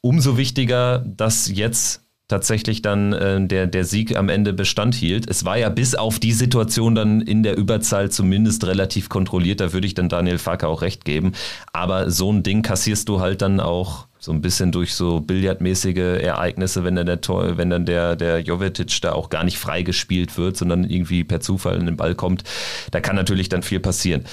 umso 0.01 0.37
wichtiger, 0.37 0.99
dass 0.99 1.49
jetzt 1.49 2.01
tatsächlich 2.31 2.81
dann 2.81 3.13
äh, 3.13 3.45
der, 3.45 3.67
der 3.67 3.83
Sieg 3.83 4.15
am 4.15 4.29
Ende 4.29 4.53
Bestand 4.53 4.95
hielt. 4.95 5.29
Es 5.29 5.43
war 5.43 5.57
ja 5.57 5.69
bis 5.69 5.95
auf 5.95 6.17
die 6.17 6.31
Situation 6.31 6.95
dann 6.95 7.21
in 7.21 7.43
der 7.43 7.57
Überzahl 7.57 8.09
zumindest 8.09 8.65
relativ 8.65 9.09
kontrolliert. 9.09 9.59
Da 9.59 9.73
würde 9.73 9.85
ich 9.85 9.95
dann 9.95 10.07
Daniel 10.07 10.37
Farke 10.37 10.67
auch 10.67 10.81
recht 10.81 11.03
geben. 11.03 11.33
Aber 11.73 12.09
so 12.09 12.31
ein 12.31 12.41
Ding 12.41 12.61
kassierst 12.61 13.09
du 13.09 13.19
halt 13.19 13.41
dann 13.41 13.59
auch 13.59 14.07
so 14.17 14.31
ein 14.31 14.41
bisschen 14.41 14.71
durch 14.71 14.93
so 14.93 15.19
billardmäßige 15.19 16.21
Ereignisse, 16.21 16.83
wenn 16.83 16.95
dann 16.95 17.07
der 17.07 17.21
Tor, 17.21 17.57
wenn 17.57 17.69
dann 17.69 17.85
der, 17.85 18.15
der 18.15 18.39
Jovetic 18.39 19.01
da 19.01 19.13
auch 19.13 19.29
gar 19.29 19.43
nicht 19.43 19.57
freigespielt 19.57 20.37
wird, 20.37 20.55
sondern 20.55 20.83
irgendwie 20.83 21.23
per 21.23 21.41
Zufall 21.41 21.77
in 21.77 21.87
den 21.87 21.97
Ball 21.97 22.15
kommt. 22.15 22.43
Da 22.91 23.01
kann 23.01 23.15
natürlich 23.15 23.49
dann 23.49 23.63
viel 23.63 23.79
passieren. 23.79 24.23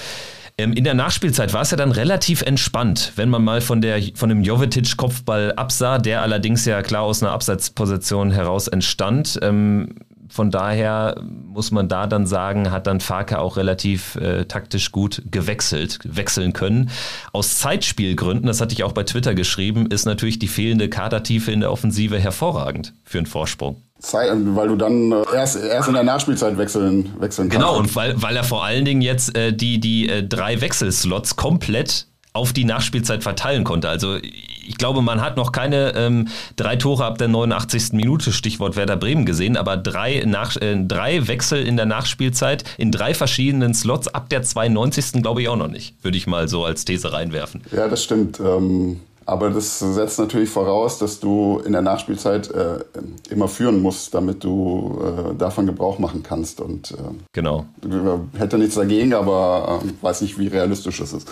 Ähm, 0.59 0.73
in 0.73 0.83
der 0.83 0.93
Nachspielzeit 0.93 1.53
war 1.53 1.61
es 1.61 1.71
ja 1.71 1.77
dann 1.77 1.93
relativ 1.93 2.41
entspannt, 2.41 3.13
wenn 3.15 3.29
man 3.29 3.41
mal 3.43 3.61
von, 3.61 3.79
der, 3.79 4.01
von 4.15 4.27
dem 4.27 4.43
Jovetic-Kopfball 4.43 5.53
absah, 5.53 5.99
der 5.99 6.21
allerdings 6.21 6.65
ja 6.65 6.81
klar 6.81 7.03
aus 7.03 7.23
einer 7.23 7.31
Abseitsposition 7.31 8.29
heraus 8.31 8.67
entstand. 8.67 9.39
Ähm, 9.41 9.95
von 10.27 10.51
daher 10.51 11.15
muss 11.21 11.71
man 11.71 11.87
da 11.87 12.07
dann 12.07 12.27
sagen, 12.27 12.71
hat 12.71 12.87
dann 12.87 12.99
Farke 12.99 13.39
auch 13.39 13.55
relativ 13.55 14.15
äh, 14.15 14.43
taktisch 14.45 14.91
gut 14.91 15.21
gewechselt, 15.31 15.99
wechseln 16.03 16.51
können. 16.51 16.89
Aus 17.31 17.57
Zeitspielgründen, 17.59 18.45
das 18.45 18.59
hatte 18.59 18.73
ich 18.73 18.83
auch 18.83 18.91
bei 18.91 19.03
Twitter 19.03 19.33
geschrieben, 19.35 19.87
ist 19.87 20.05
natürlich 20.05 20.39
die 20.39 20.49
fehlende 20.49 20.89
Kadertiefe 20.89 21.53
in 21.53 21.61
der 21.61 21.71
Offensive 21.71 22.19
hervorragend 22.19 22.93
für 23.05 23.19
einen 23.19 23.27
Vorsprung. 23.27 23.81
Zeit, 23.99 24.31
weil 24.33 24.69
du 24.69 24.75
dann 24.75 25.11
äh, 25.11 25.23
erst, 25.33 25.61
erst 25.61 25.87
in 25.87 25.93
der 25.93 26.03
Nachspielzeit 26.03 26.57
wechseln, 26.57 27.13
wechseln 27.19 27.49
kannst. 27.49 27.65
Genau, 27.65 27.77
und 27.77 27.95
weil, 27.95 28.21
weil 28.21 28.35
er 28.35 28.43
vor 28.43 28.63
allen 28.63 28.85
Dingen 28.85 29.01
jetzt 29.01 29.35
äh, 29.35 29.53
die, 29.53 29.79
die 29.79 30.09
äh, 30.09 30.23
drei 30.23 30.61
Wechselslots 30.61 31.35
komplett 31.35 32.07
auf 32.31 32.53
die 32.53 32.63
Nachspielzeit 32.63 33.23
verteilen 33.23 33.63
konnte. 33.63 33.89
Also 33.89 34.17
ich 34.17 34.77
glaube, 34.77 35.01
man 35.01 35.19
hat 35.19 35.35
noch 35.35 35.51
keine 35.51 35.93
ähm, 35.95 36.27
drei 36.55 36.75
Tore 36.75 37.03
ab 37.03 37.17
der 37.17 37.27
89. 37.27 37.93
Minute, 37.93 38.31
Stichwort 38.31 38.75
Werder 38.75 38.97
Bremen 38.97 39.25
gesehen, 39.25 39.57
aber 39.57 39.75
drei, 39.77 40.23
nach, 40.25 40.55
äh, 40.57 40.77
drei 40.85 41.27
Wechsel 41.27 41.65
in 41.65 41.75
der 41.75 41.87
Nachspielzeit 41.87 42.63
in 42.77 42.91
drei 42.91 43.13
verschiedenen 43.13 43.73
Slots 43.73 44.07
ab 44.07 44.29
der 44.29 44.43
92. 44.43 45.23
glaube 45.23 45.41
ich 45.41 45.49
auch 45.49 45.55
noch 45.55 45.67
nicht, 45.67 45.95
würde 46.03 46.17
ich 46.17 46.27
mal 46.27 46.47
so 46.47 46.63
als 46.63 46.85
These 46.85 47.11
reinwerfen. 47.11 47.63
Ja, 47.71 47.87
das 47.87 48.03
stimmt. 48.03 48.39
Ähm 48.39 49.01
aber 49.25 49.49
das 49.51 49.79
setzt 49.79 50.19
natürlich 50.19 50.49
voraus, 50.49 50.97
dass 50.97 51.19
du 51.19 51.61
in 51.65 51.71
der 51.71 51.81
Nachspielzeit 51.81 52.49
äh, 52.51 52.79
immer 53.29 53.47
führen 53.47 53.81
musst, 53.81 54.13
damit 54.13 54.43
du 54.43 54.99
äh, 55.03 55.35
davon 55.35 55.65
Gebrauch 55.65 55.99
machen 55.99 56.23
kannst. 56.23 56.61
Und 56.61 56.91
äh, 56.91 56.95
genau. 57.33 57.65
hätte 58.37 58.57
nichts 58.57 58.75
dagegen, 58.75 59.13
aber 59.13 59.81
äh, 59.83 60.03
weiß 60.03 60.21
nicht, 60.21 60.39
wie 60.39 60.47
realistisch 60.47 60.99
das 60.99 61.13
ist. 61.13 61.27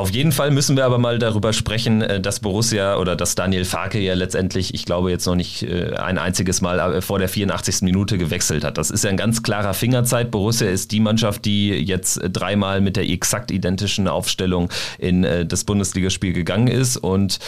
Auf 0.00 0.08
jeden 0.12 0.32
Fall 0.32 0.50
müssen 0.50 0.78
wir 0.78 0.86
aber 0.86 0.96
mal 0.96 1.18
darüber 1.18 1.52
sprechen, 1.52 2.00
äh, 2.00 2.22
dass 2.22 2.40
Borussia 2.40 2.96
oder 2.96 3.16
dass 3.16 3.34
Daniel 3.34 3.66
Farke 3.66 4.00
ja 4.00 4.14
letztendlich, 4.14 4.72
ich 4.72 4.86
glaube 4.86 5.10
jetzt 5.10 5.26
noch 5.26 5.34
nicht 5.34 5.62
äh, 5.62 5.94
ein 5.94 6.16
einziges 6.16 6.62
Mal 6.62 6.78
äh, 6.94 7.02
vor 7.02 7.18
der 7.18 7.28
84. 7.28 7.82
Minute 7.82 8.16
gewechselt 8.16 8.64
hat. 8.64 8.78
Das 8.78 8.90
ist 8.90 9.04
ja 9.04 9.10
ein 9.10 9.18
ganz 9.18 9.42
klarer 9.42 9.74
Fingerzeit. 9.74 10.30
Borussia 10.30 10.70
ist 10.70 10.92
die 10.92 11.00
Mannschaft, 11.00 11.44
die 11.44 11.68
jetzt 11.72 12.18
dreimal 12.32 12.80
mit 12.80 12.96
der 12.96 13.06
exakt 13.10 13.50
identischen 13.50 14.08
Aufstellung 14.08 14.70
in 14.98 15.46
das 15.46 15.64
Bundesligaspiel 15.64 16.32
gegangen 16.32 16.68
ist 16.68 16.96
und 16.96 17.38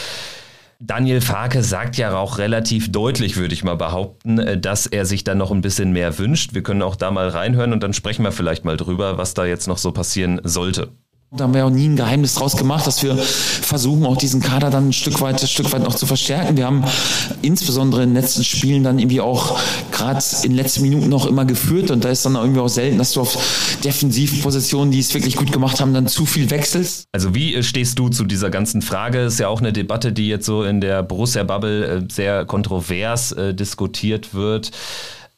Daniel 0.79 1.23
Farke 1.23 1.63
sagt 1.63 1.97
ja 1.97 2.15
auch 2.15 2.37
relativ 2.37 2.93
deutlich, 2.93 3.37
würde 3.37 3.55
ich 3.55 3.65
mal 3.65 3.77
behaupten, 3.77 4.61
dass 4.61 4.87
er 4.87 5.07
sich 5.07 5.25
dann 5.25 5.39
noch 5.39 5.53
ein 5.53 5.63
bisschen 5.63 5.93
mehr 5.93 6.19
wünscht. 6.19 6.53
Wir 6.53 6.63
können 6.63 6.83
auch 6.83 6.97
da 6.97 7.11
mal 7.11 7.29
reinhören 7.29 7.73
und 7.73 7.83
dann 7.83 7.95
sprechen 7.95 8.25
wir 8.25 8.33
vielleicht 8.33 8.65
mal 8.65 8.77
drüber, 8.77 9.17
was 9.17 9.33
da 9.33 9.47
jetzt 9.47 9.69
noch 9.69 9.79
so 9.79 9.93
passieren 9.93 10.41
sollte. 10.45 10.91
Da 11.35 11.45
haben 11.45 11.55
wir 11.55 11.65
auch 11.65 11.71
nie 11.71 11.89
ein 11.89 11.97
Geheimnis 11.97 12.35
draus 12.35 12.59
gemacht, 12.59 12.87
dass 12.87 13.03
wir 13.03 13.17
versuchen, 13.17 14.05
auch 14.05 14.19
diesen 14.19 14.43
Kader 14.43 14.69
dann 14.69 14.89
ein 14.89 14.93
Stück 14.93 15.23
weit, 15.23 15.41
ein 15.41 15.49
Stück 15.49 15.73
weit 15.73 15.83
noch 15.83 15.95
zu 15.95 16.05
verstärken. 16.05 16.59
Wir 16.59 16.67
haben 16.67 16.85
insbesondere 17.41 18.03
in 18.03 18.11
den 18.11 18.23
letzten 18.23 18.45
Spielen 18.45 18.85
dann 18.85 18.99
irgendwie 18.99 19.23
auch 19.23 19.59
gerade 19.93 20.23
in 20.43 20.51
den 20.51 20.57
letzten 20.57 20.83
Minuten 20.83 21.09
noch 21.09 21.25
immer 21.25 21.47
geführt 21.47 21.91
und 21.91 22.05
da 22.05 22.11
ist 22.11 22.27
dann 22.27 22.35
irgendwie 22.35 22.61
auch 22.61 22.69
selten, 22.69 22.99
dass 22.99 23.13
du 23.13 23.23
auf 23.23 23.79
Defensivpositionen, 23.83 24.93
die 24.93 24.99
es 24.99 25.15
wirklich 25.15 25.37
gut 25.37 25.53
gemacht 25.53 25.81
haben, 25.81 25.95
dann 25.95 26.07
zu 26.07 26.27
viel 26.27 26.51
wechselst. 26.51 27.07
Also 27.13 27.35
wie 27.35 27.63
stehst 27.63 27.99
du 27.99 28.11
zu 28.11 28.25
dieser 28.25 28.51
ganzen 28.51 28.83
Frage? 28.83 29.21
Ist 29.21 29.41
ja 29.41 29.49
auch 29.49 29.61
eine 29.61 29.73
Debatte, 29.73 30.13
die 30.13 30.29
jetzt 30.29 30.45
so 30.45 30.65
in 30.65 30.83
der 30.83 31.03
Borussia-Bubble 31.03 31.87
äh, 31.87 32.03
sehr 32.13 32.45
kontrovers 32.45 33.33
äh, 33.33 33.55
diskutiert 33.55 34.35
wird. 34.35 34.71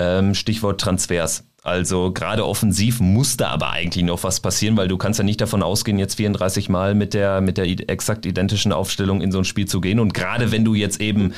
Ähm, 0.01 0.35
Stichwort 0.35 0.81
Transfers. 0.81 1.45
Also 1.65 2.13
gerade 2.13 2.47
offensiv 2.47 3.01
muss 3.01 3.39
da 3.39 3.49
aber 3.49 3.71
eigentlich 3.71 4.05
noch 4.05 4.23
was 4.23 4.41
passieren, 4.41 4.77
weil 4.77 4.87
du 4.87 4.99
kannst 4.99 5.19
ja 5.19 5.25
nicht 5.25 5.41
davon 5.41 5.63
ausgehen, 5.63 5.99
jetzt 5.99 6.17
34 6.17 6.69
Mal 6.69 6.95
mit 6.95 7.15
der, 7.15 7.41
mit 7.41 7.57
der 7.57 7.65
exakt 7.89 8.27
identischen 8.27 8.71
Aufstellung 8.71 9.23
in 9.23 9.33
so 9.33 9.39
ein 9.39 9.47
Spiel 9.47 9.67
zu 9.67 9.81
gehen. 9.81 9.99
Und 9.99 10.13
gerade 10.13 10.53
wenn 10.53 10.67
du 10.67 10.75
jetzt 10.75 11.01
eben 11.01 11.33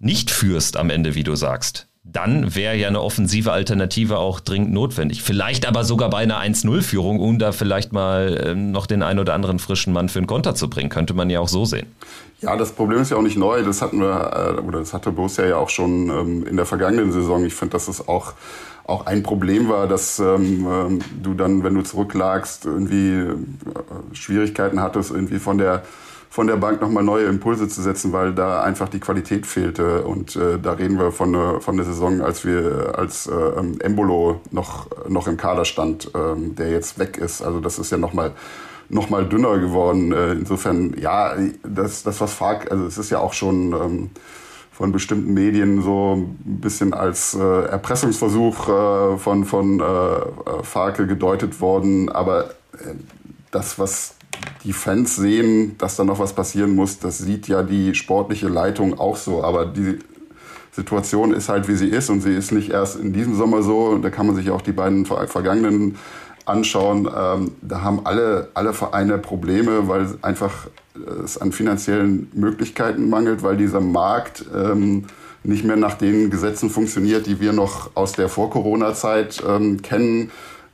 nicht 0.00 0.30
führst 0.30 0.76
am 0.76 0.90
Ende, 0.90 1.14
wie 1.14 1.24
du 1.24 1.34
sagst, 1.34 1.88
dann 2.02 2.54
wäre 2.54 2.76
ja 2.76 2.88
eine 2.88 3.02
offensive 3.02 3.52
Alternative 3.52 4.18
auch 4.18 4.40
dringend 4.40 4.72
notwendig. 4.72 5.22
Vielleicht 5.22 5.68
aber 5.68 5.84
sogar 5.84 6.08
bei 6.08 6.18
einer 6.18 6.40
1-0-Führung, 6.40 7.20
um 7.20 7.38
da 7.38 7.52
vielleicht 7.52 7.92
mal 7.92 8.36
äh, 8.36 8.54
noch 8.54 8.86
den 8.86 9.02
einen 9.02 9.18
oder 9.18 9.34
anderen 9.34 9.58
frischen 9.58 9.92
Mann 9.92 10.08
für 10.08 10.18
einen 10.18 10.26
Konter 10.26 10.54
zu 10.54 10.70
bringen. 10.70 10.88
Könnte 10.88 11.12
man 11.12 11.28
ja 11.28 11.40
auch 11.40 11.48
so 11.48 11.66
sehen. 11.66 11.86
Ja, 12.40 12.56
das 12.56 12.72
Problem 12.72 13.02
ist 13.02 13.10
ja 13.10 13.18
auch 13.18 13.22
nicht 13.22 13.36
neu. 13.36 13.62
Das 13.62 13.82
hatten 13.82 14.00
wir, 14.00 14.56
äh, 14.58 14.60
oder 14.60 14.78
das 14.78 14.94
hatte 14.94 15.12
Borussia 15.12 15.44
ja 15.44 15.56
auch 15.56 15.68
schon 15.68 16.08
ähm, 16.08 16.46
in 16.46 16.56
der 16.56 16.64
vergangenen 16.64 17.12
Saison. 17.12 17.44
Ich 17.44 17.54
finde, 17.54 17.72
dass 17.72 17.86
es 17.86 18.08
auch 18.08 18.32
auch 18.86 19.06
ein 19.06 19.22
Problem 19.22 19.68
war, 19.68 19.86
dass 19.86 20.18
ähm, 20.18 20.66
ähm, 20.68 20.98
du 21.22 21.34
dann, 21.34 21.62
wenn 21.62 21.74
du 21.74 21.82
zurücklagst, 21.82 22.64
irgendwie 22.64 23.12
äh, 23.12 23.36
Schwierigkeiten 24.12 24.80
hattest, 24.80 25.12
irgendwie 25.12 25.38
von 25.38 25.58
der 25.58 25.84
von 26.30 26.46
der 26.46 26.56
Bank 26.56 26.80
nochmal 26.80 27.02
neue 27.02 27.26
Impulse 27.26 27.68
zu 27.68 27.82
setzen, 27.82 28.12
weil 28.12 28.32
da 28.32 28.62
einfach 28.62 28.88
die 28.88 29.00
Qualität 29.00 29.46
fehlte. 29.46 30.02
Und 30.02 30.36
äh, 30.36 30.60
da 30.62 30.72
reden 30.72 30.96
wir 30.96 31.10
von, 31.10 31.34
äh, 31.34 31.60
von 31.60 31.76
der 31.76 31.84
Saison, 31.84 32.20
als 32.20 32.44
wir 32.44 32.94
als 32.96 33.26
äh, 33.26 33.32
ähm, 33.32 33.80
Embolo 33.80 34.40
noch, 34.52 34.86
noch 35.08 35.26
im 35.26 35.36
Kader 35.36 35.64
stand, 35.64 36.14
äh, 36.14 36.36
der 36.36 36.70
jetzt 36.70 37.00
weg 37.00 37.18
ist. 37.18 37.42
Also 37.42 37.58
das 37.58 37.80
ist 37.80 37.90
ja 37.90 37.98
nochmal 37.98 38.32
noch 38.88 39.10
mal 39.10 39.26
dünner 39.26 39.58
geworden. 39.58 40.12
Äh, 40.12 40.32
insofern, 40.32 40.94
ja, 40.98 41.34
das, 41.64 42.04
das 42.04 42.20
was 42.20 42.32
Fark, 42.32 42.70
also 42.70 42.86
es 42.86 42.96
ist 42.96 43.10
ja 43.10 43.18
auch 43.18 43.32
schon 43.32 43.72
ähm, 43.72 44.10
von 44.72 44.92
bestimmten 44.92 45.34
Medien 45.34 45.82
so 45.82 46.14
ein 46.16 46.60
bisschen 46.60 46.94
als 46.94 47.34
äh, 47.34 47.38
Erpressungsversuch 47.40 48.68
äh, 48.68 49.18
von, 49.18 49.44
von 49.44 49.80
äh, 49.80 49.82
äh 49.82 50.62
Farke 50.62 51.06
gedeutet 51.06 51.60
worden. 51.60 52.08
Aber 52.08 52.50
äh, 52.74 52.94
das, 53.50 53.78
was 53.78 54.14
die 54.64 54.72
Fans 54.72 55.16
sehen, 55.16 55.76
dass 55.78 55.96
da 55.96 56.04
noch 56.04 56.18
was 56.18 56.34
passieren 56.34 56.74
muss, 56.74 56.98
das 56.98 57.18
sieht 57.18 57.48
ja 57.48 57.62
die 57.62 57.94
sportliche 57.94 58.48
Leitung 58.48 58.98
auch 58.98 59.16
so. 59.16 59.42
Aber 59.42 59.66
die 59.66 59.98
Situation 60.72 61.32
ist 61.32 61.48
halt, 61.48 61.68
wie 61.68 61.74
sie 61.74 61.88
ist. 61.88 62.10
Und 62.10 62.20
sie 62.20 62.34
ist 62.34 62.52
nicht 62.52 62.70
erst 62.70 62.96
in 62.96 63.12
diesem 63.12 63.34
Sommer 63.36 63.62
so. 63.62 63.98
Da 63.98 64.10
kann 64.10 64.26
man 64.26 64.36
sich 64.36 64.50
auch 64.50 64.62
die 64.62 64.72
beiden 64.72 65.06
vergangenen 65.06 65.96
anschauen. 66.44 67.08
Ähm, 67.14 67.52
da 67.62 67.82
haben 67.82 68.06
alle, 68.06 68.48
alle 68.54 68.72
Vereine 68.72 69.18
Probleme, 69.18 69.88
weil 69.88 70.06
einfach 70.22 70.68
es 71.24 71.38
an 71.38 71.52
finanziellen 71.52 72.30
Möglichkeiten 72.34 73.08
mangelt, 73.08 73.42
weil 73.42 73.56
dieser 73.56 73.80
Markt 73.80 74.44
ähm, 74.54 75.06
nicht 75.42 75.64
mehr 75.64 75.76
nach 75.76 75.94
den 75.94 76.30
Gesetzen 76.30 76.68
funktioniert, 76.68 77.26
die 77.26 77.40
wir 77.40 77.52
noch 77.52 77.90
aus 77.94 78.12
der 78.12 78.28
Vor-Corona-Zeit 78.28 79.42
ähm, 79.46 79.80
kennen. 79.80 80.30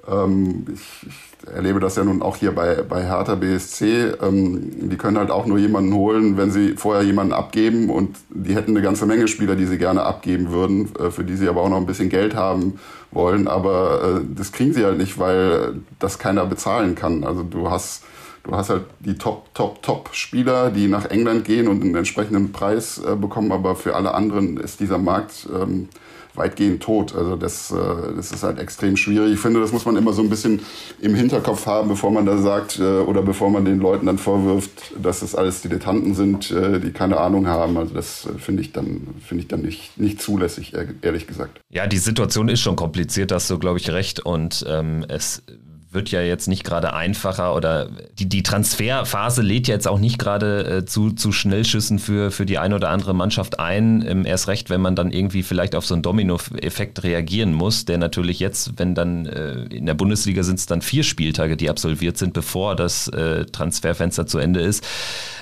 Ähm, 0.09 0.67
ich, 0.75 1.07
ich 1.09 1.26
erlebe 1.55 1.81
das 1.81 1.97
ja 1.97 2.05
nun 2.05 2.23
auch 2.23 2.37
hier 2.37 2.53
bei, 2.53 2.83
bei 2.83 3.05
Hertha 3.05 3.35
BSC. 3.35 4.15
Ähm, 4.23 4.89
die 4.89 4.97
können 4.97 5.19
halt 5.19 5.31
auch 5.31 5.47
nur 5.47 5.59
jemanden 5.59 5.95
holen, 5.95 6.37
wenn 6.37 6.51
sie 6.51 6.75
vorher 6.77 7.03
jemanden 7.03 7.33
abgeben 7.33 7.91
und 7.91 8.17
die 8.31 8.55
hätten 8.55 8.73
eine 8.73 8.83
ganze 8.83 9.07
Menge 9.07 9.29
Spieler, 9.29 9.57
die 9.57 9.67
sie 9.67 9.79
gerne 9.79 10.03
abgeben 10.03 10.51
würden, 10.51 10.95
äh, 10.97 11.11
für 11.11 11.25
die 11.25 11.37
sie 11.37 11.49
aber 11.49 11.63
auch 11.63 11.69
noch 11.69 11.79
ein 11.79 11.87
bisschen 11.87 12.09
Geld 12.09 12.35
haben 12.35 12.79
wollen. 13.11 13.49
Aber 13.49 14.21
äh, 14.21 14.25
das 14.37 14.53
kriegen 14.53 14.73
sie 14.73 14.85
halt 14.85 14.99
nicht, 14.99 15.19
weil 15.19 15.75
das 15.99 16.19
keiner 16.19 16.47
bezahlen 16.47 16.95
kann. 16.95 17.25
Also 17.25 17.43
du 17.43 17.71
hast 17.71 18.05
du 18.47 18.55
hast 18.55 18.71
halt 18.71 18.85
die 19.01 19.15
Top, 19.15 19.53
Top, 19.55 19.83
Top-Spieler, 19.83 20.71
die 20.71 20.89
nach 20.89 21.07
England 21.07 21.45
gehen 21.45 21.69
und 21.69 21.83
einen 21.83 21.95
entsprechenden 21.95 22.53
Preis 22.53 22.99
äh, 22.99 23.17
bekommen, 23.17 23.53
aber 23.53 23.77
für 23.77 23.95
alle 23.95 24.15
anderen 24.15 24.57
ist 24.57 24.81
dieser 24.81 24.99
Markt 24.99 25.49
ähm, 25.55 25.89
weitgehend 26.37 26.83
tot. 26.83 27.15
Also 27.15 27.37
das, 27.37 27.71
äh, 27.71 27.77
das 28.15 28.31
ist 28.31 28.43
halt 28.43 28.59
extrem 28.59 28.97
schwierig. 28.97 29.33
Ich 29.33 29.41
finde, 29.41 29.61
das 29.61 29.73
muss 29.73 29.85
man 29.85 29.97
immer 29.97 30.13
so 30.13 30.23
ein 30.23 30.31
bisschen 30.31 30.61
im 31.01 31.15
Hinterkopf 31.15 31.67
haben, 31.67 31.89
bevor 31.89 32.11
man 32.11 32.27
da 32.27 32.39
sagt 32.39 32.79
äh, 32.79 32.83
oder 32.83 33.23
bevor 33.23 33.51
man 33.51 33.65
den 33.65 33.81
Leuten 33.81 34.07
dann 34.07 34.19
vorwirft, 34.19 34.93
dass 35.03 35.21
das 35.21 35.35
alles 35.35 35.63
Dilettanten 35.63 36.15
sind, 36.15 36.51
äh, 36.51 36.79
die 36.81 36.93
keine 36.93 37.19
Ahnung 37.19 37.47
haben. 37.47 37.77
Also 37.77 37.95
das 37.95 38.27
äh, 38.27 38.39
finde 38.39 38.63
ich 38.63 38.73
dann, 38.73 39.09
finde 39.27 39.43
ich 39.43 39.49
dann 39.49 39.63
nicht, 39.63 39.99
nicht 39.99 40.21
zulässig, 40.21 40.75
ehrlich 41.03 41.27
gesagt. 41.27 41.61
Ja, 41.71 41.87
die 41.87 41.99
Situation 41.99 42.49
ist 42.49 42.61
schon 42.61 42.77
kompliziert, 42.77 43.33
hast 43.33 43.51
du, 43.51 43.59
glaube 43.59 43.79
ich, 43.79 43.91
recht. 43.91 44.21
Und 44.21 44.65
ähm, 44.69 45.05
es 45.09 45.43
wird 45.91 46.11
ja 46.11 46.21
jetzt 46.21 46.49
nicht 46.49 46.65
gerade 46.65 46.93
einfacher 46.93 47.55
oder 47.55 47.89
die, 48.19 48.29
die 48.29 48.43
Transferphase 48.43 49.43
lädt 49.43 49.69
ja 49.69 49.75
jetzt 49.75 49.89
auch 49.89 49.99
nicht 49.99 50.19
gerade 50.19 50.79
äh, 50.79 50.85
zu, 50.85 51.11
zu 51.13 51.33
Schnellschüssen 51.33 51.99
für, 51.99 52.31
für 52.31 52.45
die 52.45 52.59
eine 52.59 52.75
oder 52.75 52.91
andere 52.91 53.15
Mannschaft 53.15 53.59
ein. 53.59 54.05
Ähm, 54.07 54.27
erst 54.27 54.49
recht, 54.49 54.69
wenn 54.69 54.81
man 54.81 54.97
dann 54.97 55.11
irgendwie 55.11 55.43
vielleicht 55.43 55.75
auf 55.75 55.87
so 55.87 55.95
einen 55.95 56.03
Domino-Effekt 56.03 57.03
reagieren 57.03 57.53
muss, 57.53 57.85
der 57.85 57.99
natürlich 57.99 58.41
jetzt, 58.41 58.79
wenn 58.79 58.95
dann 58.95 59.27
äh, 59.27 59.65
in 59.65 59.87
der 59.87 59.95
Bundesliga 59.95 60.43
sind 60.43 60.59
es 60.59 60.67
dann 60.67 60.83
vier 60.83 61.03
Spieltage, 61.03 61.57
die 61.57 61.71
absolviert 61.71 62.19
sind, 62.19 62.33
bevor 62.33 62.77
das 62.77 63.09
äh, 63.09 63.47
Transferfenster 63.47 64.27
zu 64.27 64.39
Ende 64.39 64.61
ist. 64.61 64.85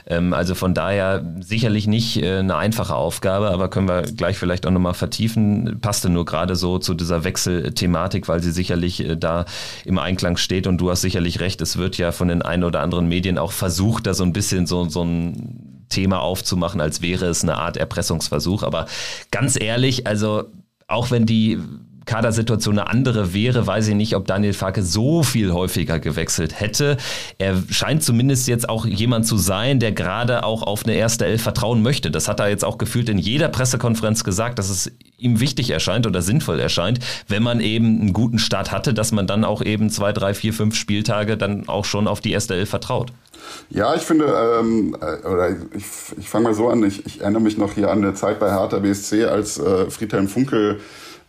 Ähm, 0.07 0.35
also 0.35 0.55
von 0.55 0.75
daher 0.75 1.25
sicherlich 1.41 1.87
nicht 1.87 2.23
äh, 2.23 2.39
eine 2.39 2.57
einfache 2.57 2.95
Aufgabe, 2.95 3.51
aber 3.51 3.69
können 3.69 3.89
wir 3.89 4.03
gleich 4.03 4.37
vielleicht 4.37 4.67
auch 4.67 4.71
nochmal 4.71 4.95
vertiefen. 4.95 5.79
Passte 5.81 6.11
nur 6.11 6.25
gerade 6.25 6.57
so 6.57 6.79
zu 6.79 6.95
dieser 6.95 7.25
Wechselthematik, 7.25 8.29
weil 8.29 8.43
sie 8.43 8.53
sicherlich 8.53 9.01
äh, 9.01 9.17
da 9.17 9.47
im 9.85 9.99
Einklang 9.99 10.37
steht 10.37 10.67
und 10.67 10.79
du 10.79 10.91
hast 10.91 11.01
sicherlich 11.01 11.41
recht, 11.41 11.61
es 11.61 11.77
wird 11.77 11.97
ja 11.97 12.13
von 12.13 12.29
den 12.29 12.43
ein 12.43 12.65
oder 12.65 12.81
anderen 12.81 13.09
Medien 13.09 13.39
auch 13.39 13.53
versucht, 13.53 14.07
da 14.07 14.15
so 14.15 14.25
ein 14.25 14.33
bisschen 14.33 14.67
so, 14.67 14.89
so 14.89 15.03
ein 15.03 15.87
Thema 15.89 16.21
aufzumachen, 16.21 16.81
als 16.81 17.03
wäre 17.03 17.27
es 17.27 17.43
eine 17.43 17.57
Art 17.57 17.77
Erpressungsversuch. 17.77 18.63
Aber 18.63 18.87
ganz 19.31 19.59
ehrlich, 19.61 20.07
also 20.07 20.45
auch 20.87 21.11
wenn 21.11 21.25
die 21.25 21.59
Kadersituation 22.07 22.79
eine 22.79 22.89
andere 22.89 23.35
wäre, 23.35 23.67
weiß 23.67 23.89
ich 23.89 23.95
nicht, 23.95 24.17
ob 24.17 24.27
Daniel 24.27 24.53
Farke 24.53 24.83
so 24.83 25.23
viel 25.23 25.53
häufiger 25.53 25.99
gewechselt 25.99 26.61
hätte. 26.61 26.97
Er 27.39 27.63
scheint 27.71 28.03
zumindest 28.03 28.49
jetzt 28.49 28.69
auch 28.69 28.87
jemand 28.87 29.27
zu 29.27 29.37
sein, 29.37 29.81
der 29.81 29.93
gerade 29.93 30.45
auch 30.45 30.63
auf 30.63 30.85
eine 30.85 30.95
erste 30.95 31.27
Elf 31.27 31.43
vertrauen 31.43 31.83
möchte. 31.83 32.11
Das 32.11 32.29
hat 32.29 32.41
er 32.41 32.49
jetzt 32.49 32.65
auch 32.65 32.79
gefühlt 32.79 33.09
in 33.09 33.19
jeder 33.19 33.49
Pressekonferenz 33.49 34.25
gesagt, 34.25 34.59
dass 34.59 34.71
es 34.71 34.93
ihm 35.19 35.41
wichtig 35.41 35.71
erscheint 35.71 36.07
oder 36.07 36.23
sinnvoll 36.23 36.61
erscheint, 36.61 37.01
wenn 37.29 37.43
man 37.43 37.61
eben 37.61 38.01
einen 38.01 38.13
guten 38.13 38.39
Start 38.39 38.73
hatte, 38.73 38.95
dass 38.95 39.13
man 39.13 39.27
dann 39.27 39.45
auch 39.45 39.63
eben 39.63 39.91
zwei, 39.91 40.13
drei, 40.13 40.35
vier, 40.35 40.53
fünf 40.53 40.75
Spieltage 40.77 41.37
dann 41.37 41.69
auch 41.69 41.85
schon 41.85 42.07
auf 42.07 42.21
die 42.21 42.33
erste 42.33 42.55
Elf 42.55 42.71
vertraut. 42.71 43.13
Ja, 43.71 43.95
ich 43.95 44.03
finde, 44.03 44.27
ähm, 44.61 44.97
äh, 45.01 45.27
oder 45.27 45.51
ich, 45.51 45.85
ich 46.19 46.29
fange 46.29 46.45
mal 46.45 46.55
so 46.55 46.69
an, 46.69 46.83
ich, 46.83 47.05
ich, 47.07 47.21
erinnere 47.21 47.43
mich 47.43 47.59
noch 47.59 47.75
hier 47.75 47.91
an 47.91 47.99
eine 47.99 48.15
Zeit 48.15 48.41
bei 48.41 48.51
Hertha 48.51 48.79
BSC, 48.79 49.25
als 49.25 49.59
äh, 49.59 49.91
Friedhelm 49.91 50.29
Funkel 50.29 50.81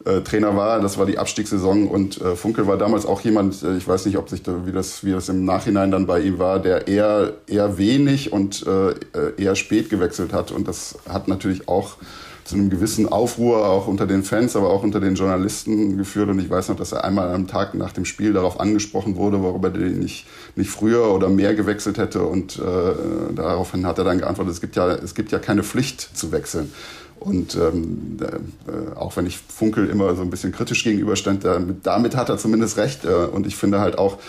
äh, 0.03 0.21
Trainer 0.21 0.55
war. 0.55 0.81
Das 0.81 0.97
war 0.97 1.05
die 1.05 1.17
Abstiegssaison 1.17 1.87
und 1.87 2.19
äh, 2.21 2.35
Funkel 2.35 2.67
war 2.67 2.77
damals 2.77 3.05
auch 3.05 3.21
jemand, 3.21 3.63
äh, 3.63 3.77
ich 3.77 3.87
weiß 3.87 4.05
nicht, 4.05 4.17
ob 4.17 4.29
sich 4.29 4.43
da, 4.43 4.65
wie 4.65 4.71
das 4.71 5.03
wie 5.03 5.11
das 5.11 5.29
im 5.29 5.45
Nachhinein 5.45 5.91
dann 5.91 6.05
bei 6.05 6.19
ihm 6.19 6.39
war, 6.39 6.59
der 6.59 6.87
eher 6.87 7.33
eher 7.47 7.77
wenig 7.77 8.33
und 8.33 8.65
äh, 8.67 8.93
eher 9.41 9.55
spät 9.55 9.89
gewechselt 9.89 10.33
hat 10.33 10.51
und 10.51 10.67
das 10.67 10.97
hat 11.07 11.27
natürlich 11.27 11.67
auch 11.67 11.97
zu 12.45 12.55
einem 12.55 12.69
gewissen 12.69 13.09
Aufruhr 13.09 13.67
auch 13.67 13.87
unter 13.87 14.05
den 14.05 14.23
Fans, 14.23 14.55
aber 14.55 14.69
auch 14.69 14.83
unter 14.83 14.99
den 14.99 15.15
Journalisten 15.15 15.97
geführt. 15.97 16.29
Und 16.29 16.39
ich 16.39 16.47
weiß 16.49 16.69
noch, 16.69 16.75
dass 16.75 16.91
er 16.91 17.03
einmal 17.03 17.33
am 17.33 17.47
Tag 17.47 17.73
nach 17.73 17.91
dem 17.91 18.05
Spiel 18.05 18.33
darauf 18.33 18.59
angesprochen 18.59 19.15
wurde, 19.15 19.41
warum 19.41 19.63
er 19.63 19.71
den 19.71 19.99
nicht, 19.99 20.27
nicht 20.55 20.69
früher 20.69 21.11
oder 21.11 21.27
mehr 21.27 21.55
gewechselt 21.55 21.97
hätte. 21.97 22.21
Und 22.21 22.59
äh, 22.59 23.33
daraufhin 23.33 23.87
hat 23.87 23.97
er 23.97 24.03
dann 24.03 24.19
geantwortet, 24.19 24.53
es 24.53 24.61
gibt 24.61 24.75
ja, 24.75 24.91
es 24.91 25.15
gibt 25.15 25.31
ja 25.31 25.39
keine 25.39 25.63
Pflicht 25.63 26.15
zu 26.15 26.31
wechseln. 26.31 26.71
Und 27.19 27.55
ähm, 27.55 28.17
äh, 28.21 28.95
auch 28.95 29.15
wenn 29.17 29.25
ich 29.25 29.37
Funkel 29.37 29.89
immer 29.89 30.15
so 30.15 30.21
ein 30.21 30.29
bisschen 30.29 30.51
kritisch 30.51 30.83
gegenüberstand, 30.83 31.43
damit, 31.43 31.77
damit 31.85 32.15
hat 32.15 32.29
er 32.29 32.37
zumindest 32.37 32.77
recht. 32.77 33.05
Äh, 33.05 33.25
und 33.25 33.47
ich 33.47 33.55
finde 33.55 33.79
halt 33.79 33.97
auch, 33.97 34.19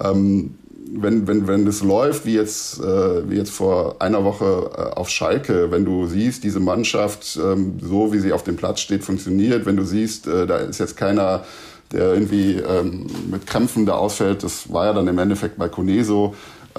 ähm, 0.00 0.54
wenn, 0.94 1.26
wenn, 1.26 1.46
wenn 1.46 1.64
das 1.64 1.82
läuft, 1.82 2.26
wie 2.26 2.34
jetzt, 2.34 2.78
äh, 2.80 3.30
wie 3.30 3.36
jetzt 3.36 3.50
vor 3.50 3.96
einer 4.00 4.24
Woche 4.24 4.70
äh, 4.76 4.80
auf 4.98 5.08
Schalke, 5.08 5.70
wenn 5.70 5.84
du 5.84 6.06
siehst, 6.06 6.44
diese 6.44 6.60
Mannschaft, 6.60 7.38
ähm, 7.42 7.78
so 7.80 8.12
wie 8.12 8.18
sie 8.18 8.32
auf 8.32 8.44
dem 8.44 8.56
Platz 8.56 8.80
steht, 8.80 9.02
funktioniert, 9.02 9.64
wenn 9.64 9.76
du 9.76 9.84
siehst, 9.84 10.26
äh, 10.26 10.46
da 10.46 10.58
ist 10.58 10.78
jetzt 10.78 10.96
keiner, 10.96 11.44
der 11.92 12.12
irgendwie 12.12 12.56
ähm, 12.56 13.06
mit 13.30 13.46
Krämpfen 13.46 13.86
da 13.86 13.94
ausfällt, 13.94 14.42
das 14.42 14.70
war 14.72 14.86
ja 14.86 14.92
dann 14.92 15.08
im 15.08 15.18
Endeffekt 15.18 15.56
bei 15.56 15.68
Kone 15.68 16.04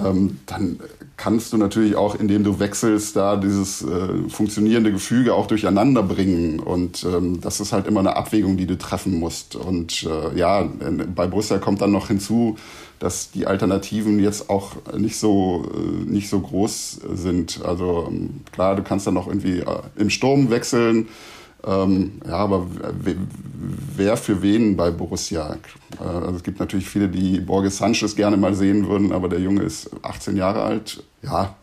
ähm, 0.02 0.38
dann 0.46 0.80
kannst 1.16 1.52
du 1.52 1.56
natürlich 1.56 1.96
auch, 1.96 2.14
indem 2.14 2.42
du 2.44 2.58
wechselst, 2.58 3.16
da 3.16 3.36
dieses 3.36 3.82
äh, 3.82 4.28
funktionierende 4.28 4.92
Gefüge 4.92 5.34
auch 5.34 5.46
durcheinander 5.46 6.02
bringen. 6.02 6.58
Und 6.58 7.04
ähm, 7.04 7.40
das 7.40 7.60
ist 7.60 7.72
halt 7.72 7.86
immer 7.86 8.00
eine 8.00 8.16
Abwägung, 8.16 8.56
die 8.56 8.66
du 8.66 8.76
treffen 8.76 9.18
musst. 9.18 9.56
Und 9.56 10.04
äh, 10.04 10.36
ja, 10.36 10.68
bei 11.14 11.26
Borussia 11.26 11.58
kommt 11.58 11.80
dann 11.80 11.92
noch 11.92 12.08
hinzu, 12.08 12.56
dass 12.98 13.30
die 13.30 13.46
Alternativen 13.46 14.18
jetzt 14.18 14.50
auch 14.50 14.72
nicht 14.96 15.16
so, 15.16 15.66
äh, 15.74 16.10
nicht 16.10 16.28
so 16.28 16.40
groß 16.40 17.00
sind. 17.14 17.60
Also 17.64 18.06
ähm, 18.08 18.40
klar, 18.50 18.76
du 18.76 18.82
kannst 18.82 19.06
dann 19.06 19.14
noch 19.14 19.28
irgendwie 19.28 19.60
äh, 19.60 19.80
im 19.96 20.10
Sturm 20.10 20.50
wechseln. 20.50 21.08
Ähm, 21.66 22.20
ja, 22.26 22.36
aber 22.36 22.66
wer 23.96 24.16
für 24.16 24.42
wen 24.42 24.76
bei 24.76 24.90
Borussia? 24.90 25.56
Äh, 25.98 26.04
also 26.04 26.36
es 26.36 26.42
gibt 26.42 26.60
natürlich 26.60 26.88
viele, 26.88 27.08
die 27.08 27.40
Borges 27.40 27.78
Sanchez 27.78 28.14
gerne 28.16 28.36
mal 28.36 28.54
sehen 28.54 28.88
würden, 28.88 29.12
aber 29.12 29.28
der 29.28 29.40
Junge 29.40 29.62
ist 29.62 29.90
18 30.02 30.36
Jahre 30.36 30.62
alt. 30.62 31.02
Ja, 31.22 31.54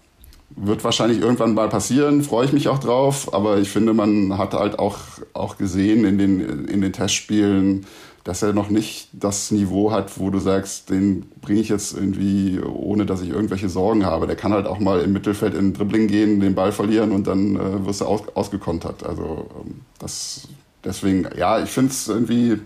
wird 0.55 0.83
wahrscheinlich 0.83 1.19
irgendwann 1.19 1.53
mal 1.53 1.69
passieren, 1.69 2.23
freue 2.23 2.45
ich 2.45 2.53
mich 2.53 2.67
auch 2.67 2.79
drauf, 2.79 3.33
aber 3.33 3.59
ich 3.59 3.69
finde, 3.69 3.93
man 3.93 4.37
hat 4.37 4.53
halt 4.53 4.79
auch, 4.79 4.97
auch 5.33 5.57
gesehen 5.57 6.03
in 6.03 6.17
den, 6.17 6.67
in 6.67 6.81
den 6.81 6.91
Testspielen, 6.91 7.85
dass 8.23 8.43
er 8.43 8.53
noch 8.53 8.69
nicht 8.69 9.09
das 9.13 9.51
Niveau 9.51 9.91
hat, 9.91 10.19
wo 10.19 10.29
du 10.29 10.39
sagst, 10.39 10.89
den 10.89 11.29
bringe 11.41 11.59
ich 11.59 11.69
jetzt 11.69 11.95
irgendwie, 11.95 12.59
ohne 12.59 13.05
dass 13.05 13.21
ich 13.21 13.29
irgendwelche 13.29 13.69
Sorgen 13.69 14.05
habe. 14.05 14.27
Der 14.27 14.35
kann 14.35 14.53
halt 14.53 14.67
auch 14.67 14.79
mal 14.79 15.01
im 15.01 15.13
Mittelfeld 15.13 15.55
in 15.55 15.73
Dribbling 15.73 16.07
gehen, 16.07 16.39
den 16.39 16.53
Ball 16.53 16.71
verlieren 16.71 17.11
und 17.11 17.25
dann 17.25 17.55
äh, 17.55 17.85
wirst 17.85 18.01
du 18.01 18.05
aus, 18.05 18.21
ausgekontert. 18.35 19.03
Also 19.03 19.49
ähm, 19.63 19.81
das 19.99 20.47
deswegen, 20.83 21.27
ja, 21.37 21.59
ich 21.61 21.69
finde 21.69 21.91
es 21.91 22.07
irgendwie 22.07 22.59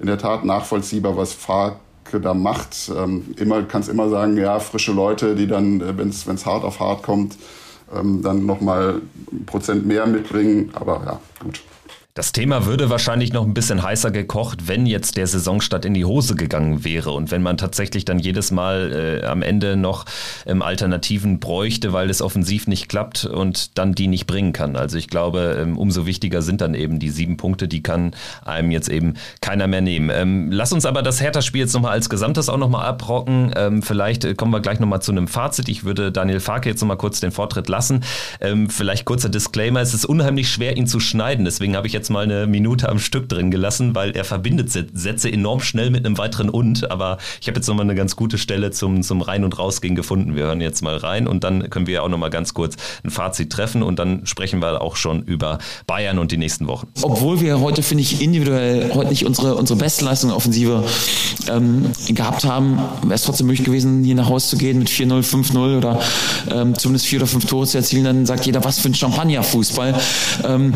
in 0.00 0.06
der 0.06 0.18
Tat 0.18 0.44
nachvollziehbar, 0.44 1.16
was 1.16 1.32
Farke 1.32 2.20
da 2.20 2.34
macht. 2.34 2.90
Ähm, 2.96 3.34
immer 3.36 3.62
kannst 3.62 3.88
immer 3.88 4.08
sagen, 4.08 4.36
ja, 4.36 4.58
frische 4.60 4.92
Leute, 4.92 5.34
die 5.34 5.46
dann, 5.46 5.80
äh, 5.80 5.96
wenn 5.96 6.08
es 6.08 6.46
hart 6.46 6.64
auf 6.64 6.80
hart 6.80 7.02
kommt, 7.02 7.36
ähm, 7.94 8.22
dann 8.22 8.46
nochmal 8.46 9.00
ein 9.32 9.46
Prozent 9.46 9.86
mehr 9.86 10.06
mitbringen. 10.06 10.70
Aber 10.74 11.02
ja, 11.04 11.20
gut. 11.42 11.62
Das 12.18 12.32
Thema 12.32 12.66
würde 12.66 12.90
wahrscheinlich 12.90 13.32
noch 13.32 13.46
ein 13.46 13.54
bisschen 13.54 13.80
heißer 13.80 14.10
gekocht, 14.10 14.66
wenn 14.66 14.86
jetzt 14.86 15.16
der 15.16 15.28
Saisonstart 15.28 15.84
in 15.84 15.94
die 15.94 16.04
Hose 16.04 16.34
gegangen 16.34 16.82
wäre 16.82 17.12
und 17.12 17.30
wenn 17.30 17.44
man 17.44 17.58
tatsächlich 17.58 18.04
dann 18.04 18.18
jedes 18.18 18.50
Mal 18.50 19.20
äh, 19.22 19.24
am 19.24 19.40
Ende 19.40 19.76
noch 19.76 20.04
ähm, 20.44 20.60
Alternativen 20.60 21.38
bräuchte, 21.38 21.92
weil 21.92 22.10
es 22.10 22.20
offensiv 22.20 22.66
nicht 22.66 22.88
klappt 22.88 23.24
und 23.24 23.78
dann 23.78 23.92
die 23.94 24.08
nicht 24.08 24.26
bringen 24.26 24.52
kann. 24.52 24.74
Also 24.74 24.98
ich 24.98 25.06
glaube, 25.06 25.58
ähm, 25.60 25.78
umso 25.78 26.06
wichtiger 26.06 26.42
sind 26.42 26.60
dann 26.60 26.74
eben 26.74 26.98
die 26.98 27.10
sieben 27.10 27.36
Punkte, 27.36 27.68
die 27.68 27.84
kann 27.84 28.16
einem 28.44 28.72
jetzt 28.72 28.88
eben 28.88 29.14
keiner 29.40 29.68
mehr 29.68 29.80
nehmen. 29.80 30.10
Ähm, 30.12 30.50
lass 30.50 30.72
uns 30.72 30.86
aber 30.86 31.02
das 31.02 31.20
Hertha-Spiel 31.20 31.60
jetzt 31.60 31.74
nochmal 31.74 31.92
als 31.92 32.10
Gesamtes 32.10 32.48
auch 32.48 32.58
nochmal 32.58 32.84
abrocken. 32.84 33.52
Ähm, 33.54 33.80
vielleicht 33.80 34.24
äh, 34.24 34.34
kommen 34.34 34.52
wir 34.52 34.58
gleich 34.58 34.80
nochmal 34.80 35.02
zu 35.02 35.12
einem 35.12 35.28
Fazit. 35.28 35.68
Ich 35.68 35.84
würde 35.84 36.10
Daniel 36.10 36.40
Farke 36.40 36.68
jetzt 36.68 36.80
nochmal 36.80 36.98
kurz 36.98 37.20
den 37.20 37.30
Vortritt 37.30 37.68
lassen. 37.68 38.02
Ähm, 38.40 38.70
vielleicht 38.70 39.04
kurzer 39.04 39.28
Disclaimer, 39.28 39.82
es 39.82 39.94
ist 39.94 40.04
unheimlich 40.04 40.50
schwer, 40.50 40.76
ihn 40.76 40.88
zu 40.88 40.98
schneiden. 40.98 41.44
Deswegen 41.44 41.76
habe 41.76 41.86
ich 41.86 41.92
jetzt 41.92 42.07
jetzt 42.08 42.12
mal 42.14 42.24
eine 42.24 42.46
Minute 42.46 42.88
am 42.88 42.98
Stück 42.98 43.28
drin 43.28 43.50
gelassen, 43.50 43.94
weil 43.94 44.12
er 44.12 44.24
verbindet 44.24 44.70
Sätze 44.70 45.30
enorm 45.30 45.60
schnell 45.60 45.90
mit 45.90 46.06
einem 46.06 46.16
weiteren 46.16 46.48
und. 46.48 46.90
Aber 46.90 47.18
ich 47.40 47.48
habe 47.48 47.58
jetzt 47.58 47.66
nochmal 47.68 47.84
eine 47.84 47.94
ganz 47.94 48.16
gute 48.16 48.38
Stelle 48.38 48.70
zum, 48.70 49.02
zum 49.02 49.20
Rein- 49.20 49.44
und 49.44 49.58
Rausgehen 49.58 49.94
gefunden. 49.94 50.34
Wir 50.34 50.44
hören 50.44 50.62
jetzt 50.62 50.82
mal 50.82 50.96
rein 50.96 51.28
und 51.28 51.44
dann 51.44 51.68
können 51.68 51.86
wir 51.86 52.02
auch 52.02 52.08
nochmal 52.08 52.30
ganz 52.30 52.54
kurz 52.54 52.76
ein 53.04 53.10
Fazit 53.10 53.52
treffen 53.52 53.82
und 53.82 53.98
dann 53.98 54.24
sprechen 54.24 54.62
wir 54.62 54.80
auch 54.80 54.96
schon 54.96 55.22
über 55.24 55.58
Bayern 55.86 56.18
und 56.18 56.32
die 56.32 56.38
nächsten 56.38 56.66
Wochen. 56.66 56.88
Obwohl 57.02 57.42
wir 57.42 57.60
heute, 57.60 57.82
finde 57.82 58.02
ich, 58.02 58.22
individuell 58.22 58.90
heute 58.94 59.10
nicht 59.10 59.26
unsere, 59.26 59.56
unsere 59.56 59.78
Bestleistung 59.78 60.30
Offensive 60.32 60.84
ähm, 61.50 61.90
gehabt 62.08 62.44
haben, 62.44 62.78
wäre 63.02 63.14
es 63.14 63.22
trotzdem 63.22 63.48
möglich 63.48 63.66
gewesen, 63.66 64.02
hier 64.02 64.14
nach 64.14 64.30
Hause 64.30 64.48
zu 64.48 64.56
gehen 64.56 64.78
mit 64.78 64.88
4-0, 64.88 65.22
5-0 65.22 65.76
oder 65.76 66.00
ähm, 66.50 66.74
zumindest 66.74 67.06
vier 67.06 67.18
oder 67.18 67.26
fünf 67.26 67.44
Tore 67.44 67.66
zu 67.66 67.76
erzielen. 67.76 68.04
Dann 68.04 68.24
sagt 68.24 68.46
jeder, 68.46 68.64
was 68.64 68.78
für 68.78 68.88
ein 68.88 68.94
Champagner-Fußball. 68.94 69.94
Ähm, 70.44 70.72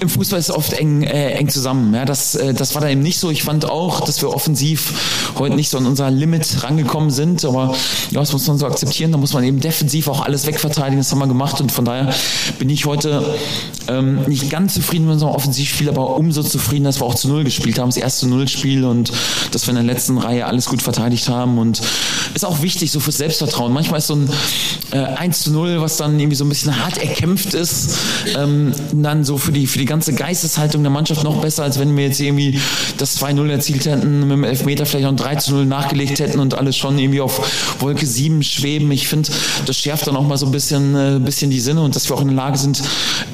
Im 0.00 0.08
Fußball 0.08 0.38
ist 0.38 0.50
oft 0.50 0.75
eng, 0.78 1.02
äh, 1.02 1.32
eng 1.32 1.48
zusammen. 1.48 1.94
Ja, 1.94 2.04
das, 2.04 2.34
äh, 2.34 2.54
das 2.54 2.74
war 2.74 2.82
da 2.82 2.88
eben 2.88 3.02
nicht 3.02 3.18
so. 3.18 3.30
Ich 3.30 3.42
fand 3.42 3.64
auch, 3.64 4.00
dass 4.00 4.22
wir 4.22 4.30
offensiv 4.30 4.92
heute 5.38 5.56
nicht 5.56 5.70
so 5.70 5.78
an 5.78 5.86
unser 5.86 6.10
Limit 6.10 6.62
rangekommen 6.62 7.10
sind. 7.10 7.44
Aber 7.44 7.74
ja, 8.10 8.20
das 8.20 8.32
muss 8.32 8.46
man 8.46 8.58
so 8.58 8.66
akzeptieren. 8.66 9.12
Da 9.12 9.18
muss 9.18 9.32
man 9.32 9.44
eben 9.44 9.60
defensiv 9.60 10.08
auch 10.08 10.22
alles 10.22 10.46
wegverteidigen. 10.46 10.98
Das 10.98 11.10
haben 11.12 11.18
wir 11.18 11.26
gemacht. 11.26 11.60
Und 11.60 11.72
von 11.72 11.84
daher 11.84 12.14
bin 12.58 12.70
ich 12.70 12.86
heute 12.86 13.34
ähm, 13.88 14.22
nicht 14.26 14.50
ganz 14.50 14.74
zufrieden 14.74 15.06
mit 15.06 15.14
unserem 15.14 15.32
Offensivspiel, 15.32 15.88
aber 15.88 16.16
umso 16.16 16.42
zufrieden, 16.42 16.84
dass 16.84 17.00
wir 17.00 17.06
auch 17.06 17.14
zu 17.14 17.28
Null 17.28 17.44
gespielt 17.44 17.78
haben. 17.78 17.88
Das 17.88 17.96
erste 17.96 18.28
Nullspiel 18.28 18.84
und 18.84 19.12
dass 19.52 19.66
wir 19.66 19.70
in 19.70 19.76
der 19.76 19.94
letzten 19.94 20.18
Reihe 20.18 20.46
alles 20.46 20.66
gut 20.66 20.82
verteidigt 20.82 21.28
haben. 21.28 21.58
Und 21.58 21.82
ist 22.34 22.44
auch 22.44 22.62
wichtig, 22.62 22.90
so 22.90 23.00
fürs 23.00 23.18
Selbstvertrauen. 23.18 23.72
Manchmal 23.72 23.98
ist 23.98 24.08
so 24.08 24.14
ein 24.14 24.30
äh, 24.92 24.98
1 24.98 25.40
zu 25.40 25.52
0, 25.52 25.80
was 25.80 25.96
dann 25.96 26.18
irgendwie 26.18 26.36
so 26.36 26.44
ein 26.44 26.48
bisschen 26.48 26.76
hart 26.84 26.98
erkämpft 26.98 27.54
ist, 27.54 27.96
ähm, 28.36 28.72
dann 28.92 29.24
so 29.24 29.38
für 29.38 29.52
die, 29.52 29.66
für 29.66 29.78
die 29.78 29.84
ganze 29.84 30.14
Geisteshaltung 30.56 30.82
der 30.82 30.90
Mannschaft 30.90 31.22
noch 31.22 31.40
besser, 31.42 31.64
als 31.64 31.78
wenn 31.78 31.94
wir 31.96 32.04
jetzt 32.04 32.18
irgendwie 32.18 32.58
das 32.96 33.20
2-0 33.20 33.50
erzielt 33.50 33.84
hätten, 33.84 34.20
mit 34.20 34.30
dem 34.30 34.44
Elfmeter 34.44 34.86
vielleicht 34.86 35.04
noch 35.04 35.12
ein 35.12 35.38
3-0 35.38 35.64
nachgelegt 35.64 36.18
hätten 36.18 36.40
und 36.40 36.54
alles 36.54 36.76
schon 36.76 36.98
irgendwie 36.98 37.20
auf 37.20 37.80
Wolke 37.80 38.06
7 38.06 38.42
schweben. 38.42 38.90
Ich 38.90 39.06
finde, 39.06 39.30
das 39.66 39.76
schärft 39.76 40.06
dann 40.06 40.16
auch 40.16 40.26
mal 40.26 40.38
so 40.38 40.46
ein 40.46 40.52
bisschen, 40.52 40.94
äh, 40.94 41.18
bisschen 41.18 41.50
die 41.50 41.60
Sinne 41.60 41.82
und 41.82 41.94
dass 41.94 42.08
wir 42.08 42.16
auch 42.16 42.22
in 42.22 42.28
der 42.28 42.36
Lage 42.36 42.56
sind, 42.56 42.82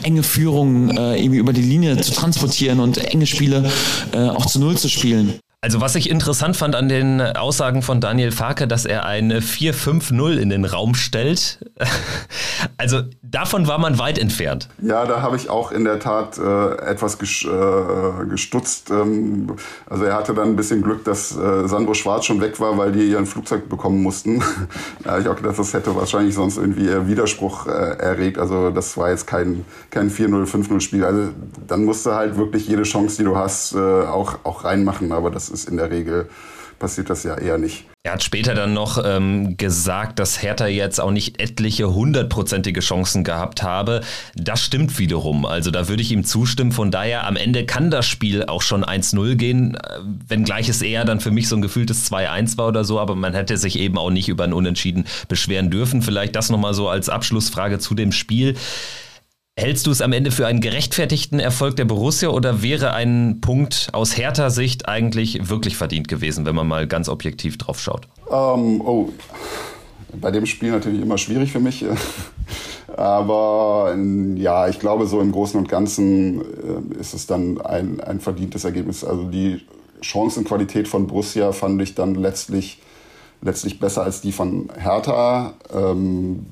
enge 0.02 0.24
Führungen 0.24 0.96
äh, 0.96 1.16
irgendwie 1.16 1.38
über 1.38 1.52
die 1.52 1.62
Linie 1.62 1.96
zu 2.00 2.12
transportieren 2.12 2.80
und 2.80 2.98
enge 2.98 3.26
Spiele 3.26 3.70
äh, 4.12 4.18
auch 4.18 4.46
zu 4.46 4.58
Null 4.58 4.76
zu 4.76 4.88
spielen. 4.88 5.38
Also 5.64 5.80
was 5.80 5.94
ich 5.94 6.10
interessant 6.10 6.56
fand 6.56 6.74
an 6.74 6.88
den 6.88 7.20
Aussagen 7.20 7.82
von 7.82 8.00
Daniel 8.00 8.32
Farke, 8.32 8.66
dass 8.66 8.84
er 8.84 9.06
eine 9.06 9.38
4-5-0 9.38 10.38
in 10.38 10.50
den 10.50 10.64
Raum 10.64 10.96
stellt. 10.96 11.60
Also 12.76 13.02
davon 13.22 13.66
war 13.66 13.78
man 13.78 13.98
weit 13.98 14.18
entfernt. 14.18 14.68
Ja, 14.80 15.04
da 15.04 15.22
habe 15.22 15.36
ich 15.36 15.48
auch 15.48 15.72
in 15.72 15.84
der 15.84 15.98
Tat 15.98 16.38
äh, 16.38 16.74
etwas 16.90 17.18
ges 17.18 17.44
äh, 17.44 18.26
gestutzt. 18.26 18.90
Ähm, 18.90 19.56
also 19.88 20.04
er 20.04 20.14
hatte 20.14 20.34
dann 20.34 20.48
ein 20.48 20.56
bisschen 20.56 20.82
Glück, 20.82 21.04
dass 21.04 21.36
äh, 21.36 21.66
Sandro 21.66 21.94
Schwarz 21.94 22.24
schon 22.24 22.40
weg 22.40 22.60
war, 22.60 22.76
weil 22.78 22.92
die 22.92 23.10
ihren 23.10 23.26
Flugzeug 23.26 23.68
bekommen 23.68 24.02
mussten. 24.02 24.42
da 25.04 25.12
habe 25.12 25.22
ich 25.22 25.28
auch 25.28 25.36
gedacht, 25.36 25.58
das 25.58 25.72
hätte 25.74 25.94
wahrscheinlich 25.96 26.34
sonst 26.34 26.56
irgendwie 26.56 26.88
Widerspruch 27.06 27.66
äh, 27.66 27.70
erregt. 27.70 28.38
Also 28.38 28.70
das 28.70 28.96
war 28.96 29.10
jetzt 29.10 29.26
kein, 29.26 29.64
kein 29.90 30.10
4-0, 30.10 30.46
5-0 30.46 30.80
Spiel. 30.80 31.04
Also 31.04 31.30
dann 31.66 31.84
musst 31.84 32.06
du 32.06 32.12
halt 32.12 32.36
wirklich 32.36 32.68
jede 32.68 32.82
Chance, 32.82 33.16
die 33.18 33.24
du 33.24 33.36
hast, 33.36 33.74
äh, 33.74 33.78
auch, 33.78 34.38
auch 34.44 34.64
reinmachen. 34.64 35.12
Aber 35.12 35.30
das 35.30 35.48
ist 35.48 35.68
in 35.68 35.76
der 35.76 35.90
Regel 35.90 36.28
passiert 36.82 37.10
das 37.10 37.22
ja 37.22 37.38
eher 37.38 37.58
nicht. 37.58 37.84
Er 38.02 38.14
hat 38.14 38.24
später 38.24 38.56
dann 38.56 38.74
noch 38.74 39.00
ähm, 39.04 39.56
gesagt, 39.56 40.18
dass 40.18 40.42
Hertha 40.42 40.66
jetzt 40.66 41.00
auch 41.00 41.12
nicht 41.12 41.40
etliche 41.40 41.94
hundertprozentige 41.94 42.80
Chancen 42.80 43.22
gehabt 43.22 43.62
habe. 43.62 44.00
Das 44.34 44.60
stimmt 44.60 44.98
wiederum. 44.98 45.46
Also 45.46 45.70
da 45.70 45.88
würde 45.88 46.02
ich 46.02 46.10
ihm 46.10 46.24
zustimmen. 46.24 46.72
Von 46.72 46.90
daher, 46.90 47.24
am 47.28 47.36
Ende 47.36 47.66
kann 47.66 47.92
das 47.92 48.06
Spiel 48.06 48.46
auch 48.46 48.62
schon 48.62 48.84
1-0 48.84 49.36
gehen, 49.36 49.76
äh, 49.76 50.00
wenngleich 50.26 50.68
es 50.68 50.82
eher 50.82 51.04
dann 51.04 51.20
für 51.20 51.30
mich 51.30 51.48
so 51.48 51.54
ein 51.54 51.62
gefühltes 51.62 52.10
2-1 52.10 52.58
war 52.58 52.66
oder 52.66 52.82
so, 52.82 52.98
aber 52.98 53.14
man 53.14 53.32
hätte 53.32 53.56
sich 53.56 53.78
eben 53.78 53.96
auch 53.96 54.10
nicht 54.10 54.28
über 54.28 54.42
ein 54.42 54.52
Unentschieden 54.52 55.04
beschweren 55.28 55.70
dürfen. 55.70 56.02
Vielleicht 56.02 56.34
das 56.34 56.50
nochmal 56.50 56.74
so 56.74 56.88
als 56.88 57.08
Abschlussfrage 57.08 57.78
zu 57.78 57.94
dem 57.94 58.10
Spiel. 58.10 58.56
Hältst 59.58 59.86
du 59.86 59.90
es 59.90 60.00
am 60.00 60.14
Ende 60.14 60.30
für 60.30 60.46
einen 60.46 60.60
gerechtfertigten 60.60 61.38
Erfolg 61.38 61.76
der 61.76 61.84
Borussia 61.84 62.30
oder 62.30 62.62
wäre 62.62 62.94
ein 62.94 63.42
Punkt 63.42 63.90
aus 63.92 64.16
härter 64.16 64.48
Sicht 64.48 64.88
eigentlich 64.88 65.50
wirklich 65.50 65.76
verdient 65.76 66.08
gewesen, 66.08 66.46
wenn 66.46 66.54
man 66.54 66.66
mal 66.66 66.86
ganz 66.86 67.10
objektiv 67.10 67.58
drauf 67.58 67.78
schaut? 67.78 68.08
Um, 68.26 68.36
ähm, 68.36 68.80
oh, 68.80 69.08
bei 70.18 70.30
dem 70.30 70.46
Spiel 70.46 70.70
natürlich 70.70 71.02
immer 71.02 71.18
schwierig 71.18 71.52
für 71.52 71.60
mich. 71.60 71.84
Aber 72.96 73.94
ja, 74.36 74.68
ich 74.68 74.78
glaube, 74.78 75.06
so 75.06 75.20
im 75.20 75.32
Großen 75.32 75.60
und 75.60 75.68
Ganzen 75.68 76.40
äh, 76.40 76.98
ist 76.98 77.12
es 77.12 77.26
dann 77.26 77.60
ein, 77.60 78.00
ein 78.00 78.20
verdientes 78.20 78.64
Ergebnis. 78.64 79.04
Also 79.04 79.24
die 79.24 79.66
Chancenqualität 80.00 80.88
von 80.88 81.06
Borussia 81.06 81.52
fand 81.52 81.80
ich 81.82 81.94
dann 81.94 82.14
letztlich, 82.14 82.78
letztlich 83.42 83.78
besser 83.78 84.02
als 84.02 84.22
die 84.22 84.32
von 84.32 84.70
Hertha. 84.78 85.52
Ähm, 85.74 86.46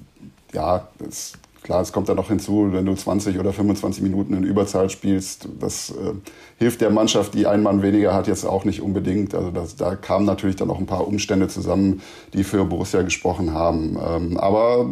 ja, 0.53 0.87
es 1.09 1.33
Klar, 1.71 1.83
es 1.83 1.93
kommt 1.93 2.09
dann 2.09 2.17
noch 2.17 2.27
hinzu, 2.27 2.71
wenn 2.73 2.85
du 2.85 2.97
20 2.97 3.39
oder 3.39 3.53
25 3.53 4.03
Minuten 4.03 4.35
in 4.35 4.43
Überzahl 4.43 4.91
spielst, 4.91 5.49
das 5.61 5.91
äh, 5.91 6.15
hilft 6.59 6.81
der 6.81 6.91
Mannschaft, 6.91 7.33
die 7.35 7.47
einen 7.47 7.63
Mann 7.63 7.81
weniger 7.81 8.13
hat, 8.13 8.27
jetzt 8.27 8.45
auch 8.45 8.65
nicht 8.65 8.83
unbedingt. 8.83 9.37
Also 9.37 9.53
das, 9.53 9.77
da 9.77 9.95
kamen 9.95 10.27
natürlich 10.27 10.57
dann 10.57 10.67
noch 10.67 10.81
ein 10.81 10.87
paar 10.87 11.07
Umstände 11.07 11.47
zusammen, 11.47 12.03
die 12.33 12.43
für 12.43 12.65
Borussia 12.65 13.03
gesprochen 13.03 13.55
haben. 13.55 13.97
Ähm, 14.05 14.37
aber 14.37 14.91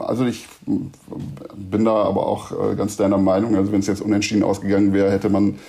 also 0.00 0.26
ich 0.26 0.48
bin 0.66 1.84
da 1.84 1.94
aber 1.94 2.26
auch 2.26 2.50
äh, 2.50 2.74
ganz 2.74 2.96
deiner 2.96 3.18
Meinung. 3.18 3.54
Also 3.54 3.70
wenn 3.70 3.78
es 3.78 3.86
jetzt 3.86 4.02
unentschieden 4.02 4.42
ausgegangen 4.42 4.92
wäre, 4.92 5.12
hätte 5.12 5.28
man 5.28 5.60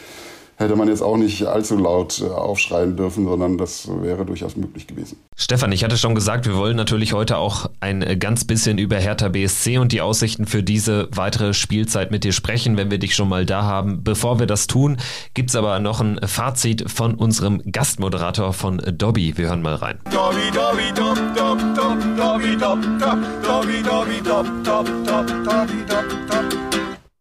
hätte 0.60 0.76
man 0.76 0.90
jetzt 0.90 1.02
auch 1.02 1.16
nicht 1.16 1.46
allzu 1.46 1.78
laut 1.78 2.22
äh, 2.22 2.30
aufschreien 2.30 2.98
dürfen, 2.98 3.26
sondern 3.26 3.58
das 3.58 3.88
wäre 4.02 4.26
durchaus 4.26 4.58
möglich 4.58 4.88
gewesen. 4.88 5.18
Stefan, 5.38 5.72
ich 5.72 5.86
hatte 5.86 5.98
schon 5.98 6.16
gesagt, 6.16 6.46
wir 6.46 6.58
wollen 6.58 6.76
natürlich 6.76 7.14
heute 7.14 7.38
auch 7.38 7.70
ein 7.80 8.02
äh, 8.02 8.18
ganz 8.18 8.44
bisschen 8.44 8.78
über 8.78 8.98
Hertha 8.98 9.30
BSC 9.30 9.78
und 9.78 9.94
die 9.94 10.02
Aussichten 10.02 10.46
für 10.46 10.62
diese 10.62 11.08
weitere 11.12 11.54
Spielzeit 11.54 12.12
mit 12.12 12.26
dir 12.26 12.34
sprechen, 12.34 12.76
wenn 12.76 12.92
wir 12.92 13.00
dich 13.00 13.16
schon 13.16 13.30
mal 13.30 13.46
da 13.46 13.64
haben. 13.64 14.04
Bevor 14.04 14.40
wir 14.40 14.48
das 14.48 14.68
tun, 14.68 14.98
gibt 15.34 15.50
es 15.50 15.56
aber 15.56 15.80
noch 15.80 16.02
ein 16.02 16.20
Fazit 16.28 16.92
von 16.92 17.16
unserem 17.16 17.62
Gastmoderator 17.72 18.52
von 18.52 18.82
Dobby. 18.92 19.38
Wir 19.38 19.48
hören 19.48 19.62
mal 19.62 19.76
rein. 19.76 20.00
Dobby, 20.12 20.52
Dobby, 20.54 20.92
Dob, 20.94 21.18
Dob, 21.36 21.60
Dob, 21.74 22.18
Dobby, 22.18 22.58
Dob, 22.58 22.82
Dob, 23.00 23.20
Dobby, 23.44 23.82
Dobby, 23.82 24.22
Dob, 24.22 24.46
Dob, 24.66 24.86
Dob, 25.06 25.28
Dobby, 25.46 25.86
Dob, 25.88 26.06
Dob. 26.30 26.60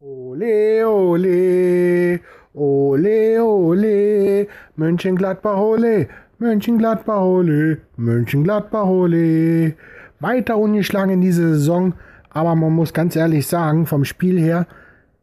Ole, 0.01 0.89
ole. 0.89 2.21
Ole, 2.55 3.43
ole, 3.45 4.47
Mönchengladbach, 4.77 5.59
ole, 5.59 6.09
Mönchengladbach, 6.39 7.21
ole, 7.21 7.79
Mönchengladbach, 7.97 8.87
ole. 8.87 9.75
Weiter 10.21 10.57
ungeschlagen 10.57 11.13
in 11.13 11.21
dieser 11.21 11.51
Saison, 11.51 11.95
aber 12.31 12.55
man 12.55 12.73
muss 12.73 12.93
ganz 12.93 13.15
ehrlich 13.15 13.47
sagen, 13.47 13.87
vom 13.87 14.05
Spiel 14.05 14.39
her 14.41 14.67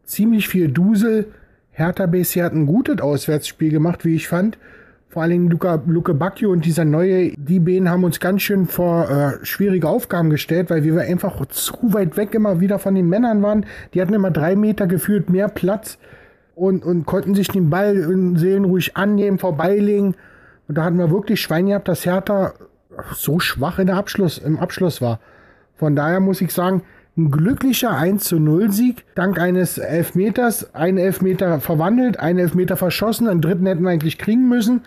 ziemlich 0.04 0.48
viel 0.48 0.68
Dusel. 0.68 1.26
Hertha 1.72 2.06
BSC 2.06 2.42
hat 2.42 2.54
ein 2.54 2.66
gutes 2.66 3.00
Auswärtsspiel 3.00 3.70
gemacht, 3.70 4.04
wie 4.04 4.14
ich 4.14 4.28
fand. 4.28 4.56
Vor 5.08 5.22
allen 5.22 5.30
Dingen 5.30 5.50
Luca, 5.50 5.82
Luke 5.86 6.14
Bacchio 6.14 6.50
und 6.50 6.64
dieser 6.64 6.84
neue, 6.84 7.32
die 7.36 7.88
haben 7.88 8.04
uns 8.04 8.20
ganz 8.20 8.42
schön 8.42 8.66
vor 8.66 9.10
äh, 9.10 9.44
schwierige 9.44 9.88
Aufgaben 9.88 10.30
gestellt, 10.30 10.70
weil 10.70 10.84
wir 10.84 11.00
einfach 11.00 11.44
zu 11.46 11.74
weit 11.92 12.16
weg 12.16 12.34
immer 12.34 12.60
wieder 12.60 12.78
von 12.78 12.94
den 12.94 13.08
Männern 13.08 13.42
waren. 13.42 13.66
Die 13.94 14.00
hatten 14.00 14.14
immer 14.14 14.30
drei 14.30 14.56
Meter 14.56 14.86
gefühlt 14.86 15.30
mehr 15.30 15.48
Platz 15.48 15.98
und, 16.56 16.84
und 16.84 17.04
konnten 17.04 17.34
sich 17.34 17.48
den 17.48 17.70
Ball 17.70 17.94
in 17.96 18.36
Seelen 18.36 18.64
ruhig 18.64 18.96
annehmen, 18.96 19.38
vorbeilegen. 19.38 20.16
Und 20.66 20.78
da 20.78 20.84
hatten 20.84 20.98
wir 20.98 21.10
wirklich 21.10 21.40
Schwein 21.40 21.66
gehabt, 21.66 21.86
dass 21.86 22.04
Hertha 22.04 22.54
so 23.14 23.38
schwach 23.38 23.78
in 23.78 23.86
der 23.86 23.96
Abschluss, 23.96 24.38
im 24.38 24.58
Abschluss 24.58 25.00
war. 25.00 25.20
Von 25.76 25.94
daher 25.94 26.18
muss 26.18 26.40
ich 26.40 26.52
sagen, 26.52 26.82
ein 27.18 27.30
glücklicher 27.30 27.90
1 27.96 28.24
zu 28.24 28.40
0 28.40 28.72
Sieg, 28.72 29.04
dank 29.14 29.38
eines 29.38 29.78
Elfmeters, 29.78 30.74
ein 30.74 30.96
Elfmeter 30.96 31.60
verwandelt, 31.60 32.18
ein 32.18 32.38
Elfmeter 32.38 32.76
verschossen, 32.76 33.28
einen 33.28 33.42
dritten 33.42 33.66
hätten 33.66 33.84
wir 33.84 33.90
eigentlich 33.90 34.18
kriegen 34.18 34.48
müssen. 34.48 34.82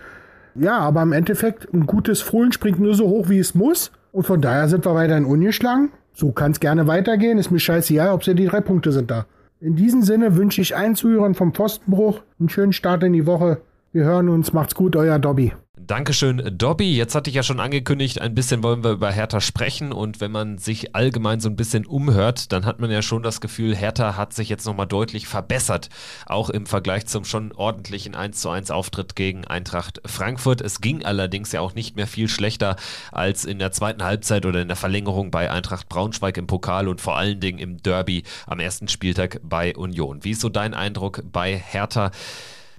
Ja, 0.56 0.80
aber 0.80 1.04
im 1.04 1.12
Endeffekt 1.12 1.72
ein 1.72 1.86
gutes 1.86 2.22
Fohlen 2.22 2.52
springt 2.52 2.80
nur 2.80 2.96
so 2.96 3.08
hoch, 3.08 3.30
wie 3.30 3.40
es 3.40 3.54
muss. 3.54 3.92
Und 4.12 4.26
von 4.26 4.42
daher 4.42 4.68
sind 4.68 4.86
wir 4.86 4.96
weiterhin 4.96 5.26
ungeschlagen. 5.26 5.92
So 6.14 6.32
kann 6.32 6.52
es 6.52 6.60
gerne 6.60 6.88
weitergehen. 6.88 7.38
Ist 7.38 7.52
mir 7.52 7.60
scheißegal, 7.60 8.10
ob 8.10 8.22
es 8.22 8.28
ja 8.28 8.34
die 8.34 8.48
drei 8.48 8.60
Punkte 8.60 8.92
sind 8.92 9.12
da. 9.12 9.26
In 9.62 9.76
diesem 9.76 10.04
Sinne 10.04 10.38
wünsche 10.38 10.62
ich 10.62 10.78
allen 10.78 10.96
Zuhörern 10.96 11.36
vom 11.36 11.54
Pfostenbruch 11.54 12.22
einen 12.40 12.48
schönen 12.48 12.72
Start 12.72 13.04
in 13.04 13.12
die 13.12 13.26
Woche. 13.26 13.62
Wir 13.92 14.06
hören 14.06 14.30
uns. 14.30 14.54
Macht's 14.54 14.74
gut, 14.74 14.96
euer 14.96 15.20
Dobby. 15.20 15.52
Dankeschön, 15.90 16.56
Dobby. 16.56 16.96
Jetzt 16.96 17.16
hatte 17.16 17.32
ich 17.32 17.36
ja 17.36 17.42
schon 17.42 17.60
angekündigt, 17.60 18.22
ein 18.22 18.36
bisschen 18.36 18.62
wollen 18.62 18.84
wir 18.84 18.92
über 18.92 19.10
Hertha 19.10 19.42
sprechen. 19.42 19.92
Und 19.92 20.22
wenn 20.22 20.32
man 20.32 20.60
sich 20.60 20.96
allgemein 20.96 21.40
so 21.40 21.50
ein 21.50 21.56
bisschen 21.56 21.88
umhört, 21.88 22.52
dann 22.52 22.64
hat 22.64 22.80
man 22.80 22.92
ja 22.92 23.02
schon 23.02 23.24
das 23.24 23.42
Gefühl, 23.42 23.76
Hertha 23.76 24.16
hat 24.16 24.32
sich 24.32 24.50
jetzt 24.50 24.68
nochmal 24.68 24.86
deutlich 24.86 25.28
verbessert. 25.28 25.90
Auch 26.28 26.52
im 26.52 26.68
Vergleich 26.68 27.08
zum 27.08 27.26
schon 27.26 27.54
ordentlichen 27.54 28.14
1 28.14 28.40
zu 28.40 28.52
1 28.52 28.70
Auftritt 28.70 29.16
gegen 29.16 29.46
Eintracht 29.46 30.00
Frankfurt. 30.06 30.62
Es 30.62 30.80
ging 30.80 31.04
allerdings 31.04 31.54
ja 31.54 31.62
auch 31.62 31.74
nicht 31.74 31.96
mehr 31.96 32.06
viel 32.06 32.30
schlechter 32.30 32.76
als 33.12 33.44
in 33.44 33.58
der 33.58 33.72
zweiten 33.72 34.04
Halbzeit 34.04 34.46
oder 34.46 34.62
in 34.62 34.68
der 34.68 34.78
Verlängerung 34.78 35.32
bei 35.32 35.50
Eintracht 35.50 35.90
Braunschweig 35.90 36.38
im 36.38 36.46
Pokal 36.46 36.88
und 36.88 37.02
vor 37.02 37.18
allen 37.18 37.40
Dingen 37.40 37.58
im 37.58 37.82
Derby 37.82 38.26
am 38.46 38.60
ersten 38.60 38.90
Spieltag 38.90 39.40
bei 39.42 39.76
Union. 39.76 40.24
Wie 40.24 40.32
ist 40.32 40.42
so 40.42 40.50
dein 40.50 40.76
Eindruck 40.76 41.24
bei 41.32 41.58
Hertha? 41.58 42.12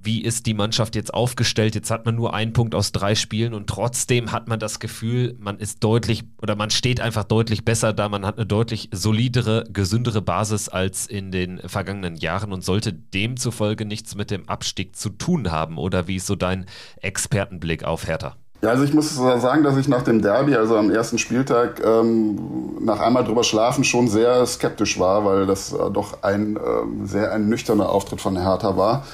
Wie 0.02 0.22
ist 0.22 0.46
die 0.46 0.54
Mannschaft 0.54 0.94
jetzt 0.94 1.12
aufgestellt? 1.12 1.74
Jetzt 1.74 1.90
hat 1.90 2.06
man 2.06 2.14
nur 2.14 2.34
einen 2.34 2.52
Punkt 2.52 2.74
aus 2.74 2.92
drei 2.92 3.14
Spielen 3.14 3.54
und 3.54 3.66
trotzdem 3.66 4.32
hat 4.32 4.48
man 4.48 4.58
das 4.58 4.80
Gefühl, 4.80 5.36
man 5.38 5.58
ist 5.58 5.84
deutlich 5.84 6.24
oder 6.40 6.56
man 6.56 6.70
steht 6.70 7.00
einfach 7.00 7.24
deutlich 7.24 7.64
besser 7.64 7.92
da. 7.92 8.08
Man 8.08 8.24
hat 8.24 8.36
eine 8.36 8.46
deutlich 8.46 8.88
solidere, 8.92 9.64
gesündere 9.70 10.22
Basis 10.22 10.68
als 10.68 11.06
in 11.06 11.30
den 11.30 11.60
vergangenen 11.66 12.16
Jahren 12.16 12.52
und 12.52 12.64
sollte 12.64 12.92
demzufolge 12.92 13.84
nichts 13.84 14.14
mit 14.14 14.30
dem 14.30 14.48
Abstieg 14.48 14.96
zu 14.96 15.10
tun 15.10 15.50
haben. 15.50 15.76
Oder 15.78 16.06
wie 16.06 16.16
ist 16.16 16.26
so 16.26 16.36
dein 16.36 16.66
Expertenblick 17.02 17.84
auf 17.84 18.06
Hertha? 18.06 18.36
Ja, 18.62 18.68
also 18.70 18.84
ich 18.84 18.92
muss 18.92 19.14
sagen, 19.16 19.62
dass 19.64 19.78
ich 19.78 19.88
nach 19.88 20.02
dem 20.02 20.20
Derby, 20.20 20.54
also 20.54 20.76
am 20.76 20.90
ersten 20.90 21.16
Spieltag, 21.16 21.82
ähm, 21.82 22.38
nach 22.84 23.00
einmal 23.00 23.24
drüber 23.24 23.42
schlafen 23.42 23.84
schon 23.84 24.08
sehr 24.08 24.44
skeptisch 24.44 24.98
war, 24.98 25.24
weil 25.24 25.46
das 25.46 25.70
doch 25.70 26.22
ein 26.22 26.56
äh, 26.56 26.60
sehr 27.04 27.32
ein 27.32 27.48
nüchterner 27.48 27.88
Auftritt 27.88 28.20
von 28.20 28.36
Hertha 28.36 28.76
war. 28.76 29.04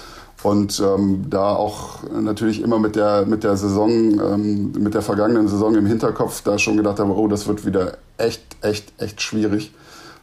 Und 0.47 0.79
ähm, 0.79 1.25
da 1.29 1.57
auch 1.57 2.05
natürlich 2.09 2.63
immer 2.63 2.79
mit 2.79 2.95
der, 2.95 3.27
mit 3.27 3.43
der 3.43 3.57
Saison, 3.57 3.91
ähm, 3.91 4.71
mit 4.79 4.95
der 4.95 5.03
vergangenen 5.03 5.49
Saison 5.49 5.75
im 5.75 5.87
Hinterkopf 5.87 6.43
da 6.43 6.57
schon 6.57 6.77
gedacht 6.77 7.01
habe, 7.01 7.17
oh, 7.17 7.27
das 7.27 7.49
wird 7.49 7.67
wieder 7.67 7.95
echt, 8.17 8.43
echt, 8.61 8.93
echt 8.99 9.21
schwierig. 9.21 9.75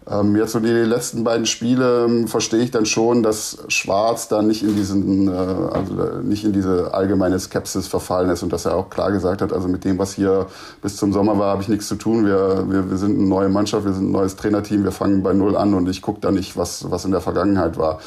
Ähm, 0.09 0.37
jetzt 0.37 0.53
so 0.53 0.61
die 0.61 0.69
letzten 0.69 1.25
beiden 1.25 1.45
Spiele 1.45 2.05
ähm, 2.05 2.29
verstehe 2.29 2.61
ich 2.61 2.71
dann 2.71 2.85
schon, 2.85 3.21
dass 3.21 3.65
Schwarz 3.67 4.29
da 4.29 4.41
nicht 4.41 4.63
in 4.63 4.77
diesen, 4.77 5.27
äh, 5.27 5.31
also 5.31 6.21
nicht 6.23 6.45
in 6.45 6.53
diese 6.53 6.93
allgemeine 6.93 7.37
Skepsis 7.37 7.89
verfallen 7.89 8.29
ist 8.29 8.43
und 8.43 8.53
dass 8.53 8.63
er 8.63 8.77
auch 8.77 8.89
klar 8.89 9.11
gesagt 9.11 9.41
hat, 9.41 9.51
also 9.51 9.67
mit 9.67 9.83
dem, 9.83 9.97
was 9.97 10.13
hier 10.13 10.47
bis 10.81 10.95
zum 10.95 11.11
Sommer 11.11 11.37
war, 11.37 11.51
habe 11.51 11.63
ich 11.63 11.67
nichts 11.67 11.89
zu 11.89 11.95
tun. 11.95 12.25
Wir, 12.25 12.63
wir, 12.69 12.89
wir 12.89 12.97
sind 12.97 13.19
eine 13.19 13.27
neue 13.27 13.49
Mannschaft, 13.49 13.83
wir 13.83 13.91
sind 13.91 14.07
ein 14.07 14.13
neues 14.13 14.37
Trainerteam, 14.37 14.85
wir 14.85 14.93
fangen 14.93 15.21
bei 15.21 15.33
Null 15.33 15.57
an 15.57 15.73
und 15.73 15.89
ich 15.89 16.01
gucke 16.01 16.21
da 16.21 16.31
nicht, 16.31 16.55
was, 16.55 16.89
was 16.89 17.03
in 17.03 17.11
der 17.11 17.19
Vergangenheit 17.19 17.77
war. 17.77 17.99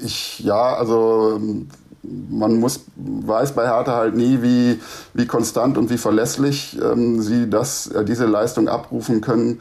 Ähm, 0.00 0.06
ich, 0.06 0.40
ja, 0.40 0.74
also 0.74 1.40
man 2.02 2.58
muss, 2.58 2.86
weiß 2.96 3.52
bei 3.52 3.66
Hertha 3.66 3.94
halt 3.94 4.16
nie, 4.16 4.42
wie, 4.42 4.80
wie 5.14 5.26
konstant 5.26 5.76
und 5.76 5.90
wie 5.90 5.98
verlässlich 5.98 6.78
ähm, 6.82 7.20
sie 7.20 7.50
das, 7.50 7.88
äh, 7.88 8.04
diese 8.04 8.26
Leistung 8.26 8.68
abrufen 8.68 9.20
können. 9.20 9.60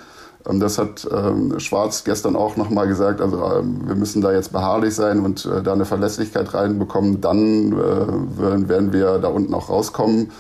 Ähm, 0.50 0.60
das 0.60 0.78
hat 0.78 1.08
ähm, 1.12 1.60
Schwarz 1.60 2.04
gestern 2.04 2.36
auch 2.36 2.56
nochmal 2.56 2.88
gesagt. 2.88 3.22
Also 3.22 3.44
ähm, 3.44 3.82
wir 3.88 3.96
müssen 3.96 4.22
da 4.22 4.32
jetzt 4.32 4.52
beharrlich 4.52 4.96
sein 4.96 5.20
und 5.20 5.46
äh, 5.46 5.62
da 5.62 5.74
eine 5.74 5.86
Verlässlichkeit 5.86 6.54
reinbekommen. 6.54 7.22
Dann 7.22 7.74
äh, 7.74 8.70
werden 8.70 8.94
wir 8.94 9.20
da 9.20 9.28
unten 9.28 9.54
auch 9.54 9.70
rauskommen. 9.70 10.32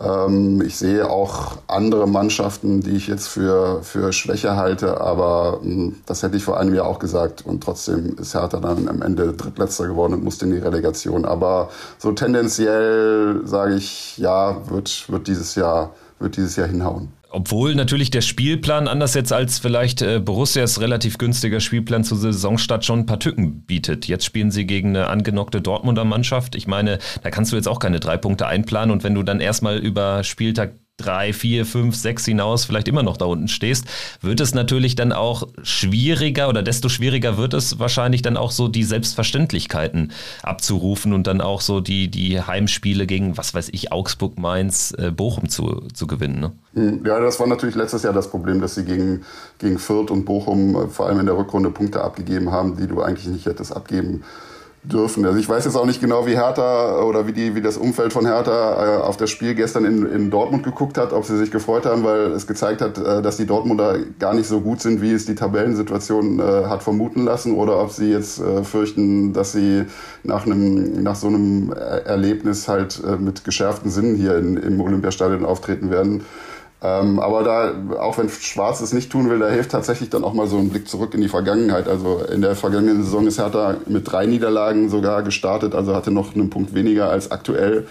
Ähm, 0.00 0.62
ich 0.62 0.76
sehe 0.76 1.08
auch 1.10 1.58
andere 1.66 2.06
Mannschaften, 2.06 2.80
die 2.82 2.96
ich 2.96 3.08
jetzt 3.08 3.26
für, 3.28 3.82
für 3.82 4.12
schwächer 4.12 4.56
halte, 4.56 5.00
aber 5.00 5.58
hm, 5.62 5.96
das 6.06 6.22
hätte 6.22 6.36
ich 6.36 6.44
vor 6.44 6.58
einem 6.58 6.74
Jahr 6.74 6.86
auch 6.86 6.98
gesagt. 6.98 7.44
Und 7.44 7.62
trotzdem 7.62 8.16
ist 8.18 8.34
Hertha 8.34 8.60
dann 8.60 8.88
am 8.88 9.02
Ende 9.02 9.32
Drittletzter 9.32 9.88
geworden 9.88 10.14
und 10.14 10.24
musste 10.24 10.44
in 10.44 10.52
die 10.52 10.58
Relegation. 10.58 11.24
Aber 11.24 11.70
so 11.98 12.12
tendenziell 12.12 13.42
sage 13.44 13.74
ich, 13.74 14.18
ja, 14.18 14.68
wird, 14.68 15.10
wird, 15.10 15.26
dieses 15.26 15.54
Jahr, 15.54 15.90
wird 16.18 16.36
dieses 16.36 16.56
Jahr 16.56 16.68
hinhauen. 16.68 17.17
Obwohl 17.38 17.76
natürlich 17.76 18.10
der 18.10 18.20
Spielplan, 18.20 18.88
anders 18.88 19.14
jetzt 19.14 19.32
als 19.32 19.60
vielleicht 19.60 20.02
äh, 20.02 20.18
Borussias 20.18 20.80
relativ 20.80 21.18
günstiger 21.18 21.60
Spielplan 21.60 22.02
zur 22.02 22.18
Saisonstart, 22.18 22.84
schon 22.84 22.98
ein 22.98 23.06
paar 23.06 23.20
Tücken 23.20 23.62
bietet. 23.62 24.08
Jetzt 24.08 24.24
spielen 24.24 24.50
sie 24.50 24.66
gegen 24.66 24.88
eine 24.88 25.06
angenockte 25.06 25.60
Dortmunder 25.60 26.04
Mannschaft. 26.04 26.56
Ich 26.56 26.66
meine, 26.66 26.98
da 27.22 27.30
kannst 27.30 27.52
du 27.52 27.56
jetzt 27.56 27.68
auch 27.68 27.78
keine 27.78 28.00
drei 28.00 28.16
Punkte 28.16 28.48
einplanen 28.48 28.90
und 28.90 29.04
wenn 29.04 29.14
du 29.14 29.22
dann 29.22 29.38
erstmal 29.38 29.78
über 29.78 30.24
Spieltag 30.24 30.72
drei, 30.98 31.32
vier, 31.32 31.64
fünf, 31.64 31.96
sechs 31.96 32.26
hinaus 32.26 32.64
vielleicht 32.64 32.88
immer 32.88 33.02
noch 33.02 33.16
da 33.16 33.24
unten 33.24 33.48
stehst, 33.48 33.86
wird 34.20 34.40
es 34.40 34.52
natürlich 34.52 34.96
dann 34.96 35.12
auch 35.12 35.48
schwieriger 35.62 36.48
oder 36.48 36.62
desto 36.62 36.88
schwieriger 36.88 37.38
wird 37.38 37.54
es 37.54 37.78
wahrscheinlich 37.78 38.20
dann 38.20 38.36
auch 38.36 38.50
so 38.50 38.68
die 38.68 38.84
Selbstverständlichkeiten 38.84 40.12
abzurufen 40.42 41.12
und 41.12 41.26
dann 41.26 41.40
auch 41.40 41.60
so 41.60 41.80
die, 41.80 42.08
die 42.08 42.40
Heimspiele 42.40 43.06
gegen, 43.06 43.36
was 43.38 43.54
weiß 43.54 43.70
ich, 43.72 43.92
Augsburg, 43.92 44.38
Mainz, 44.38 44.92
äh, 44.98 45.10
Bochum 45.10 45.48
zu, 45.48 45.82
zu 45.94 46.06
gewinnen. 46.06 46.40
Ne? 46.40 46.52
Hm, 46.74 47.06
ja, 47.06 47.20
das 47.20 47.38
war 47.40 47.46
natürlich 47.46 47.76
letztes 47.76 48.02
Jahr 48.02 48.12
das 48.12 48.28
Problem, 48.28 48.60
dass 48.60 48.74
sie 48.74 48.84
gegen, 48.84 49.24
gegen 49.58 49.78
Fürth 49.78 50.10
und 50.10 50.24
Bochum 50.24 50.74
äh, 50.74 50.88
vor 50.88 51.06
allem 51.06 51.20
in 51.20 51.26
der 51.26 51.36
Rückrunde 51.36 51.70
Punkte 51.70 52.02
abgegeben 52.02 52.50
haben, 52.50 52.76
die 52.76 52.88
du 52.88 53.00
eigentlich 53.00 53.28
nicht 53.28 53.46
hättest 53.46 53.74
abgeben 53.74 54.24
dürfen. 54.88 55.24
Also 55.24 55.38
ich 55.38 55.48
weiß 55.48 55.64
jetzt 55.64 55.76
auch 55.76 55.86
nicht 55.86 56.00
genau, 56.00 56.26
wie 56.26 56.36
Hertha 56.36 57.02
oder 57.02 57.26
wie, 57.26 57.32
die, 57.32 57.54
wie 57.54 57.60
das 57.60 57.76
Umfeld 57.76 58.12
von 58.12 58.26
Hertha 58.26 58.98
äh, 58.98 59.00
auf 59.00 59.16
das 59.16 59.30
Spiel 59.30 59.54
gestern 59.54 59.84
in, 59.84 60.06
in 60.06 60.30
Dortmund 60.30 60.64
geguckt 60.64 60.98
hat, 60.98 61.12
ob 61.12 61.24
sie 61.24 61.36
sich 61.36 61.50
gefreut 61.50 61.86
haben, 61.86 62.04
weil 62.04 62.32
es 62.32 62.46
gezeigt 62.46 62.80
hat, 62.80 62.98
äh, 62.98 63.22
dass 63.22 63.36
die 63.36 63.46
Dortmunder 63.46 63.98
gar 64.18 64.34
nicht 64.34 64.46
so 64.46 64.60
gut 64.60 64.80
sind, 64.80 65.00
wie 65.02 65.12
es 65.12 65.26
die 65.26 65.34
Tabellensituation 65.34 66.40
äh, 66.40 66.42
hat 66.66 66.82
vermuten 66.82 67.24
lassen, 67.24 67.54
oder 67.54 67.80
ob 67.80 67.92
sie 67.92 68.10
jetzt 68.10 68.40
äh, 68.40 68.64
fürchten, 68.64 69.32
dass 69.32 69.52
sie 69.52 69.84
nach 70.24 70.46
einem 70.46 71.02
nach 71.02 71.16
so 71.16 71.28
einem 71.28 71.72
Erlebnis 71.72 72.68
halt 72.68 73.02
äh, 73.04 73.16
mit 73.16 73.44
geschärften 73.44 73.90
Sinnen 73.90 74.16
hier 74.16 74.36
in, 74.36 74.56
im 74.56 74.80
Olympiastadion 74.80 75.44
auftreten 75.44 75.90
werden. 75.90 76.24
Ähm, 76.80 77.18
aber 77.18 77.42
da, 77.42 77.98
auch 78.00 78.18
wenn 78.18 78.28
Schwarz 78.28 78.80
es 78.80 78.92
nicht 78.92 79.10
tun 79.10 79.28
will, 79.28 79.40
da 79.40 79.48
hilft 79.48 79.72
tatsächlich 79.72 80.10
dann 80.10 80.22
auch 80.22 80.32
mal 80.32 80.46
so 80.46 80.58
ein 80.58 80.68
Blick 80.68 80.88
zurück 80.88 81.12
in 81.14 81.20
die 81.20 81.28
Vergangenheit. 81.28 81.88
Also 81.88 82.22
in 82.32 82.40
der 82.40 82.54
vergangenen 82.54 83.02
Saison 83.02 83.26
ist 83.26 83.38
Hertha 83.38 83.76
mit 83.86 84.10
drei 84.10 84.26
Niederlagen 84.26 84.88
sogar 84.88 85.22
gestartet, 85.22 85.74
also 85.74 85.94
hatte 85.94 86.12
noch 86.12 86.34
einen 86.34 86.50
Punkt 86.50 86.74
weniger 86.74 87.10
als 87.10 87.30
aktuell. 87.32 87.86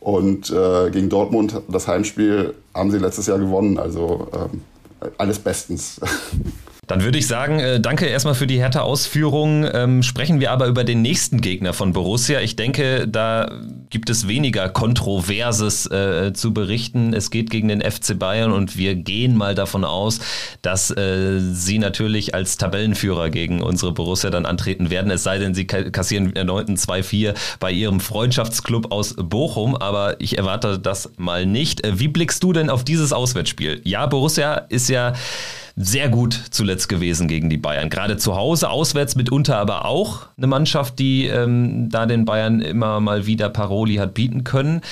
Und 0.00 0.50
äh, 0.50 0.90
gegen 0.90 1.08
Dortmund, 1.08 1.60
das 1.68 1.86
Heimspiel, 1.86 2.54
haben 2.74 2.90
sie 2.90 2.98
letztes 2.98 3.28
Jahr 3.28 3.38
gewonnen. 3.38 3.78
Also 3.78 4.28
ähm, 4.34 4.62
alles 5.18 5.38
bestens. 5.38 6.00
Dann 6.88 7.04
würde 7.04 7.16
ich 7.16 7.28
sagen, 7.28 7.60
äh, 7.60 7.80
danke 7.80 8.06
erstmal 8.06 8.34
für 8.34 8.48
die 8.48 8.58
härte 8.58 8.82
Ausführung. 8.82 9.64
Ähm, 9.72 10.02
sprechen 10.02 10.40
wir 10.40 10.50
aber 10.50 10.66
über 10.66 10.82
den 10.82 11.00
nächsten 11.00 11.40
Gegner 11.40 11.74
von 11.74 11.92
Borussia. 11.92 12.40
Ich 12.40 12.56
denke, 12.56 13.06
da 13.06 13.52
gibt 13.88 14.10
es 14.10 14.26
weniger 14.26 14.68
Kontroverses 14.68 15.86
äh, 15.86 16.32
zu 16.32 16.52
berichten. 16.52 17.14
Es 17.14 17.30
geht 17.30 17.50
gegen 17.50 17.68
den 17.68 17.82
FC 17.82 18.18
Bayern 18.18 18.50
und 18.50 18.76
wir 18.76 18.96
gehen 18.96 19.36
mal 19.36 19.54
davon 19.54 19.84
aus, 19.84 20.18
dass 20.62 20.90
äh, 20.90 21.38
sie 21.38 21.78
natürlich 21.78 22.34
als 22.34 22.56
Tabellenführer 22.56 23.30
gegen 23.30 23.62
unsere 23.62 23.92
Borussia 23.92 24.30
dann 24.30 24.44
antreten 24.44 24.90
werden. 24.90 25.12
Es 25.12 25.22
sei 25.22 25.38
denn, 25.38 25.54
sie 25.54 25.68
kassieren 25.68 26.34
erneut 26.34 26.68
ein 26.68 26.76
2-4 26.76 27.34
bei 27.60 27.70
ihrem 27.70 28.00
Freundschaftsclub 28.00 28.90
aus 28.90 29.14
Bochum. 29.14 29.76
Aber 29.76 30.20
ich 30.20 30.36
erwarte 30.36 30.80
das 30.80 31.12
mal 31.16 31.46
nicht. 31.46 31.82
Wie 31.86 32.08
blickst 32.08 32.42
du 32.42 32.52
denn 32.52 32.70
auf 32.70 32.82
dieses 32.82 33.12
Auswärtsspiel? 33.12 33.80
Ja, 33.84 34.06
Borussia 34.06 34.54
ist 34.68 34.88
ja 34.88 35.12
sehr 35.76 36.08
gut 36.08 36.38
zuletzt 36.50 36.88
gewesen 36.88 37.28
gegen 37.28 37.48
die 37.48 37.56
Bayern. 37.56 37.90
Gerade 37.90 38.16
zu 38.16 38.36
Hause, 38.36 38.70
auswärts 38.70 39.16
mitunter 39.16 39.56
aber 39.56 39.84
auch 39.84 40.26
eine 40.36 40.46
Mannschaft, 40.46 40.98
die 40.98 41.26
ähm, 41.26 41.88
da 41.90 42.06
den 42.06 42.24
Bayern 42.24 42.60
immer 42.60 43.00
mal 43.00 43.26
wieder 43.26 43.48
Paroli 43.48 43.96
hat 43.96 44.14
bieten 44.14 44.44
können. 44.44 44.82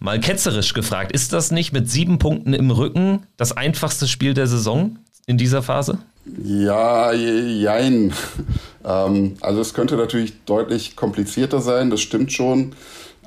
Mal 0.00 0.20
ketzerisch 0.20 0.74
gefragt, 0.74 1.12
ist 1.12 1.32
das 1.32 1.50
nicht 1.50 1.72
mit 1.72 1.88
sieben 1.88 2.18
Punkten 2.18 2.54
im 2.54 2.70
Rücken 2.70 3.26
das 3.36 3.56
einfachste 3.56 4.08
Spiel 4.08 4.34
der 4.34 4.46
Saison 4.46 4.98
in 5.26 5.38
dieser 5.38 5.62
Phase? 5.62 5.98
Ja, 6.44 7.12
jein. 7.12 8.12
ähm, 8.84 9.34
also 9.40 9.60
es 9.60 9.74
könnte 9.74 9.96
natürlich 9.96 10.44
deutlich 10.44 10.96
komplizierter 10.96 11.60
sein, 11.60 11.90
das 11.90 12.00
stimmt 12.00 12.32
schon. 12.32 12.74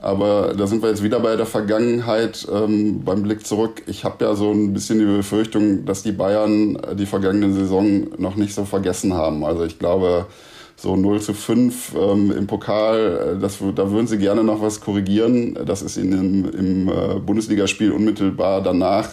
Aber 0.01 0.53
da 0.55 0.67
sind 0.67 0.81
wir 0.81 0.89
jetzt 0.89 1.03
wieder 1.03 1.19
bei 1.19 1.35
der 1.35 1.45
Vergangenheit 1.45 2.47
ähm, 2.51 3.03
beim 3.03 3.23
Blick 3.23 3.45
zurück. 3.47 3.81
Ich 3.87 4.03
habe 4.03 4.25
ja 4.25 4.35
so 4.35 4.51
ein 4.51 4.73
bisschen 4.73 4.99
die 4.99 5.05
Befürchtung, 5.05 5.85
dass 5.85 6.03
die 6.03 6.11
Bayern 6.11 6.77
die 6.93 7.05
vergangene 7.05 7.53
Saison 7.53 8.07
noch 8.17 8.35
nicht 8.35 8.53
so 8.53 8.65
vergessen 8.65 9.13
haben. 9.13 9.43
Also 9.45 9.63
ich 9.63 9.79
glaube, 9.79 10.27
so 10.75 10.95
0 10.95 11.21
zu 11.21 11.33
5 11.33 11.95
ähm, 11.95 12.31
im 12.31 12.47
Pokal, 12.47 13.35
äh, 13.37 13.39
das, 13.39 13.59
da 13.75 13.91
würden 13.91 14.07
sie 14.07 14.17
gerne 14.17 14.43
noch 14.43 14.61
was 14.61 14.81
korrigieren. 14.81 15.57
Das 15.65 15.81
ist 15.81 15.97
ihnen 15.97 16.45
im, 16.45 16.59
im 16.59 16.89
äh, 16.89 17.19
Bundesligaspiel 17.19 17.91
unmittelbar 17.91 18.61
danach 18.61 19.09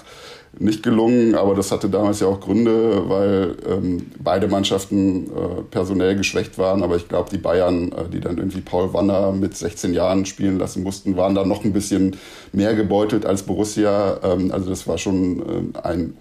nicht 0.59 0.83
gelungen, 0.83 1.35
aber 1.35 1.55
das 1.55 1.73
hatte 1.73 1.89
damals 1.89 2.21
ja 2.21 2.27
auch 2.27 2.41
Gründe, 2.41 3.09
weil 3.09 3.57
ähm, 3.69 4.07
beide 4.23 4.49
Mannschaften 4.49 5.27
äh, 5.27 5.63
personell 5.71 6.15
geschwächt 6.17 6.59
waren. 6.59 6.83
Aber 6.83 6.97
ich 6.97 7.09
glaube, 7.09 7.31
die 7.31 7.39
Bayern, 7.39 7.91
äh, 7.93 8.09
die 8.13 8.21
dann 8.21 8.37
irgendwie 8.37 8.61
Paul 8.61 8.93
Wanner 8.93 9.33
mit 9.33 9.57
16 9.57 9.95
Jahren 9.95 10.27
spielen 10.27 10.59
lassen 10.59 10.83
mussten, 10.83 11.17
waren 11.17 11.35
da 11.35 11.45
noch 11.45 11.65
ein 11.65 11.73
bisschen 11.73 12.17
mehr 12.53 12.75
gebeutelt 12.75 13.25
als 13.25 13.45
Borussia. 13.45 14.21
Ähm, 14.23 14.53
also 14.53 14.69
das 14.69 14.87
war 14.87 14.99
schon 14.99 15.73
äh, 15.75 15.79
ein, 15.83 16.17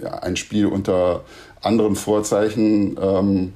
ja, 0.00 0.10
ein 0.20 0.36
Spiel 0.36 0.66
unter 0.66 1.22
anderen 1.60 1.96
Vorzeichen. 1.96 2.96
Ähm, 3.02 3.52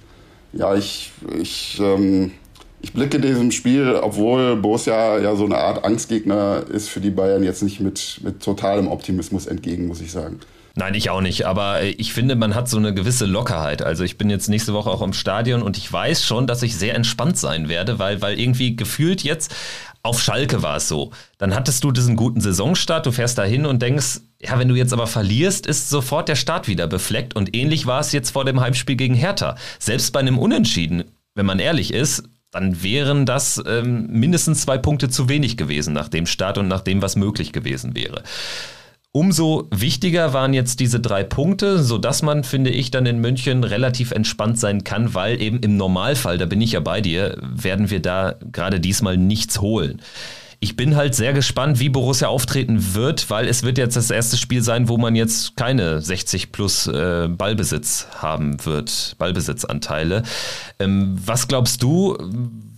ja, 0.52 0.74
ich, 0.74 1.12
ich 1.40 1.78
ähm, 1.80 2.32
ich 2.80 2.92
blicke 2.92 3.20
diesem 3.20 3.50
Spiel, 3.50 3.94
obwohl 3.94 4.56
Borussia 4.56 5.18
ja 5.18 5.34
so 5.34 5.44
eine 5.44 5.58
Art 5.58 5.84
Angstgegner 5.84 6.64
ist 6.70 6.88
für 6.88 7.00
die 7.00 7.10
Bayern, 7.10 7.42
jetzt 7.42 7.62
nicht 7.62 7.80
mit, 7.80 8.20
mit 8.22 8.42
totalem 8.42 8.88
Optimismus 8.88 9.46
entgegen, 9.46 9.86
muss 9.86 10.00
ich 10.00 10.12
sagen. 10.12 10.40
Nein, 10.78 10.94
ich 10.94 11.10
auch 11.10 11.20
nicht. 11.20 11.44
Aber 11.44 11.80
äh, 11.80 11.88
ich 11.90 12.12
finde, 12.12 12.36
man 12.36 12.54
hat 12.54 12.68
so 12.68 12.76
eine 12.76 12.94
gewisse 12.94 13.26
Lockerheit. 13.26 13.82
Also 13.82 14.04
ich 14.04 14.16
bin 14.16 14.30
jetzt 14.30 14.48
nächste 14.48 14.74
Woche 14.74 14.90
auch 14.90 15.02
im 15.02 15.12
Stadion 15.12 15.62
und 15.62 15.76
ich 15.76 15.92
weiß 15.92 16.24
schon, 16.24 16.46
dass 16.46 16.62
ich 16.62 16.76
sehr 16.76 16.94
entspannt 16.94 17.36
sein 17.36 17.68
werde, 17.68 17.98
weil, 17.98 18.22
weil 18.22 18.38
irgendwie 18.38 18.76
gefühlt 18.76 19.24
jetzt 19.24 19.52
auf 20.04 20.22
Schalke 20.22 20.62
war 20.62 20.76
es 20.76 20.86
so. 20.86 21.10
Dann 21.38 21.54
hattest 21.54 21.82
du 21.82 21.90
diesen 21.90 22.14
guten 22.14 22.40
Saisonstart, 22.40 23.06
du 23.06 23.10
fährst 23.10 23.38
da 23.38 23.42
hin 23.42 23.66
und 23.66 23.82
denkst, 23.82 24.20
ja, 24.40 24.56
wenn 24.56 24.68
du 24.68 24.76
jetzt 24.76 24.92
aber 24.92 25.08
verlierst, 25.08 25.66
ist 25.66 25.90
sofort 25.90 26.28
der 26.28 26.36
Start 26.36 26.68
wieder 26.68 26.86
befleckt. 26.86 27.34
Und 27.34 27.56
ähnlich 27.56 27.86
war 27.86 27.98
es 27.98 28.12
jetzt 28.12 28.30
vor 28.30 28.44
dem 28.44 28.60
Heimspiel 28.60 28.94
gegen 28.94 29.14
Hertha. 29.14 29.56
Selbst 29.80 30.12
bei 30.12 30.20
einem 30.20 30.38
Unentschieden, 30.38 31.02
wenn 31.34 31.46
man 31.46 31.58
ehrlich 31.58 31.92
ist, 31.92 32.22
dann 32.50 32.82
wären 32.82 33.26
das 33.26 33.62
ähm, 33.66 34.06
mindestens 34.10 34.62
zwei 34.62 34.78
Punkte 34.78 35.08
zu 35.08 35.28
wenig 35.28 35.56
gewesen 35.56 35.92
nach 35.92 36.08
dem 36.08 36.26
Start 36.26 36.58
und 36.58 36.68
nach 36.68 36.80
dem, 36.80 37.02
was 37.02 37.16
möglich 37.16 37.52
gewesen 37.52 37.94
wäre. 37.94 38.22
Umso 39.10 39.68
wichtiger 39.70 40.32
waren 40.34 40.52
jetzt 40.52 40.80
diese 40.80 41.00
drei 41.00 41.24
Punkte, 41.24 41.82
sodass 41.82 42.22
man, 42.22 42.44
finde 42.44 42.70
ich, 42.70 42.90
dann 42.90 43.06
in 43.06 43.18
München 43.18 43.64
relativ 43.64 44.10
entspannt 44.10 44.58
sein 44.60 44.84
kann, 44.84 45.14
weil 45.14 45.40
eben 45.40 45.60
im 45.60 45.76
Normalfall, 45.76 46.36
da 46.36 46.44
bin 46.44 46.60
ich 46.60 46.72
ja 46.72 46.80
bei 46.80 47.00
dir, 47.00 47.36
werden 47.40 47.90
wir 47.90 48.00
da 48.00 48.36
gerade 48.52 48.80
diesmal 48.80 49.16
nichts 49.16 49.60
holen. 49.60 50.02
Ich 50.60 50.74
bin 50.74 50.96
halt 50.96 51.14
sehr 51.14 51.32
gespannt, 51.32 51.78
wie 51.78 51.88
Borussia 51.88 52.26
auftreten 52.26 52.94
wird, 52.94 53.30
weil 53.30 53.46
es 53.46 53.62
wird 53.62 53.78
jetzt 53.78 53.96
das 53.96 54.10
erste 54.10 54.36
Spiel 54.36 54.60
sein, 54.60 54.88
wo 54.88 54.98
man 54.98 55.14
jetzt 55.14 55.56
keine 55.56 56.00
60 56.00 56.50
plus 56.50 56.88
äh, 56.88 57.28
Ballbesitz 57.28 58.08
haben 58.16 58.56
wird, 58.64 59.14
Ballbesitzanteile. 59.18 60.24
Ähm, 60.80 61.16
was 61.24 61.46
glaubst 61.46 61.84
du? 61.84 62.18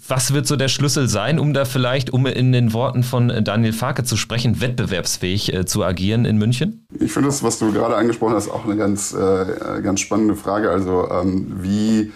Was 0.06 0.34
wird 0.34 0.46
so 0.46 0.56
der 0.56 0.68
Schlüssel 0.68 1.08
sein, 1.08 1.38
um 1.38 1.54
da 1.54 1.64
vielleicht, 1.64 2.12
um 2.12 2.26
in 2.26 2.52
den 2.52 2.74
Worten 2.74 3.02
von 3.02 3.32
Daniel 3.44 3.72
Farke 3.72 4.04
zu 4.04 4.18
sprechen, 4.18 4.60
wettbewerbsfähig 4.60 5.54
äh, 5.54 5.64
zu 5.64 5.82
agieren 5.82 6.26
in 6.26 6.36
München? 6.36 6.84
Ich 6.98 7.12
finde 7.12 7.28
das, 7.30 7.42
was 7.42 7.58
du 7.60 7.72
gerade 7.72 7.96
angesprochen 7.96 8.34
hast, 8.34 8.50
auch 8.50 8.66
eine 8.66 8.76
ganz, 8.76 9.14
äh, 9.14 9.80
ganz 9.82 10.00
spannende 10.00 10.36
Frage. 10.36 10.70
Also 10.70 11.08
ähm, 11.10 11.46
wie 11.62 12.12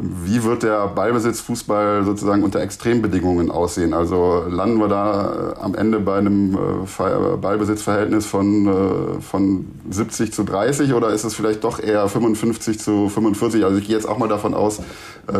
wie 0.00 0.42
wird 0.42 0.62
der 0.62 0.88
Ballbesitzfußball 0.88 2.04
sozusagen 2.04 2.42
unter 2.42 2.60
Extrembedingungen 2.60 3.50
aussehen? 3.50 3.94
Also 3.94 4.44
landen 4.48 4.78
wir 4.78 4.88
da 4.88 5.54
äh, 5.56 5.60
am 5.60 5.74
Ende 5.74 6.00
bei 6.00 6.18
einem 6.18 6.54
äh, 6.54 7.36
Ballbesitzverhältnis 7.36 8.26
von, 8.26 8.66
äh, 8.66 9.20
von 9.20 9.66
70 9.90 10.32
zu 10.32 10.44
30 10.44 10.92
oder 10.94 11.10
ist 11.10 11.24
es 11.24 11.34
vielleicht 11.34 11.64
doch 11.64 11.80
eher 11.80 12.08
55 12.08 12.78
zu 12.78 13.08
45? 13.08 13.64
Also 13.64 13.78
ich 13.78 13.86
gehe 13.86 13.96
jetzt 13.96 14.08
auch 14.08 14.18
mal 14.18 14.28
davon 14.28 14.54
aus, 14.54 14.80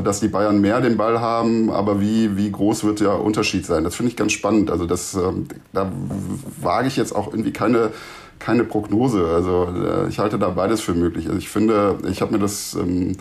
dass 0.05 0.21
die 0.21 0.29
Bayern 0.29 0.61
mehr 0.61 0.81
den 0.81 0.97
Ball 0.97 1.21
haben, 1.21 1.71
aber 1.71 2.01
wie, 2.01 2.37
wie 2.37 2.51
groß 2.51 2.85
wird 2.85 3.01
der 3.01 3.21
Unterschied 3.23 3.67
sein? 3.67 3.85
Das 3.85 3.95
finde 3.95 4.11
ich 4.11 4.17
ganz 4.17 4.33
spannend. 4.33 4.71
Also 4.71 4.87
das, 4.87 5.15
ähm, 5.15 5.47
da 5.73 5.91
wage 6.61 6.89
ich 6.89 6.97
jetzt 6.97 7.15
auch 7.15 7.29
irgendwie 7.29 7.53
keine 7.53 7.91
keine 8.39 8.65
Prognose. 8.65 9.27
Also 9.29 9.69
ich 10.11 10.19
halte 10.19 10.39
da 10.39 10.51
beides 10.51 10.83
für 10.83 10.93
möglich. 10.93 11.27
Also 11.27 11.39
ich 11.39 11.49
finde, 11.49 11.97
ich 12.07 12.21
habe 12.21 12.33
mir 12.33 12.39
das 12.39 12.75
ähm, 12.75 13.17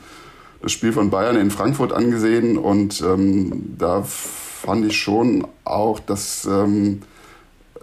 das 0.61 0.71
Spiel 0.71 0.93
von 0.93 1.09
Bayern 1.09 1.35
in 1.35 1.51
Frankfurt 1.51 1.93
angesehen 1.93 2.57
und 2.57 3.01
ähm, 3.01 3.75
da 3.77 4.03
fand 4.03 4.85
ich 4.85 4.97
schon 4.97 5.47
auch, 5.63 5.99
dass 5.99 6.45
ähm, 6.45 7.01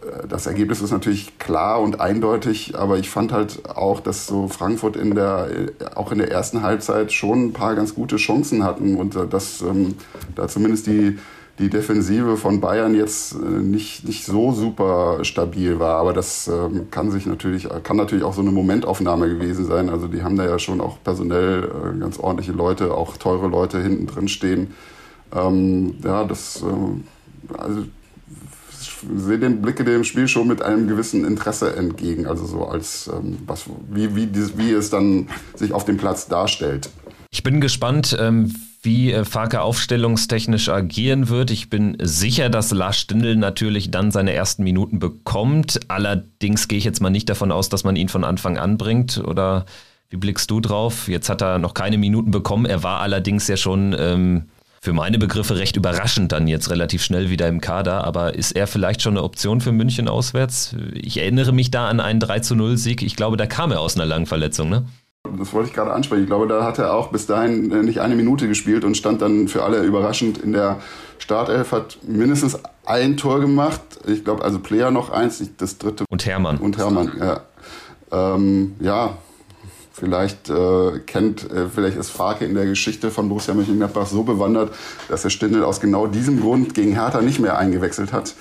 äh, 0.02 0.26
das 0.26 0.46
Ergebnis 0.46 0.80
ist 0.80 0.90
natürlich 0.90 1.38
klar 1.38 1.80
und 1.80 2.00
eindeutig, 2.00 2.76
aber 2.76 2.98
ich 2.98 3.08
fand 3.10 3.32
halt 3.32 3.68
auch, 3.68 4.00
dass 4.00 4.26
so 4.26 4.48
Frankfurt 4.48 4.96
in 4.96 5.14
der, 5.14 5.48
äh, 5.50 5.84
auch 5.94 6.12
in 6.12 6.18
der 6.18 6.30
ersten 6.30 6.62
Halbzeit 6.62 7.12
schon 7.12 7.46
ein 7.46 7.52
paar 7.52 7.74
ganz 7.74 7.94
gute 7.94 8.16
Chancen 8.16 8.64
hatten 8.64 8.96
und 8.96 9.16
äh, 9.16 9.26
dass 9.26 9.62
ähm, 9.62 9.94
da 10.34 10.48
zumindest 10.48 10.86
die 10.86 11.18
die 11.59 11.68
Defensive 11.68 12.36
von 12.36 12.61
Bayern 12.61 12.94
jetzt 12.94 13.34
äh, 13.34 13.36
nicht, 13.36 14.05
nicht 14.07 14.24
so 14.24 14.53
super 14.53 15.18
stabil 15.22 15.78
war. 15.78 15.98
Aber 15.98 16.12
das 16.12 16.48
ähm, 16.48 16.90
kann 16.90 17.11
sich 17.11 17.26
natürlich, 17.26 17.68
kann 17.82 17.96
natürlich 17.96 18.24
auch 18.24 18.34
so 18.34 18.40
eine 18.40 18.50
Momentaufnahme 18.50 19.28
gewesen 19.28 19.66
sein. 19.66 19.90
Also 19.90 20.09
die 20.09 20.22
haben 20.22 20.36
da 20.36 20.44
ja 20.44 20.59
schon 20.59 20.80
auch 20.80 20.98
personell 21.05 21.64
äh, 21.64 21.98
ganz 21.98 22.18
ordentliche 22.18 22.53
Leute, 22.53 22.94
auch 22.94 23.16
teure 23.16 23.48
Leute 23.48 23.82
hinten 23.82 24.07
drin 24.07 24.28
stehen. 24.28 24.74
Ähm, 25.34 25.96
ja, 26.03 26.24
das, 26.24 26.62
äh, 26.62 27.59
also 27.59 27.84
sehe 29.16 29.38
den 29.38 29.62
Blicke 29.62 29.84
dem 29.84 30.05
Spiel 30.05 30.28
schon 30.28 30.48
mit 30.48 30.62
einem 30.62 30.88
gewissen 30.88 31.24
Interesse 31.24 31.76
entgegen. 31.76 32.26
Also 32.26 32.46
so 32.46 32.66
als 32.66 33.11
ähm, 33.12 33.38
was, 33.46 33.64
wie, 33.90 34.16
wie, 34.16 34.28
wie 34.57 34.72
es 34.72 34.90
dann 34.90 35.28
sich 35.55 35.72
auf 35.72 35.84
dem 35.84 35.96
Platz 35.96 36.28
darstellt. 36.28 36.90
Ich 37.30 37.42
bin 37.42 37.61
gespannt, 37.61 38.16
ähm, 38.18 38.55
wie 38.82 39.12
äh, 39.12 39.24
Farke 39.24 39.62
aufstellungstechnisch 39.62 40.68
agieren 40.68 41.28
wird. 41.28 41.50
Ich 41.50 41.70
bin 41.70 41.96
sicher, 42.00 42.50
dass 42.50 42.72
Lars 42.72 42.98
Stindl 42.98 43.36
natürlich 43.36 43.90
dann 43.90 44.10
seine 44.10 44.32
ersten 44.32 44.64
Minuten 44.64 44.98
bekommt. 44.98 45.80
Allerdings 45.88 46.68
gehe 46.68 46.78
ich 46.78 46.84
jetzt 46.84 47.00
mal 47.00 47.10
nicht 47.10 47.28
davon 47.28 47.52
aus, 47.52 47.68
dass 47.68 47.84
man 47.84 47.96
ihn 47.96 48.08
von 48.08 48.24
Anfang 48.24 48.58
an 48.58 48.78
bringt. 48.78 49.18
Oder 49.18 49.66
wie 50.10 50.16
blickst 50.16 50.50
du 50.50 50.60
drauf? 50.60 51.08
Jetzt 51.08 51.28
hat 51.28 51.42
er 51.42 51.58
noch 51.58 51.74
keine 51.74 51.96
Minuten 51.96 52.32
bekommen. 52.32 52.66
Er 52.66 52.82
war 52.82 53.00
allerdings 53.00 53.46
ja 53.46 53.56
schon 53.56 53.94
ähm, 53.96 54.48
für 54.80 54.92
meine 54.92 55.18
Begriffe 55.18 55.58
recht 55.58 55.76
überraschend 55.76 56.32
dann 56.32 56.48
jetzt 56.48 56.68
relativ 56.68 57.04
schnell 57.04 57.30
wieder 57.30 57.46
im 57.46 57.60
Kader. 57.60 58.02
Aber 58.02 58.34
ist 58.34 58.50
er 58.50 58.66
vielleicht 58.66 59.00
schon 59.00 59.12
eine 59.12 59.22
Option 59.22 59.60
für 59.60 59.70
München 59.70 60.08
auswärts? 60.08 60.74
Ich 60.94 61.18
erinnere 61.18 61.52
mich 61.52 61.70
da 61.70 61.88
an 61.88 62.00
einen 62.00 62.18
3 62.18 62.40
zu 62.40 62.56
0 62.56 62.76
Sieg. 62.76 63.02
Ich 63.02 63.14
glaube, 63.14 63.36
da 63.36 63.46
kam 63.46 63.70
er 63.70 63.80
aus 63.80 63.94
einer 63.94 64.06
langen 64.06 64.26
Verletzung, 64.26 64.68
ne? 64.68 64.86
Das 65.38 65.52
wollte 65.52 65.68
ich 65.68 65.74
gerade 65.74 65.92
ansprechen. 65.92 66.22
Ich 66.22 66.28
glaube, 66.28 66.46
da 66.46 66.64
hat 66.64 66.78
er 66.78 66.94
auch 66.94 67.08
bis 67.08 67.26
dahin 67.26 67.70
äh, 67.70 67.82
nicht 67.82 68.00
eine 68.00 68.16
Minute 68.16 68.48
gespielt 68.48 68.84
und 68.84 68.96
stand 68.96 69.22
dann 69.22 69.48
für 69.48 69.62
alle 69.62 69.82
überraschend 69.82 70.38
in 70.38 70.52
der 70.52 70.80
Startelf, 71.18 71.72
hat 71.72 71.98
mindestens 72.02 72.58
ein 72.84 73.16
Tor 73.16 73.40
gemacht. 73.40 73.80
Ich 74.06 74.24
glaube, 74.24 74.44
also 74.44 74.58
Player 74.58 74.90
noch 74.90 75.10
eins, 75.10 75.42
das 75.56 75.78
dritte. 75.78 76.04
Und 76.10 76.26
Hermann. 76.26 76.58
Und 76.58 76.76
Hermann, 76.76 77.12
ja. 77.18 77.40
Ähm, 78.10 78.74
ja, 78.80 79.16
vielleicht 79.92 80.50
äh, 80.50 80.98
kennt, 81.06 81.50
äh, 81.50 81.68
vielleicht 81.68 81.96
ist 81.96 82.10
Farke 82.10 82.44
in 82.44 82.54
der 82.54 82.66
Geschichte 82.66 83.10
von 83.10 83.28
Borussia 83.28 83.54
Mönchengladbach 83.54 84.06
so 84.06 84.24
bewandert, 84.24 84.74
dass 85.08 85.24
er 85.24 85.30
Stindl 85.30 85.62
aus 85.62 85.80
genau 85.80 86.08
diesem 86.08 86.40
Grund 86.40 86.74
gegen 86.74 86.92
Hertha 86.92 87.22
nicht 87.22 87.38
mehr 87.38 87.58
eingewechselt 87.58 88.12
hat. 88.12 88.34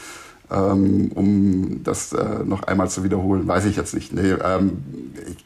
Ähm, 0.49 1.11
um 1.13 1.83
das 1.83 2.11
äh, 2.11 2.43
noch 2.43 2.63
einmal 2.63 2.89
zu 2.89 3.03
wiederholen, 3.03 3.47
weiß 3.47 3.65
ich 3.65 3.77
jetzt 3.77 3.93
nicht. 3.93 4.11
Nee, 4.11 4.33
ähm, 4.43 4.83
ich, 5.13 5.45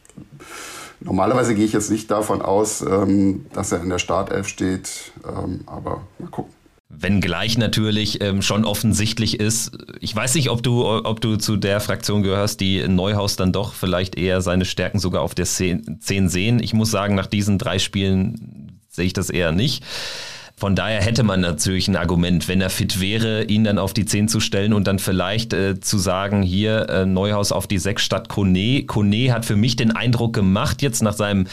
normalerweise 1.00 1.56
gehe 1.56 1.66
ich 1.66 1.74
jetzt 1.74 1.92
nicht 1.92 2.10
davon 2.12 2.42
aus, 2.42 2.82
ähm, 2.82 3.46
dass 3.54 3.72
er 3.72 3.82
in 3.82 3.90
der 3.90 4.00
Startelf 4.00 4.48
steht, 4.48 5.12
ähm, 5.28 5.62
aber 5.66 6.02
mal 6.20 6.30
gucken. 6.30 6.54
Wenngleich 6.88 7.58
natürlich 7.58 8.22
ähm, 8.22 8.42
schon 8.42 8.64
offensichtlich 8.64 9.40
ist, 9.40 9.72
ich 10.00 10.16
weiß 10.16 10.36
nicht, 10.36 10.50
ob 10.50 10.64
du, 10.64 10.86
ob 10.88 11.20
du 11.20 11.36
zu 11.36 11.58
der 11.58 11.82
Fraktion 11.82 12.24
gehörst, 12.24 12.62
die 12.62 12.88
Neuhaus 12.88 13.36
dann 13.36 13.52
doch 13.52 13.74
vielleicht 13.74 14.18
eher 14.18 14.42
seine 14.42 14.66
Stärken 14.66 15.00
sogar 15.00 15.22
auf 15.22 15.36
der 15.36 15.46
10 15.46 16.00
sehen. 16.30 16.64
Ich 16.64 16.74
muss 16.74 16.92
sagen, 16.92 17.16
nach 17.16 17.28
diesen 17.28 17.58
drei 17.58 17.80
Spielen 17.80 18.80
sehe 18.90 19.06
ich 19.06 19.14
das 19.14 19.30
eher 19.30 19.52
nicht. 19.52 19.84
Von 20.58 20.74
daher 20.74 21.02
hätte 21.02 21.24
man 21.24 21.42
natürlich 21.42 21.90
ein 21.90 21.98
Argument, 21.98 22.48
wenn 22.48 22.62
er 22.62 22.70
fit 22.70 23.02
wäre, 23.02 23.44
ihn 23.44 23.66
dann 23.66 23.78
auf 23.78 23.94
die 23.94 24.06
10 24.06 24.30
zu 24.30 24.40
stellen 24.40 24.72
und 24.72 24.88
dann 24.88 25.00
vielleicht 25.00 25.52
äh, 25.52 25.82
zu 25.82 25.98
sagen, 25.98 26.42
hier 26.44 26.88
äh, 26.90 27.06
Neuhaus 27.06 27.52
auf 27.52 27.68
die 27.68 27.78
6 27.78 28.02
statt 28.02 28.30
Kone. 28.30 28.84
Kone 28.84 29.34
hat 29.34 29.44
für 29.44 29.58
mich 29.58 29.76
den 29.76 29.92
Eindruck 29.92 30.34
gemacht, 30.34 30.82
jetzt 30.82 31.02
nach 31.02 31.14
seinem 31.14 31.48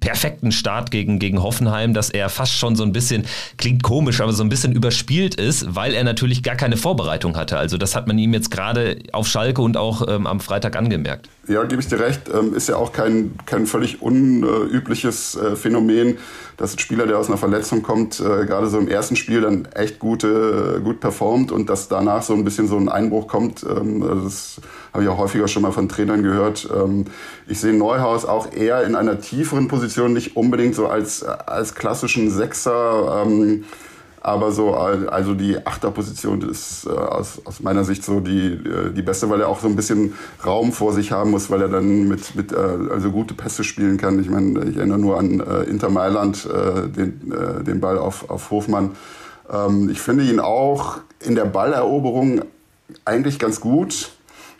perfekten 0.00 0.52
Start 0.52 0.90
gegen, 0.90 1.18
gegen 1.18 1.42
Hoffenheim, 1.42 1.94
dass 1.94 2.10
er 2.10 2.28
fast 2.28 2.52
schon 2.52 2.76
so 2.76 2.84
ein 2.84 2.92
bisschen, 2.92 3.24
klingt 3.56 3.82
komisch, 3.82 4.20
aber 4.20 4.32
so 4.32 4.42
ein 4.42 4.48
bisschen 4.48 4.72
überspielt 4.72 5.34
ist, 5.34 5.74
weil 5.74 5.94
er 5.94 6.04
natürlich 6.04 6.42
gar 6.42 6.54
keine 6.54 6.76
Vorbereitung 6.76 7.36
hatte. 7.36 7.58
Also 7.58 7.78
das 7.78 7.96
hat 7.96 8.06
man 8.06 8.18
ihm 8.18 8.32
jetzt 8.32 8.50
gerade 8.50 8.98
auf 9.12 9.26
Schalke 9.26 9.62
und 9.62 9.76
auch 9.76 10.06
ähm, 10.08 10.26
am 10.26 10.40
Freitag 10.40 10.76
angemerkt. 10.76 11.28
Ja, 11.48 11.62
gebe 11.64 11.80
ich 11.80 11.88
dir 11.88 12.00
recht. 12.00 12.22
Ähm, 12.32 12.54
ist 12.54 12.68
ja 12.68 12.76
auch 12.76 12.92
kein, 12.92 13.34
kein 13.46 13.66
völlig 13.66 14.02
unübliches 14.02 15.36
äh, 15.36 15.56
Phänomen, 15.56 16.18
dass 16.56 16.74
ein 16.74 16.78
Spieler, 16.78 17.06
der 17.06 17.18
aus 17.18 17.28
einer 17.28 17.36
Verletzung 17.36 17.82
kommt, 17.82 18.18
äh, 18.20 18.46
gerade 18.46 18.66
so 18.66 18.78
im 18.78 18.88
ersten 18.88 19.16
Spiel 19.16 19.40
dann 19.40 19.66
echt 19.66 19.98
gute, 19.98 20.80
gut 20.82 21.00
performt 21.00 21.52
und 21.52 21.68
dass 21.70 21.88
danach 21.88 22.22
so 22.22 22.34
ein 22.34 22.44
bisschen 22.44 22.66
so 22.66 22.76
ein 22.76 22.88
Einbruch 22.88 23.28
kommt. 23.28 23.64
Ähm, 23.64 24.00
das 24.24 24.60
habe 24.96 25.04
ich 25.04 25.10
auch 25.10 25.18
häufiger 25.18 25.46
schon 25.46 25.60
mal 25.60 25.72
von 25.72 25.90
Trainern 25.90 26.22
gehört. 26.22 26.68
Ähm, 26.74 27.04
ich 27.46 27.60
sehe 27.60 27.74
Neuhaus 27.74 28.24
auch 28.24 28.50
eher 28.52 28.82
in 28.84 28.94
einer 28.94 29.20
tieferen 29.20 29.68
Position, 29.68 30.14
nicht 30.14 30.36
unbedingt 30.36 30.74
so 30.74 30.88
als, 30.88 31.22
als 31.22 31.74
klassischen 31.74 32.30
Sechser. 32.30 33.22
Ähm, 33.26 33.64
aber 34.22 34.52
so, 34.52 34.74
also 34.74 35.34
die 35.34 35.66
Achterposition 35.66 36.40
ist 36.48 36.86
äh, 36.86 36.90
aus, 36.90 37.42
aus 37.44 37.60
meiner 37.60 37.84
Sicht 37.84 38.02
so 38.04 38.20
die, 38.20 38.54
äh, 38.54 38.90
die 38.90 39.02
beste, 39.02 39.28
weil 39.28 39.42
er 39.42 39.48
auch 39.48 39.60
so 39.60 39.68
ein 39.68 39.76
bisschen 39.76 40.14
Raum 40.44 40.72
vor 40.72 40.94
sich 40.94 41.12
haben 41.12 41.30
muss, 41.30 41.50
weil 41.50 41.60
er 41.60 41.68
dann 41.68 42.08
mit, 42.08 42.34
mit 42.34 42.52
äh, 42.52 42.56
also 42.56 43.10
gute 43.10 43.34
Pässe 43.34 43.64
spielen 43.64 43.98
kann. 43.98 44.18
Ich 44.18 44.30
meine, 44.30 44.64
ich 44.64 44.78
erinnere 44.78 44.98
nur 44.98 45.18
an 45.18 45.40
Inter 45.68 45.90
Mailand, 45.90 46.48
den, 46.96 47.32
den 47.66 47.80
Ball 47.80 47.98
auf, 47.98 48.30
auf 48.30 48.50
Hofmann. 48.50 48.92
Ähm, 49.52 49.90
ich 49.90 50.00
finde 50.00 50.24
ihn 50.24 50.40
auch 50.40 50.98
in 51.20 51.34
der 51.34 51.44
Balleroberung 51.44 52.40
eigentlich 53.04 53.38
ganz 53.38 53.60
gut. 53.60 54.15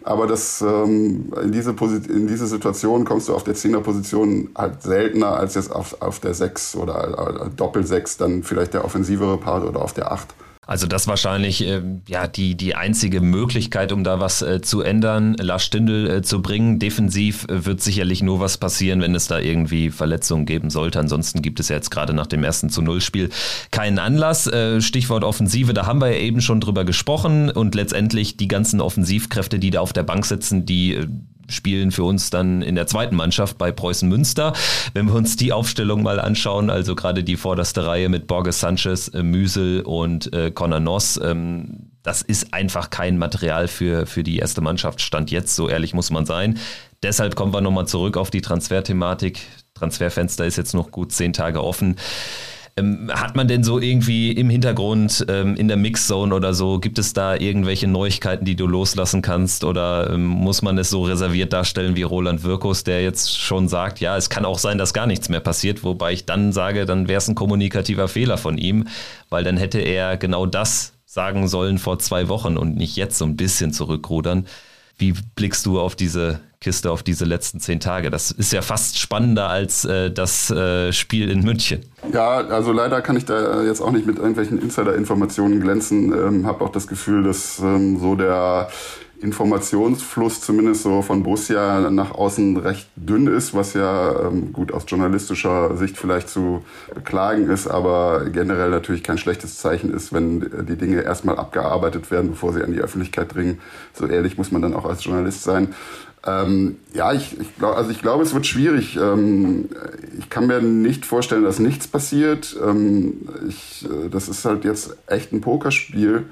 Aber 0.07 0.29
das, 0.29 0.63
ähm, 0.63 1.33
in, 1.43 1.51
diese 1.51 1.73
in 1.73 2.29
diese 2.29 2.47
Situation 2.47 3.05
kommst 3.05 3.29
du 3.29 3.35
auf 3.35 3.43
der 3.43 3.55
Zehnerposition 3.55 4.51
halt 4.57 4.81
seltener 4.81 5.37
als 5.37 5.57
jetzt 5.57 5.73
auf, 5.73 6.01
auf 6.01 6.21
der 6.21 6.33
6 6.33 6.77
oder 6.77 7.47
äh, 7.47 7.51
Doppel-6, 7.57 8.17
dann 8.17 8.45
vielleicht 8.45 8.75
der 8.75 8.85
offensivere 8.85 9.37
Part 9.37 9.65
oder 9.65 9.83
auf 9.83 9.95
der 9.95 10.13
8. 10.13 10.29
Also 10.67 10.89
das 10.89 11.07
wahrscheinlich 11.07 11.64
äh, 11.64 11.81
ja 12.09 12.27
die 12.27 12.57
die 12.57 12.75
einzige 12.75 13.21
Möglichkeit, 13.21 13.93
um 13.93 14.03
da 14.03 14.19
was 14.19 14.43
äh, 14.43 14.61
zu 14.61 14.83
ändern, 14.83 15.37
Lars 15.39 15.64
Stindl 15.64 16.11
äh, 16.11 16.23
zu 16.23 16.43
bringen. 16.43 16.81
Defensiv 16.81 17.45
äh, 17.45 17.64
wird 17.64 17.81
sicherlich 17.81 18.21
nur 18.21 18.41
was 18.41 18.59
passieren, 18.59 19.01
wenn 19.01 19.14
es 19.14 19.29
da 19.29 19.39
irgendwie 19.39 19.91
Verletzungen 19.91 20.45
geben 20.45 20.71
sollte. 20.71 20.99
Ansonsten 20.99 21.41
gibt 21.41 21.61
es 21.61 21.69
ja 21.69 21.77
jetzt 21.77 21.91
gerade 21.91 22.14
nach 22.14 22.27
dem 22.27 22.43
ersten 22.43 22.69
zu 22.69 22.83
Null 22.83 23.01
Spiel 23.01 23.31
keinen 23.71 24.01
Anlass. 24.01 24.49
Äh, 24.49 24.81
Stichwort 24.81 25.23
Offensive, 25.23 25.73
da 25.73 25.87
haben 25.87 26.01
wir 26.01 26.11
ja 26.11 26.19
eben 26.19 26.41
schon 26.41 26.61
drüber 26.61 26.85
gesprochen 26.85 27.49
und 27.49 27.77
letztendlich 27.77 28.37
die 28.37 28.49
ganzen 28.49 28.81
Offensivkräfte, 28.81 29.61
die 29.61 29.71
da 29.71 29.81
auf 29.81 29.93
der 29.93 30.03
Bank 30.03 30.27
sitzen, 30.27 30.67
die 30.67 30.95
äh, 30.95 31.07
spielen 31.49 31.91
für 31.91 32.05
uns 32.05 32.31
dann 32.31 32.63
in 32.63 32.75
der 32.75 32.87
zweiten 32.87 33.17
Mannschaft 33.17 33.59
bei 33.59 33.73
Preußen 33.73 34.09
Münster. 34.09 34.53
Wenn 34.95 35.07
wir 35.07 35.15
uns 35.15 35.37
die 35.37 35.53
Aufstellung 35.53 36.03
mal 36.03 36.21
anschauen, 36.21 36.71
also 36.71 36.95
gerade 36.95 37.25
die 37.25 37.37
vorderste 37.37 37.87
Reihe 37.87 38.09
mit 38.09 38.27
Borges 38.27 38.61
Sanchez, 38.61 39.09
äh, 39.09 39.23
Müsel 39.23 39.83
und 39.83 40.33
äh, 40.33 40.51
Conor 40.51 40.81
Noss, 40.81 41.21
ähm, 41.23 41.91
das 42.03 42.23
ist 42.23 42.55
einfach 42.55 42.91
kein 42.91 43.19
Material 43.19 43.67
für, 43.67 44.07
für 44.07 44.23
die 44.23 44.39
erste 44.39 44.61
Mannschaft. 44.61 45.01
Stand 45.01 45.33
jetzt, 45.33 45.57
so 45.57 45.69
ehrlich 45.69 45.93
muss 45.93 46.11
man 46.11 46.25
sein. 46.25 46.59
Deshalb 47.03 47.35
kommen 47.35 47.53
wir 47.53 47.61
nochmal 47.61 47.89
zurück 47.89 48.17
auf 48.17 48.31
die 48.31 48.41
Transferthematik. 48.41 49.41
Transferfenster 49.75 50.47
ist 50.47 50.57
jetzt 50.57 50.73
noch 50.73 50.91
gut 50.91 51.13
zehn 51.13 51.33
Tage 51.33 51.63
offen. 51.63 51.97
Ähm, 52.79 53.11
hat 53.11 53.35
man 53.37 53.49
denn 53.49 53.64
so 53.64 53.81
irgendwie 53.81 54.33
im 54.33 54.51
Hintergrund, 54.51 55.24
ähm, 55.31 55.57
in 55.57 55.66
der 55.66 55.79
Mixzone 55.79 56.35
oder 56.35 56.53
so, 56.53 56.79
gibt 56.79 56.99
es 56.99 57.14
da 57.14 57.35
irgendwelche 57.35 57.87
Neuigkeiten, 57.87 58.45
die 58.45 58.55
du 58.55 58.66
loslassen 58.66 59.22
kannst? 59.22 59.64
Oder 59.64 60.11
ähm, 60.11 60.27
muss 60.27 60.61
man 60.61 60.77
es 60.77 60.91
so 60.91 61.05
reserviert 61.05 61.55
darstellen 61.55 61.97
wie 61.97 62.03
Roland 62.03 62.45
Wirkus, 62.45 62.85
der 62.85 63.03
jetzt 63.03 63.41
schon 63.41 63.68
sagt, 63.68 64.01
ja, 64.01 64.18
es 64.18 64.29
kann 64.29 64.45
auch 64.45 64.59
sein, 64.59 64.77
dass 64.77 64.93
gar 64.93 65.07
nichts 65.07 65.31
mehr 65.31 65.41
passiert, 65.41 65.85
wobei 65.85 66.12
ich 66.12 66.27
dann 66.27 66.53
sage, 66.53 66.85
dann 66.85 67.09
wäre 67.09 67.16
es 67.18 67.29
ein 67.29 67.35
kommunikativer 67.35 68.09
Fehler 68.09 68.37
von 68.37 68.59
ihm, 68.59 68.89
weil 69.31 69.43
dann 69.43 69.57
hätte 69.57 69.79
er 69.79 70.18
genau 70.18 70.45
das 70.45 70.93
sagen 71.07 71.49
sollen 71.49 71.79
vor 71.79 71.99
zwei 71.99 72.29
Wochen 72.29 72.59
und 72.59 72.77
nicht 72.77 72.95
jetzt 72.97 73.16
so 73.16 73.24
ein 73.24 73.37
bisschen 73.37 73.72
zurückrudern. 73.72 74.47
Wie 74.99 75.13
blickst 75.35 75.67
du 75.67 75.79
auf 75.79 75.95
diese 75.95 76.41
Kiste, 76.61 76.91
auf 76.91 77.03
diese 77.03 77.27
letzten 77.27 77.61
zehn 77.61 77.81
Tage? 77.81 78.11
Das 78.11 78.31
ist 78.31 78.53
ja 78.53 78.63
fast 78.63 78.99
spannender 78.99 79.49
als 79.49 79.85
äh, 79.85 80.11
das 80.11 80.51
äh, 80.51 80.93
Spiel 80.93 81.31
in 81.31 81.43
München. 81.43 81.81
Ja, 82.13 82.39
also 82.39 82.73
leider 82.73 83.03
kann 83.03 83.17
ich 83.17 83.27
da 83.27 83.63
jetzt 83.63 83.81
auch 83.81 83.93
nicht 83.93 84.07
mit 84.07 84.17
irgendwelchen 84.17 84.61
Insider-Informationen 84.61 85.61
glänzen. 85.61 86.13
Ähm, 86.13 86.47
Habe 86.47 86.65
auch 86.65 86.71
das 86.71 86.87
Gefühl, 86.87 87.25
dass 87.25 87.59
ähm, 87.59 87.99
so 88.01 88.15
der 88.15 88.69
Informationsfluss 89.21 90.41
zumindest 90.41 90.83
so 90.83 91.03
von 91.03 91.23
Borussia 91.23 91.91
nach 91.91 92.12
außen 92.12 92.57
recht 92.59 92.89
dünn 92.97 93.27
ist, 93.27 93.55
was 93.55 93.75
ja 93.75 94.29
ähm, 94.29 94.53
gut 94.53 94.73
aus 94.73 94.85
journalistischer 94.87 95.77
Sicht 95.77 95.97
vielleicht 95.97 96.29
zu 96.29 96.64
beklagen 96.95 97.49
ist, 97.49 97.67
aber 97.67 98.27
generell 98.31 98.71
natürlich 98.71 99.03
kein 99.03 99.19
schlechtes 99.19 99.59
Zeichen 99.59 99.93
ist, 99.93 100.12
wenn 100.12 100.41
die 100.69 100.77
Dinge 100.77 101.03
erstmal 101.03 101.39
abgearbeitet 101.39 102.11
werden, 102.11 102.31
bevor 102.31 102.53
sie 102.53 102.62
an 102.62 102.73
die 102.73 102.81
Öffentlichkeit 102.81 103.35
dringen. 103.35 103.59
So 103.95 104.07
ehrlich 104.07 104.37
muss 104.37 104.53
man 104.53 104.62
dann 104.62 104.75
auch 104.75 104.85
als 104.85 105.05
Journalist 105.05 105.43
sein. 105.43 105.75
Ähm, 106.27 106.79
ja, 106.93 107.12
ich, 107.12 107.39
ich 107.41 107.57
glaube, 107.57 107.77
also 107.77 107.91
ich 107.91 108.03
glaube, 108.03 108.25
es 108.25 108.35
wird 108.35 108.47
schwierig. 108.47 108.97
Ähm, 108.97 109.69
ich 110.19 110.29
kann 110.29 110.49
mir 110.49 110.61
nicht 110.61 111.07
vorstellen, 111.07 111.45
dass 111.45 111.61
nichts 111.61 111.87
passiert. 111.87 112.57
Ähm, 112.62 113.29
ich, 113.49 113.85
äh, 113.85 114.09
das 114.09 114.29
ist 114.29 114.45
halt 114.45 114.64
jetzt 114.64 114.97
echt 115.07 115.33
ein 115.33 115.41
Pokerspiel. 115.41 116.25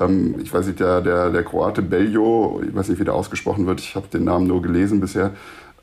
Ähm, 0.00 0.36
ich 0.42 0.52
weiß 0.52 0.66
nicht, 0.66 0.80
der, 0.80 1.00
der, 1.00 1.30
der 1.30 1.44
Kroate 1.44 1.82
Beljo, 1.82 2.62
ich 2.66 2.74
weiß 2.74 2.88
nicht, 2.88 2.98
wie 2.98 3.04
der 3.04 3.14
ausgesprochen 3.14 3.66
wird, 3.66 3.80
ich 3.80 3.94
habe 3.94 4.08
den 4.08 4.24
Namen 4.24 4.46
nur 4.46 4.62
gelesen 4.62 5.00
bisher. 5.00 5.32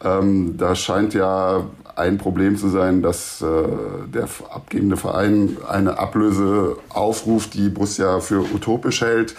Ähm, 0.03 0.57
da 0.57 0.75
scheint 0.75 1.13
ja 1.13 1.65
ein 1.95 2.17
Problem 2.17 2.55
zu 2.57 2.69
sein, 2.69 3.01
dass 3.01 3.41
äh, 3.41 3.45
der 4.13 4.27
abgebende 4.51 4.97
Verein 4.97 5.57
eine 5.67 5.97
Ablöse 5.97 6.77
aufruft, 6.89 7.55
die 7.55 7.69
Borussia 7.69 8.19
für 8.19 8.41
utopisch 8.41 9.01
hält. 9.01 9.35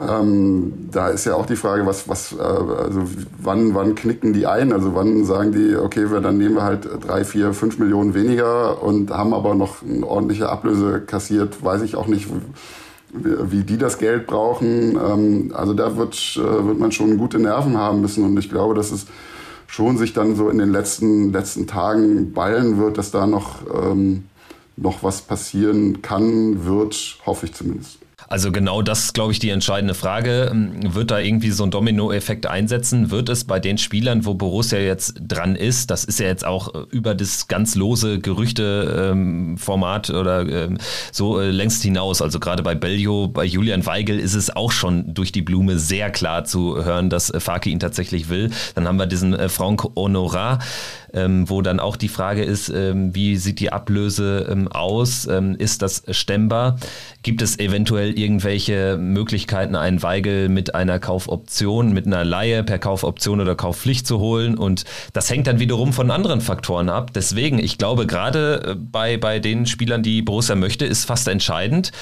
Ähm, 0.00 0.88
da 0.90 1.08
ist 1.08 1.26
ja 1.26 1.34
auch 1.34 1.46
die 1.46 1.54
Frage, 1.54 1.86
was, 1.86 2.08
was, 2.08 2.32
äh, 2.32 2.42
also 2.42 3.02
wann, 3.40 3.74
wann 3.74 3.94
knicken 3.94 4.32
die 4.32 4.46
ein? 4.46 4.72
Also 4.72 4.94
wann 4.96 5.24
sagen 5.24 5.52
die, 5.52 5.76
okay, 5.76 6.10
wir, 6.10 6.20
dann 6.20 6.38
nehmen 6.38 6.56
wir 6.56 6.64
halt 6.64 6.88
drei, 7.06 7.24
vier, 7.24 7.52
fünf 7.52 7.78
Millionen 7.78 8.14
weniger 8.14 8.82
und 8.82 9.10
haben 9.10 9.32
aber 9.32 9.54
noch 9.54 9.82
eine 9.82 10.06
ordentliche 10.06 10.48
Ablöse 10.48 11.02
kassiert, 11.02 11.62
weiß 11.62 11.82
ich 11.82 11.94
auch 11.94 12.08
nicht 12.08 12.26
wie 13.12 13.62
die 13.62 13.76
das 13.76 13.98
Geld 13.98 14.26
brauchen. 14.26 14.96
Ähm, 14.96 15.52
also 15.54 15.74
da 15.74 15.96
wird, 15.96 16.36
äh, 16.36 16.66
wird 16.66 16.78
man 16.78 16.92
schon 16.92 17.18
gute 17.18 17.38
Nerven 17.38 17.76
haben 17.76 18.00
müssen 18.00 18.24
und 18.24 18.38
ich 18.38 18.48
glaube, 18.50 18.74
dass 18.74 18.90
es 18.90 19.06
schon 19.66 19.96
sich 19.96 20.12
dann 20.12 20.36
so 20.36 20.48
in 20.48 20.58
den 20.58 20.70
letzten, 20.70 21.32
letzten 21.32 21.66
Tagen 21.66 22.32
ballen 22.32 22.78
wird, 22.78 22.98
dass 22.98 23.10
da 23.10 23.26
noch, 23.26 23.60
ähm, 23.74 24.24
noch 24.76 25.02
was 25.02 25.22
passieren 25.22 26.02
kann, 26.02 26.64
wird, 26.64 27.18
hoffe 27.24 27.46
ich 27.46 27.54
zumindest. 27.54 28.01
Also 28.32 28.50
genau 28.50 28.80
das 28.80 29.04
ist, 29.04 29.12
glaube 29.12 29.32
ich, 29.32 29.40
die 29.40 29.50
entscheidende 29.50 29.92
Frage. 29.92 30.48
Ähm, 30.50 30.94
wird 30.94 31.10
da 31.10 31.18
irgendwie 31.18 31.50
so 31.50 31.64
ein 31.64 31.70
Dominoeffekt 31.70 32.46
einsetzen? 32.46 33.10
Wird 33.10 33.28
es 33.28 33.44
bei 33.44 33.60
den 33.60 33.76
Spielern, 33.76 34.24
wo 34.24 34.32
Borussia 34.32 34.78
jetzt 34.78 35.16
dran 35.20 35.54
ist, 35.54 35.90
das 35.90 36.04
ist 36.04 36.18
ja 36.18 36.28
jetzt 36.28 36.46
auch 36.46 36.74
äh, 36.74 36.78
über 36.92 37.14
das 37.14 37.46
ganz 37.46 37.74
lose 37.74 38.20
Gerüchte-Format 38.20 40.08
ähm, 40.08 40.16
oder 40.16 40.48
ähm, 40.48 40.78
so 41.12 41.40
äh, 41.40 41.50
längst 41.50 41.82
hinaus. 41.82 42.22
Also 42.22 42.40
gerade 42.40 42.62
bei 42.62 42.74
Bellio, 42.74 43.28
bei 43.28 43.44
Julian 43.44 43.84
Weigel 43.84 44.18
ist 44.18 44.32
es 44.32 44.48
auch 44.48 44.72
schon 44.72 45.12
durch 45.12 45.30
die 45.30 45.42
Blume 45.42 45.78
sehr 45.78 46.08
klar 46.10 46.46
zu 46.46 46.82
hören, 46.82 47.10
dass 47.10 47.28
äh, 47.28 47.38
Faki 47.38 47.70
ihn 47.70 47.80
tatsächlich 47.80 48.30
will. 48.30 48.50
Dann 48.74 48.88
haben 48.88 48.96
wir 48.96 49.04
diesen 49.04 49.50
Franck 49.50 49.84
Honorat, 49.94 50.64
wo 51.14 51.60
dann 51.60 51.80
auch 51.80 51.96
die 51.96 52.08
Frage 52.08 52.42
ist, 52.42 52.72
wie 52.72 53.36
sieht 53.36 53.60
die 53.60 53.70
Ablöse 53.70 54.66
aus? 54.72 55.28
ist 55.58 55.82
das 55.82 56.04
stemmbar? 56.10 56.78
Gibt 57.22 57.42
es 57.42 57.58
eventuell 57.58 58.18
irgendwelche 58.22 58.96
Möglichkeiten, 58.98 59.74
einen 59.74 60.02
Weigel 60.02 60.48
mit 60.48 60.74
einer 60.74 60.98
Kaufoption, 60.98 61.92
mit 61.92 62.06
einer 62.06 62.24
Laie 62.24 62.62
per 62.62 62.78
Kaufoption 62.78 63.40
oder 63.40 63.54
Kaufpflicht 63.54 64.06
zu 64.06 64.18
holen. 64.18 64.56
Und 64.56 64.84
das 65.12 65.30
hängt 65.30 65.46
dann 65.46 65.58
wiederum 65.58 65.92
von 65.92 66.10
anderen 66.10 66.40
Faktoren 66.40 66.88
ab. 66.88 67.12
Deswegen, 67.14 67.58
ich 67.58 67.78
glaube, 67.78 68.06
gerade 68.06 68.62
äh, 68.64 68.74
bei, 68.74 69.16
bei 69.16 69.38
den 69.38 69.66
Spielern, 69.66 70.02
die 70.02 70.22
Borussia 70.22 70.54
möchte, 70.54 70.86
ist 70.86 71.04
fast 71.04 71.28
entscheidend, 71.28 71.92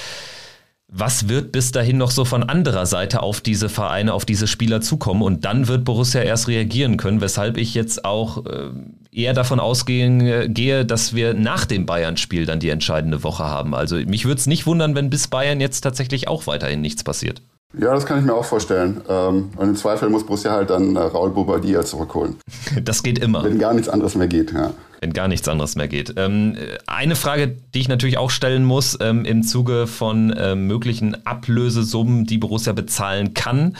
was 0.92 1.28
wird 1.28 1.52
bis 1.52 1.70
dahin 1.72 1.98
noch 1.98 2.10
so 2.10 2.24
von 2.24 2.42
anderer 2.42 2.84
Seite 2.84 3.22
auf 3.22 3.40
diese 3.40 3.68
Vereine, 3.68 4.12
auf 4.12 4.24
diese 4.24 4.46
Spieler 4.46 4.80
zukommen? 4.80 5.22
Und 5.22 5.44
dann 5.44 5.68
wird 5.68 5.84
Borussia 5.84 6.22
erst 6.22 6.48
reagieren 6.48 6.96
können, 6.96 7.20
weshalb 7.20 7.56
ich 7.56 7.74
jetzt 7.74 8.04
auch 8.04 8.44
äh, 8.46 8.70
eher 9.12 9.32
davon 9.32 9.60
ausgehen 9.60 10.20
äh, 10.20 10.48
gehe, 10.48 10.84
dass 10.84 11.14
wir 11.14 11.34
nach 11.34 11.64
dem 11.64 11.86
Bayern-Spiel 11.86 12.44
dann 12.44 12.60
die 12.60 12.70
entscheidende 12.70 13.22
Woche 13.22 13.44
haben. 13.44 13.74
Also 13.74 13.96
mich 13.96 14.24
würde 14.24 14.40
es 14.40 14.46
nicht 14.46 14.66
wundern, 14.66 14.94
wenn 14.94 15.10
bis 15.10 15.28
Bayern 15.28 15.60
jetzt 15.60 15.80
tatsächlich 15.82 16.26
auch 16.26 16.46
weiterhin 16.46 16.80
nichts 16.80 17.04
passiert. 17.04 17.40
Ja, 17.78 17.94
das 17.94 18.04
kann 18.04 18.18
ich 18.18 18.24
mir 18.24 18.34
auch 18.34 18.44
vorstellen. 18.44 19.00
Ähm, 19.08 19.50
und 19.56 19.68
im 19.68 19.76
Zweifel 19.76 20.08
muss 20.08 20.26
Borussia 20.26 20.50
halt 20.50 20.70
dann 20.70 20.96
äh, 20.96 21.00
Raul 21.00 21.30
Bobadilla 21.30 21.84
zurückholen. 21.84 22.36
Das 22.82 23.02
geht 23.02 23.18
immer. 23.18 23.42
Wenn 23.42 23.58
gar 23.58 23.74
nichts 23.74 23.88
anderes 23.88 24.14
mehr 24.14 24.28
geht, 24.28 24.52
ja. 24.52 24.72
Wenn 25.00 25.12
gar 25.12 25.26
nichts 25.26 25.48
anderes 25.48 25.74
mehr 25.74 25.88
geht. 25.88 26.14
Ähm, 26.16 26.56
eine 26.86 27.16
Frage, 27.16 27.56
die 27.74 27.80
ich 27.80 27.88
natürlich 27.88 28.16
auch 28.16 28.30
stellen 28.30 28.64
muss 28.64 28.96
ähm, 29.00 29.24
im 29.24 29.42
Zuge 29.42 29.86
von 29.86 30.28
möglichen 30.66 31.26
Ablösesummen, 31.26 32.26
die 32.26 32.38
Borussia 32.38 32.72
bezahlen 32.72 33.34
kann. 33.34 33.76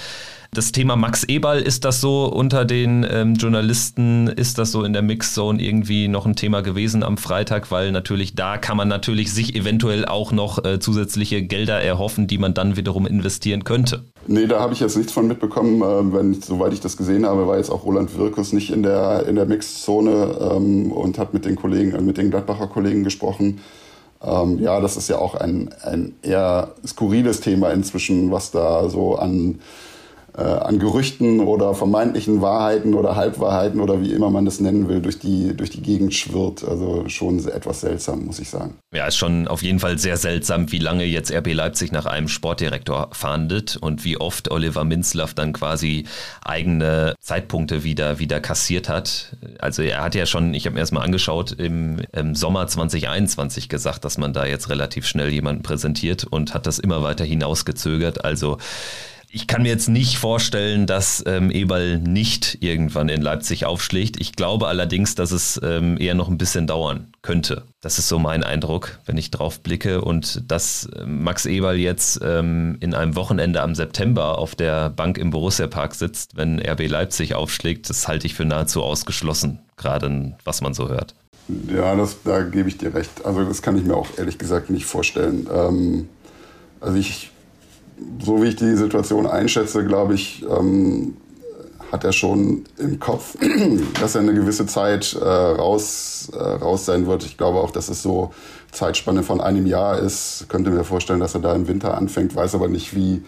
Das 0.53 0.73
Thema 0.73 0.97
Max 0.97 1.23
Eberl, 1.23 1.61
ist 1.61 1.85
das 1.85 2.01
so 2.01 2.25
unter 2.25 2.65
den 2.65 3.07
ähm, 3.09 3.35
Journalisten, 3.35 4.27
ist 4.27 4.59
das 4.59 4.73
so 4.73 4.83
in 4.83 4.93
der 4.93 5.03
Mixzone 5.03 5.63
irgendwie 5.63 6.09
noch 6.09 6.27
ein 6.27 6.35
Thema 6.35 6.61
gewesen 6.61 7.05
am 7.05 7.19
Freitag, 7.19 7.71
weil 7.71 7.93
natürlich 7.93 8.35
da 8.35 8.59
kann 8.59 8.77
man 8.77 8.89
natürlich 8.89 9.33
sich 9.33 9.55
eventuell 9.55 10.07
auch 10.07 10.33
noch 10.33 10.65
äh, 10.65 10.81
zusätzliche 10.81 11.43
Gelder 11.43 11.81
erhoffen, 11.81 12.27
die 12.27 12.37
man 12.37 12.53
dann 12.53 12.77
wiederum 12.77 13.07
investieren 13.07 13.63
könnte. 13.63 14.07
Nee, 14.27 14.49
da 14.49 14.59
habe 14.59 14.73
ich 14.73 14.81
jetzt 14.81 14.97
nichts 14.97 15.13
von 15.13 15.29
mitbekommen. 15.29 15.83
Äh, 15.83 16.13
wenn, 16.13 16.35
soweit 16.35 16.73
ich 16.73 16.81
das 16.81 16.97
gesehen 16.97 17.25
habe, 17.27 17.47
war 17.47 17.57
jetzt 17.57 17.71
auch 17.71 17.85
Roland 17.85 18.19
Wirkus 18.19 18.53
nicht 18.53 18.73
in 18.73 18.83
der, 18.83 19.27
in 19.29 19.37
der 19.37 19.47
Mixzone 19.47 20.37
ähm, 20.53 20.91
und 20.91 21.17
hat 21.19 21.33
mit 21.33 21.45
den 21.45 21.55
Kollegen, 21.55 21.93
äh, 21.93 22.01
mit 22.01 22.19
den 22.19 22.29
Gladbacher 22.29 22.67
Kollegen 22.67 23.05
gesprochen. 23.05 23.61
Ähm, 24.21 24.59
ja, 24.59 24.81
das 24.81 24.97
ist 24.97 25.09
ja 25.09 25.19
auch 25.19 25.37
ein, 25.37 25.71
ein 25.85 26.15
eher 26.23 26.75
skurriles 26.85 27.41
Thema 27.41 27.71
inzwischen, 27.71 28.33
was 28.33 28.51
da 28.51 28.89
so 28.89 29.15
an 29.15 29.61
äh, 30.37 30.43
an 30.43 30.79
Gerüchten 30.79 31.41
oder 31.41 31.75
vermeintlichen 31.75 32.41
Wahrheiten 32.41 32.95
oder 32.95 33.17
Halbwahrheiten 33.17 33.81
oder 33.81 34.01
wie 34.01 34.13
immer 34.13 34.31
man 34.31 34.45
das 34.45 34.61
nennen 34.61 34.89
will, 34.89 35.01
durch 35.01 35.19
die, 35.19 35.57
durch 35.57 35.71
die 35.71 35.83
Gegend 35.83 36.15
schwirrt. 36.15 36.65
Also 36.65 37.09
schon 37.09 37.39
etwas 37.49 37.81
seltsam, 37.81 38.27
muss 38.27 38.39
ich 38.39 38.49
sagen. 38.51 38.75
Ja, 38.95 39.07
ist 39.07 39.17
schon 39.17 39.49
auf 39.49 39.63
jeden 39.63 39.79
Fall 39.79 39.99
sehr 39.99 40.17
seltsam, 40.17 40.71
wie 40.73 40.79
lange 40.79 41.05
jetzt 41.05 41.33
RB 41.33 41.53
Leipzig 41.53 41.93
nach 41.93 42.07
einem 42.07 42.29
Sportdirektor 42.29 43.09
fahndet 43.13 43.77
und 43.77 44.05
wie 44.05 44.17
oft 44.17 44.51
Oliver 44.51 44.85
Minzlaff 44.85 45.35
dann 45.35 45.53
quasi 45.53 46.05
eigene 46.45 47.15
Zeitpunkte 47.21 47.85
wieder, 47.85 48.19
wieder 48.19 48.41
kassiert 48.41 48.89
hat. 48.89 49.37
Also 49.59 49.83
er 49.83 50.03
hat 50.03 50.15
ja 50.15 50.27
schon, 50.27 50.55
ich 50.55 50.67
habe 50.67 50.75
mir 50.75 50.81
erstmal 50.81 51.05
angeschaut, 51.05 51.53
im, 51.53 52.01
im 52.13 52.35
Sommer 52.35 52.67
2021 52.67 53.69
gesagt, 53.69 54.05
dass 54.05 54.19
man 54.19 54.33
da 54.33 54.47
jetzt 54.47 54.69
relativ 54.69 55.07
schnell 55.07 55.31
jemanden 55.31 55.63
präsentiert 55.63 56.25
und 56.25 56.55
hat 56.55 56.67
das 56.67 56.79
immer 56.79 57.03
weiter 57.03 57.25
hinausgezögert. 57.25 58.25
Also 58.25 58.59
ich 59.33 59.47
kann 59.47 59.63
mir 59.63 59.69
jetzt 59.69 59.89
nicht 59.89 60.19
vorstellen, 60.19 60.87
dass 60.87 61.23
ähm, 61.27 61.51
Eberl 61.51 61.99
nicht 61.99 62.59
irgendwann 62.61 63.09
in 63.09 63.23
Leipzig 63.23 63.65
aufschlägt. 63.65 64.21
Ich 64.21 64.33
glaube 64.33 64.67
allerdings, 64.67 65.15
dass 65.15 65.31
es 65.31 65.61
ähm, 65.63 65.99
eher 66.01 66.15
noch 66.15 66.29
ein 66.29 66.39
bisschen 66.39 66.67
dauern 66.67 67.13
könnte. 67.23 67.63
Das 67.81 67.99
ist 67.99 68.09
so 68.09 68.19
mein 68.19 68.43
Eindruck, 68.43 68.99
wenn 69.07 69.17
ich 69.17 69.31
drauf 69.31 69.61
blicke. 69.61 70.01
Und 70.01 70.51
dass 70.51 70.89
ähm, 70.97 71.23
Max 71.23 71.47
Eberl 71.47 71.77
jetzt 71.77 72.21
ähm, 72.25 72.77
in 72.81 72.93
einem 72.93 73.15
Wochenende 73.15 73.63
am 73.63 73.77
September 73.77 74.39
auf 74.39 74.57
der 74.57 74.91
Bank 74.91 75.17
im 75.17 75.31
Borussia 75.31 75.69
Park 75.69 75.95
sitzt, 75.95 76.37
wenn 76.37 76.59
RB 76.59 76.89
Leipzig 76.89 77.35
aufschlägt, 77.35 77.89
das 77.89 78.09
halte 78.09 78.27
ich 78.27 78.35
für 78.35 78.45
nahezu 78.45 78.83
ausgeschlossen, 78.83 79.61
gerade 79.77 80.35
was 80.45 80.61
man 80.61 80.75
so 80.75 80.89
hört. 80.89 81.15
Ja, 81.73 81.95
das, 81.95 82.17
da 82.25 82.43
gebe 82.43 82.69
ich 82.69 82.79
dir 82.79 82.95
recht. 82.95 83.25
Also 83.25 83.45
das 83.45 83.63
kann 83.63 83.77
ich 83.77 83.85
mir 83.85 83.95
auch 83.95 84.09
ehrlich 84.17 84.39
gesagt 84.39 84.71
nicht 84.71 84.87
vorstellen. 84.87 85.47
Ähm, 85.53 86.09
also 86.81 86.97
ich 86.97 87.31
so 88.23 88.43
wie 88.43 88.49
ich 88.49 88.57
die 88.57 88.77
Situation 88.77 89.27
einschätze, 89.27 89.85
glaube 89.85 90.15
ich, 90.15 90.45
ähm, 90.49 91.17
hat 91.91 92.05
er 92.05 92.13
schon 92.13 92.65
im 92.79 93.01
Kopf, 93.01 93.37
dass 94.01 94.15
er 94.15 94.21
eine 94.21 94.35
gewisse 94.35 94.67
Zeit 94.67 95.15
äh, 95.15 95.25
raus, 95.25 96.31
äh, 96.33 96.39
raus 96.39 96.87
sein 96.87 97.07
wird. 97.07 97.25
Ich 97.25 97.37
glaube 97.37 97.59
auch, 97.59 97.71
dass 97.71 97.89
es 97.89 98.03
so 98.03 98.33
Zeitspanne 98.71 99.23
von 99.23 99.41
einem 99.41 99.67
Jahr 99.67 99.99
ist. 99.99 100.47
Könnte 100.49 100.71
mir 100.71 100.85
vorstellen, 100.85 101.21
dass 101.21 101.35
er 101.35 101.41
da 101.41 101.55
im 101.55 101.67
Winter 101.67 101.97
anfängt, 101.97 102.37
weiß 102.37 102.55
aber 102.55 102.69
nicht, 102.69 102.95
wie, 102.95 103.23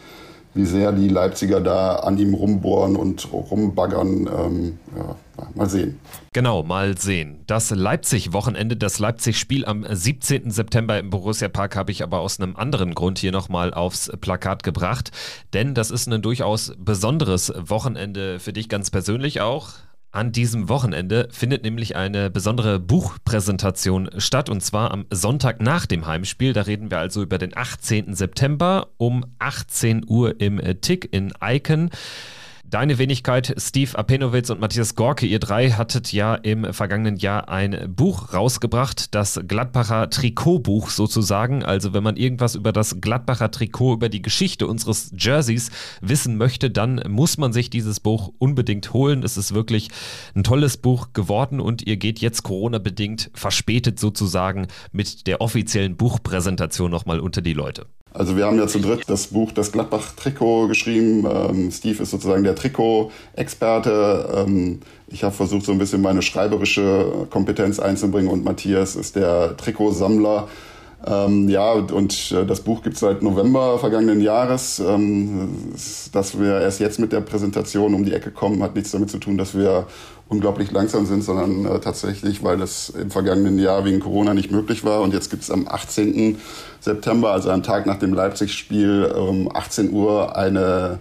wie 0.54 0.64
sehr 0.66 0.92
die 0.92 1.08
Leipziger 1.08 1.60
da 1.60 1.96
an 1.96 2.18
ihm 2.18 2.34
rumbohren 2.34 2.96
und 2.96 3.32
rumbaggern. 3.32 4.26
Ähm, 4.26 4.78
ja, 4.96 5.16
mal 5.54 5.68
sehen. 5.68 5.98
Genau, 6.32 6.62
mal 6.62 6.96
sehen. 6.98 7.40
Das 7.46 7.70
Leipzig-Wochenende, 7.70 8.76
das 8.76 8.98
Leipzig-Spiel 8.98 9.64
am 9.64 9.86
17. 9.88 10.50
September 10.50 10.98
im 10.98 11.10
Borussia 11.10 11.48
Park 11.48 11.76
habe 11.76 11.92
ich 11.92 12.02
aber 12.02 12.20
aus 12.20 12.38
einem 12.38 12.56
anderen 12.56 12.94
Grund 12.94 13.18
hier 13.18 13.32
nochmal 13.32 13.72
aufs 13.72 14.10
Plakat 14.20 14.62
gebracht. 14.62 15.10
Denn 15.54 15.74
das 15.74 15.90
ist 15.90 16.06
ein 16.06 16.22
durchaus 16.22 16.74
besonderes 16.78 17.52
Wochenende 17.56 18.38
für 18.38 18.52
dich 18.52 18.68
ganz 18.68 18.90
persönlich 18.90 19.40
auch. 19.40 19.70
An 20.14 20.30
diesem 20.30 20.68
Wochenende 20.68 21.26
findet 21.30 21.64
nämlich 21.64 21.96
eine 21.96 22.28
besondere 22.28 22.78
Buchpräsentation 22.78 24.10
statt 24.18 24.50
und 24.50 24.62
zwar 24.62 24.90
am 24.90 25.06
Sonntag 25.10 25.62
nach 25.62 25.86
dem 25.86 26.06
Heimspiel. 26.06 26.52
Da 26.52 26.60
reden 26.60 26.90
wir 26.90 26.98
also 26.98 27.22
über 27.22 27.38
den 27.38 27.56
18. 27.56 28.14
September 28.14 28.88
um 28.98 29.24
18 29.38 30.04
Uhr 30.06 30.38
im 30.38 30.60
Tick 30.82 31.08
in 31.14 31.32
Eiken. 31.40 31.88
Deine 32.72 32.96
Wenigkeit, 32.96 33.54
Steve 33.58 33.98
Apenowitz 33.98 34.48
und 34.48 34.58
Matthias 34.58 34.94
Gorke, 34.94 35.26
ihr 35.26 35.40
drei 35.40 35.72
hattet 35.72 36.10
ja 36.10 36.34
im 36.34 36.72
vergangenen 36.72 37.16
Jahr 37.18 37.50
ein 37.50 37.92
Buch 37.94 38.32
rausgebracht, 38.32 39.14
das 39.14 39.38
Gladbacher 39.46 40.08
Trikotbuch 40.08 40.88
sozusagen. 40.88 41.62
Also 41.62 41.92
wenn 41.92 42.02
man 42.02 42.16
irgendwas 42.16 42.54
über 42.54 42.72
das 42.72 42.98
Gladbacher 43.02 43.50
Trikot, 43.50 43.92
über 43.92 44.08
die 44.08 44.22
Geschichte 44.22 44.66
unseres 44.66 45.12
Jerseys 45.14 45.70
wissen 46.00 46.38
möchte, 46.38 46.70
dann 46.70 47.02
muss 47.08 47.36
man 47.36 47.52
sich 47.52 47.68
dieses 47.68 48.00
Buch 48.00 48.32
unbedingt 48.38 48.94
holen. 48.94 49.22
Es 49.22 49.36
ist 49.36 49.52
wirklich 49.52 49.90
ein 50.34 50.42
tolles 50.42 50.78
Buch 50.78 51.08
geworden 51.12 51.60
und 51.60 51.86
ihr 51.86 51.98
geht 51.98 52.20
jetzt 52.20 52.42
Corona-bedingt 52.42 53.32
verspätet 53.34 54.00
sozusagen 54.00 54.66
mit 54.92 55.26
der 55.26 55.42
offiziellen 55.42 55.98
Buchpräsentation 55.98 56.90
nochmal 56.90 57.20
unter 57.20 57.42
die 57.42 57.52
Leute. 57.52 57.84
Also 58.14 58.36
wir 58.36 58.44
haben 58.44 58.58
ja 58.58 58.66
zu 58.66 58.78
dritt 58.78 59.04
das 59.08 59.28
Buch 59.28 59.52
Das 59.52 59.72
Gladbach-Trikot 59.72 60.68
geschrieben. 60.68 61.26
Ähm, 61.26 61.70
Steve 61.70 62.02
ist 62.02 62.10
sozusagen 62.10 62.44
der 62.44 62.54
Trikot-Experte. 62.54 64.44
Ähm, 64.46 64.80
ich 65.08 65.24
habe 65.24 65.34
versucht, 65.34 65.64
so 65.64 65.72
ein 65.72 65.78
bisschen 65.78 66.02
meine 66.02 66.22
schreiberische 66.22 67.26
Kompetenz 67.30 67.78
einzubringen 67.78 68.30
und 68.30 68.44
Matthias 68.44 68.96
ist 68.96 69.16
der 69.16 69.56
Trikotsammler. 69.56 70.48
Ähm, 71.04 71.48
ja, 71.48 71.72
und 71.72 72.32
äh, 72.32 72.46
das 72.46 72.60
Buch 72.60 72.82
gibt 72.82 72.94
es 72.94 73.00
seit 73.00 73.22
November 73.22 73.78
vergangenen 73.78 74.20
Jahres. 74.20 74.78
Ähm, 74.78 75.72
dass 76.12 76.38
wir 76.38 76.60
erst 76.60 76.80
jetzt 76.80 77.00
mit 77.00 77.12
der 77.12 77.20
Präsentation 77.20 77.94
um 77.94 78.04
die 78.04 78.12
Ecke 78.12 78.30
kommen, 78.30 78.62
hat 78.62 78.74
nichts 78.74 78.92
damit 78.92 79.10
zu 79.10 79.18
tun, 79.18 79.36
dass 79.36 79.56
wir 79.56 79.86
unglaublich 80.28 80.70
langsam 80.70 81.06
sind, 81.06 81.22
sondern 81.22 81.64
äh, 81.66 81.80
tatsächlich, 81.80 82.42
weil 82.42 82.56
das 82.56 82.90
im 82.90 83.10
vergangenen 83.10 83.58
Jahr 83.58 83.84
wegen 83.84 84.00
Corona 84.00 84.32
nicht 84.32 84.50
möglich 84.50 84.84
war. 84.84 85.02
Und 85.02 85.12
jetzt 85.12 85.30
gibt 85.30 85.42
es 85.42 85.50
am 85.50 85.66
18. 85.68 86.38
September, 86.80 87.32
also 87.32 87.50
am 87.50 87.62
Tag 87.62 87.86
nach 87.86 87.98
dem 87.98 88.14
Leipzig-Spiel, 88.14 89.06
um 89.06 89.54
18 89.54 89.92
Uhr 89.92 90.36
eine 90.36 91.00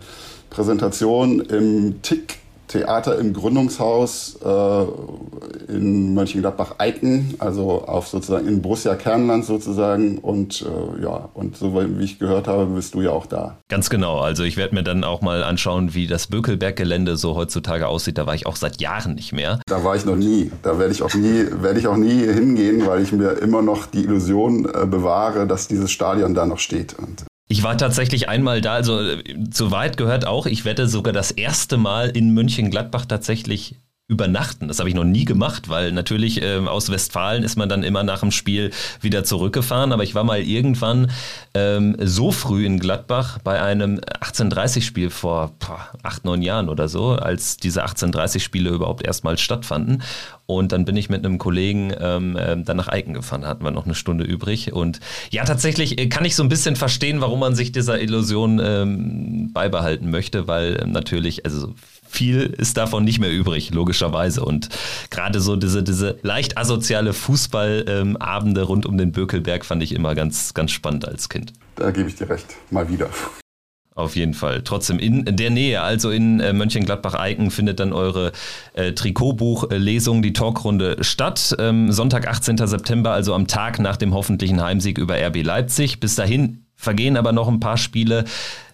Präsentation 0.50 1.40
im 1.40 2.02
TIC 2.02 2.41
Theater 2.72 3.18
im 3.20 3.34
Gründungshaus 3.34 4.38
äh, 4.44 5.72
in 5.72 6.14
Mönchengladbach-Eiken, 6.14 7.36
also 7.40 7.86
auf 7.86 8.08
sozusagen 8.08 8.48
in 8.48 8.62
Borussia 8.62 8.96
Kernland 8.96 9.46
sozusagen. 9.46 10.18
Und 10.18 10.64
äh, 10.64 11.04
ja, 11.04 11.30
und 11.34 11.58
so 11.58 11.76
wie 11.76 12.04
ich 12.04 12.20
gehört 12.20 12.48
habe, 12.48 12.66
bist 12.68 12.94
du 12.94 13.02
ja 13.02 13.12
auch 13.12 13.26
da. 13.26 13.58
Ganz 13.70 13.90
genau. 13.90 14.20
Also 14.20 14.44
ich 14.44 14.58
werde 14.58 14.76
mir 14.76 14.84
dann 14.84 15.04
auch 15.04 15.22
mal 15.22 15.44
anschauen, 15.44 15.94
wie 15.94 16.08
das 16.08 16.28
Bökelberg-Gelände 16.28 17.18
so 17.18 17.36
heutzutage 17.36 17.88
aussieht. 17.88 18.18
Da 18.18 18.26
war 18.26 18.36
ich 18.36 18.46
auch 18.46 18.56
seit 18.56 18.82
Jahren 18.82 19.16
nicht 19.16 19.34
mehr. 19.34 19.60
Da 19.68 19.84
war 19.84 19.96
ich 19.96 20.06
noch 20.06 20.16
nie. 20.16 20.52
Da 20.64 20.80
werde 20.80 20.94
ich 20.94 21.04
auch 21.04 21.14
nie, 21.14 21.46
werde 21.62 21.80
ich 21.80 21.88
auch 21.88 21.98
nie 21.98 22.26
hingehen, 22.26 22.86
weil 22.86 23.02
ich 23.02 23.12
mir 23.12 23.32
immer 23.34 23.62
noch 23.62 23.86
die 23.86 24.04
Illusion 24.04 24.66
äh, 24.66 24.86
bewahre, 24.86 25.48
dass 25.48 25.68
dieses 25.68 25.92
Stadion 25.92 26.34
da 26.34 26.46
noch 26.46 26.60
steht. 26.60 26.96
Und 26.98 27.26
ich 27.52 27.64
war 27.64 27.78
tatsächlich 27.78 28.30
einmal 28.30 28.62
da, 28.62 28.74
also 28.74 29.18
zu 29.52 29.72
weit 29.72 29.98
gehört 29.98 30.26
auch, 30.26 30.46
ich 30.46 30.64
wette 30.64 30.88
sogar 30.88 31.12
das 31.12 31.32
erste 31.32 31.78
Mal 31.78 32.10
in 32.10 32.30
München-Gladbach 32.30 33.06
tatsächlich 33.06 33.76
übernachten. 34.12 34.68
Das 34.68 34.80
habe 34.80 34.90
ich 34.90 34.96
noch 34.96 35.06
nie 35.06 35.24
gemacht, 35.24 35.70
weil 35.70 35.94
natürlich 35.94 36.42
äh, 36.42 36.58
aus 36.58 36.92
Westfalen 36.92 37.44
ist 37.44 37.56
man 37.56 37.70
dann 37.70 37.82
immer 37.82 38.04
nach 38.04 38.20
dem 38.20 38.32
Spiel 38.32 38.72
wieder 39.00 39.24
zurückgefahren. 39.24 39.94
Aber 39.94 40.04
ich 40.04 40.14
war 40.16 40.26
mal 40.26 40.42
irgendwann 40.42 41.10
ähm, 41.54 41.96
so 41.98 42.34
früh 42.34 42.66
in 42.66 42.78
Gladbach 42.78 43.40
bei 43.42 43.62
einem 43.62 44.00
1830-Spiel 44.00 45.10
vor 45.12 45.54
boah, 45.60 45.88
acht, 46.04 46.26
neun 46.26 46.42
Jahren 46.42 46.68
oder 46.68 46.90
so, 46.90 47.12
als 47.12 47.56
diese 47.56 47.86
1830-Spiele 47.86 48.70
überhaupt 48.70 49.08
erstmal 49.08 49.38
stattfanden. 49.38 50.04
Und 50.46 50.74
dann 50.74 50.84
bin 50.84 50.98
ich 50.98 51.10
mit 51.10 51.26
einem 51.26 51.38
Kollegen 51.38 51.94
ähm, 51.98 52.36
äh, 52.36 52.62
dann 52.62 52.76
nach 52.76 52.90
Eiken 52.90 53.14
gefahren, 53.14 53.48
hatten 53.48 53.64
wir 53.64 53.72
noch 53.72 53.86
eine 53.86 53.96
Stunde 53.96 54.26
übrig. 54.26 54.74
Und 54.74 55.00
ja, 55.30 55.46
tatsächlich 55.46 55.98
äh, 55.98 56.10
kann 56.10 56.26
ich 56.26 56.36
so 56.36 56.44
ein 56.44 56.50
bisschen 56.50 56.76
verstehen, 56.76 57.22
warum 57.22 57.40
man 57.40 57.56
sich 57.56 57.72
dieser 57.72 58.02
Illusion 58.02 58.60
ähm, 58.62 59.54
beibehalten 59.54 60.12
möchte, 60.12 60.48
weil 60.48 60.78
ähm, 60.84 60.92
natürlich, 60.92 61.46
also 61.46 61.74
viel 62.12 62.42
ist 62.58 62.78
davon 62.78 63.04
nicht 63.04 63.20
mehr 63.20 63.32
übrig, 63.32 63.72
logischerweise. 63.72 64.44
Und 64.44 64.70
gerade 65.10 65.40
so 65.40 65.56
diese, 65.56 65.82
diese 65.82 66.18
leicht 66.22 66.58
asoziale 66.58 67.14
Fußballabende 67.14 68.64
rund 68.64 68.86
um 68.86 68.98
den 68.98 69.12
Bökelberg 69.12 69.66
fand 69.66 69.82
ich 69.82 69.94
immer 69.94 70.14
ganz, 70.16 70.54
ganz 70.54 70.72
spannend 70.72 71.08
als 71.08 71.30
Kind. 71.30 71.54
Da 71.76 71.92
gebe 71.92 72.10
ich 72.10 72.16
dir 72.16 72.30
recht, 72.30 72.48
mal 72.70 72.90
wieder. 72.90 73.10
Auf 73.94 74.16
jeden 74.16 74.34
Fall. 74.34 74.62
Trotzdem 74.64 75.00
in 75.00 75.26
der 75.26 75.50
Nähe, 75.50 75.82
also 75.82 76.12
in 76.12 76.40
äh, 76.40 76.54
Mönchengladbach-Eiken, 76.54 77.52
findet 77.52 77.82
dann 77.82 77.92
eure 77.92 78.32
äh, 78.74 78.94
Trikotbuch-Lesung, 78.94 80.22
die 80.22 80.32
Talkrunde 80.32 80.98
statt. 81.02 81.56
Ähm, 81.60 81.92
Sonntag, 81.92 82.26
18. 82.26 82.58
September, 82.58 83.12
also 83.12 83.34
am 83.34 83.48
Tag 83.48 83.80
nach 83.80 83.98
dem 83.98 84.14
hoffentlichen 84.14 84.62
Heimsieg 84.62 84.98
über 84.98 85.16
RB 85.16 85.44
Leipzig. 85.44 86.00
Bis 86.00 86.16
dahin 86.16 86.66
vergehen 86.82 87.16
aber 87.16 87.32
noch 87.32 87.48
ein 87.48 87.60
paar 87.60 87.78
Spiele. 87.78 88.26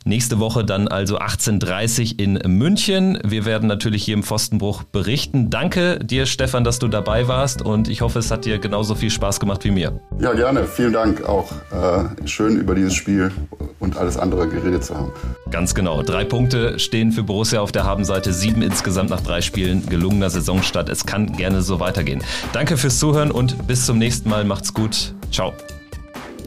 Nächste 0.05 0.39
Woche 0.39 0.63
dann 0.63 0.87
also 0.87 1.19
18.30 1.19 2.17
in 2.17 2.39
München. 2.57 3.19
Wir 3.25 3.43
werden 3.43 3.67
natürlich 3.67 4.05
hier 4.05 4.13
im 4.13 4.23
Pfostenbruch 4.23 4.83
berichten. 4.83 5.49
Danke 5.49 5.99
dir, 5.99 6.25
Stefan, 6.25 6.63
dass 6.63 6.79
du 6.79 6.87
dabei 6.87 7.27
warst 7.27 7.61
und 7.61 7.89
ich 7.89 7.99
hoffe, 7.99 8.19
es 8.19 8.31
hat 8.31 8.45
dir 8.45 8.57
genauso 8.57 8.95
viel 8.95 9.09
Spaß 9.09 9.41
gemacht 9.41 9.65
wie 9.65 9.71
mir. 9.71 9.99
Ja, 10.21 10.31
gerne. 10.31 10.63
Vielen 10.63 10.93
Dank 10.93 11.27
auch. 11.27 11.51
Äh, 11.73 12.25
schön 12.25 12.55
über 12.55 12.73
dieses 12.73 12.93
Spiel 12.93 13.33
und 13.79 13.97
alles 13.97 14.15
andere 14.15 14.47
geredet 14.47 14.85
zu 14.85 14.95
haben. 14.95 15.11
Ganz 15.51 15.75
genau. 15.75 16.01
Drei 16.03 16.23
Punkte 16.23 16.79
stehen 16.79 17.11
für 17.11 17.23
Borussia 17.23 17.59
auf 17.59 17.73
der 17.73 17.83
Habenseite, 17.83 18.31
sieben 18.31 18.61
insgesamt 18.61 19.09
nach 19.09 19.21
drei 19.21 19.41
Spielen. 19.41 19.85
Gelungener 19.87 20.29
Saisonstart. 20.29 20.87
Es 20.87 21.05
kann 21.05 21.33
gerne 21.33 21.61
so 21.61 21.81
weitergehen. 21.81 22.23
Danke 22.53 22.77
fürs 22.77 22.97
Zuhören 22.97 23.29
und 23.29 23.67
bis 23.67 23.85
zum 23.85 23.97
nächsten 23.97 24.29
Mal. 24.29 24.45
Macht's 24.45 24.73
gut. 24.73 25.13
Ciao. 25.33 25.51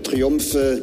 Triumphe, 0.03 0.83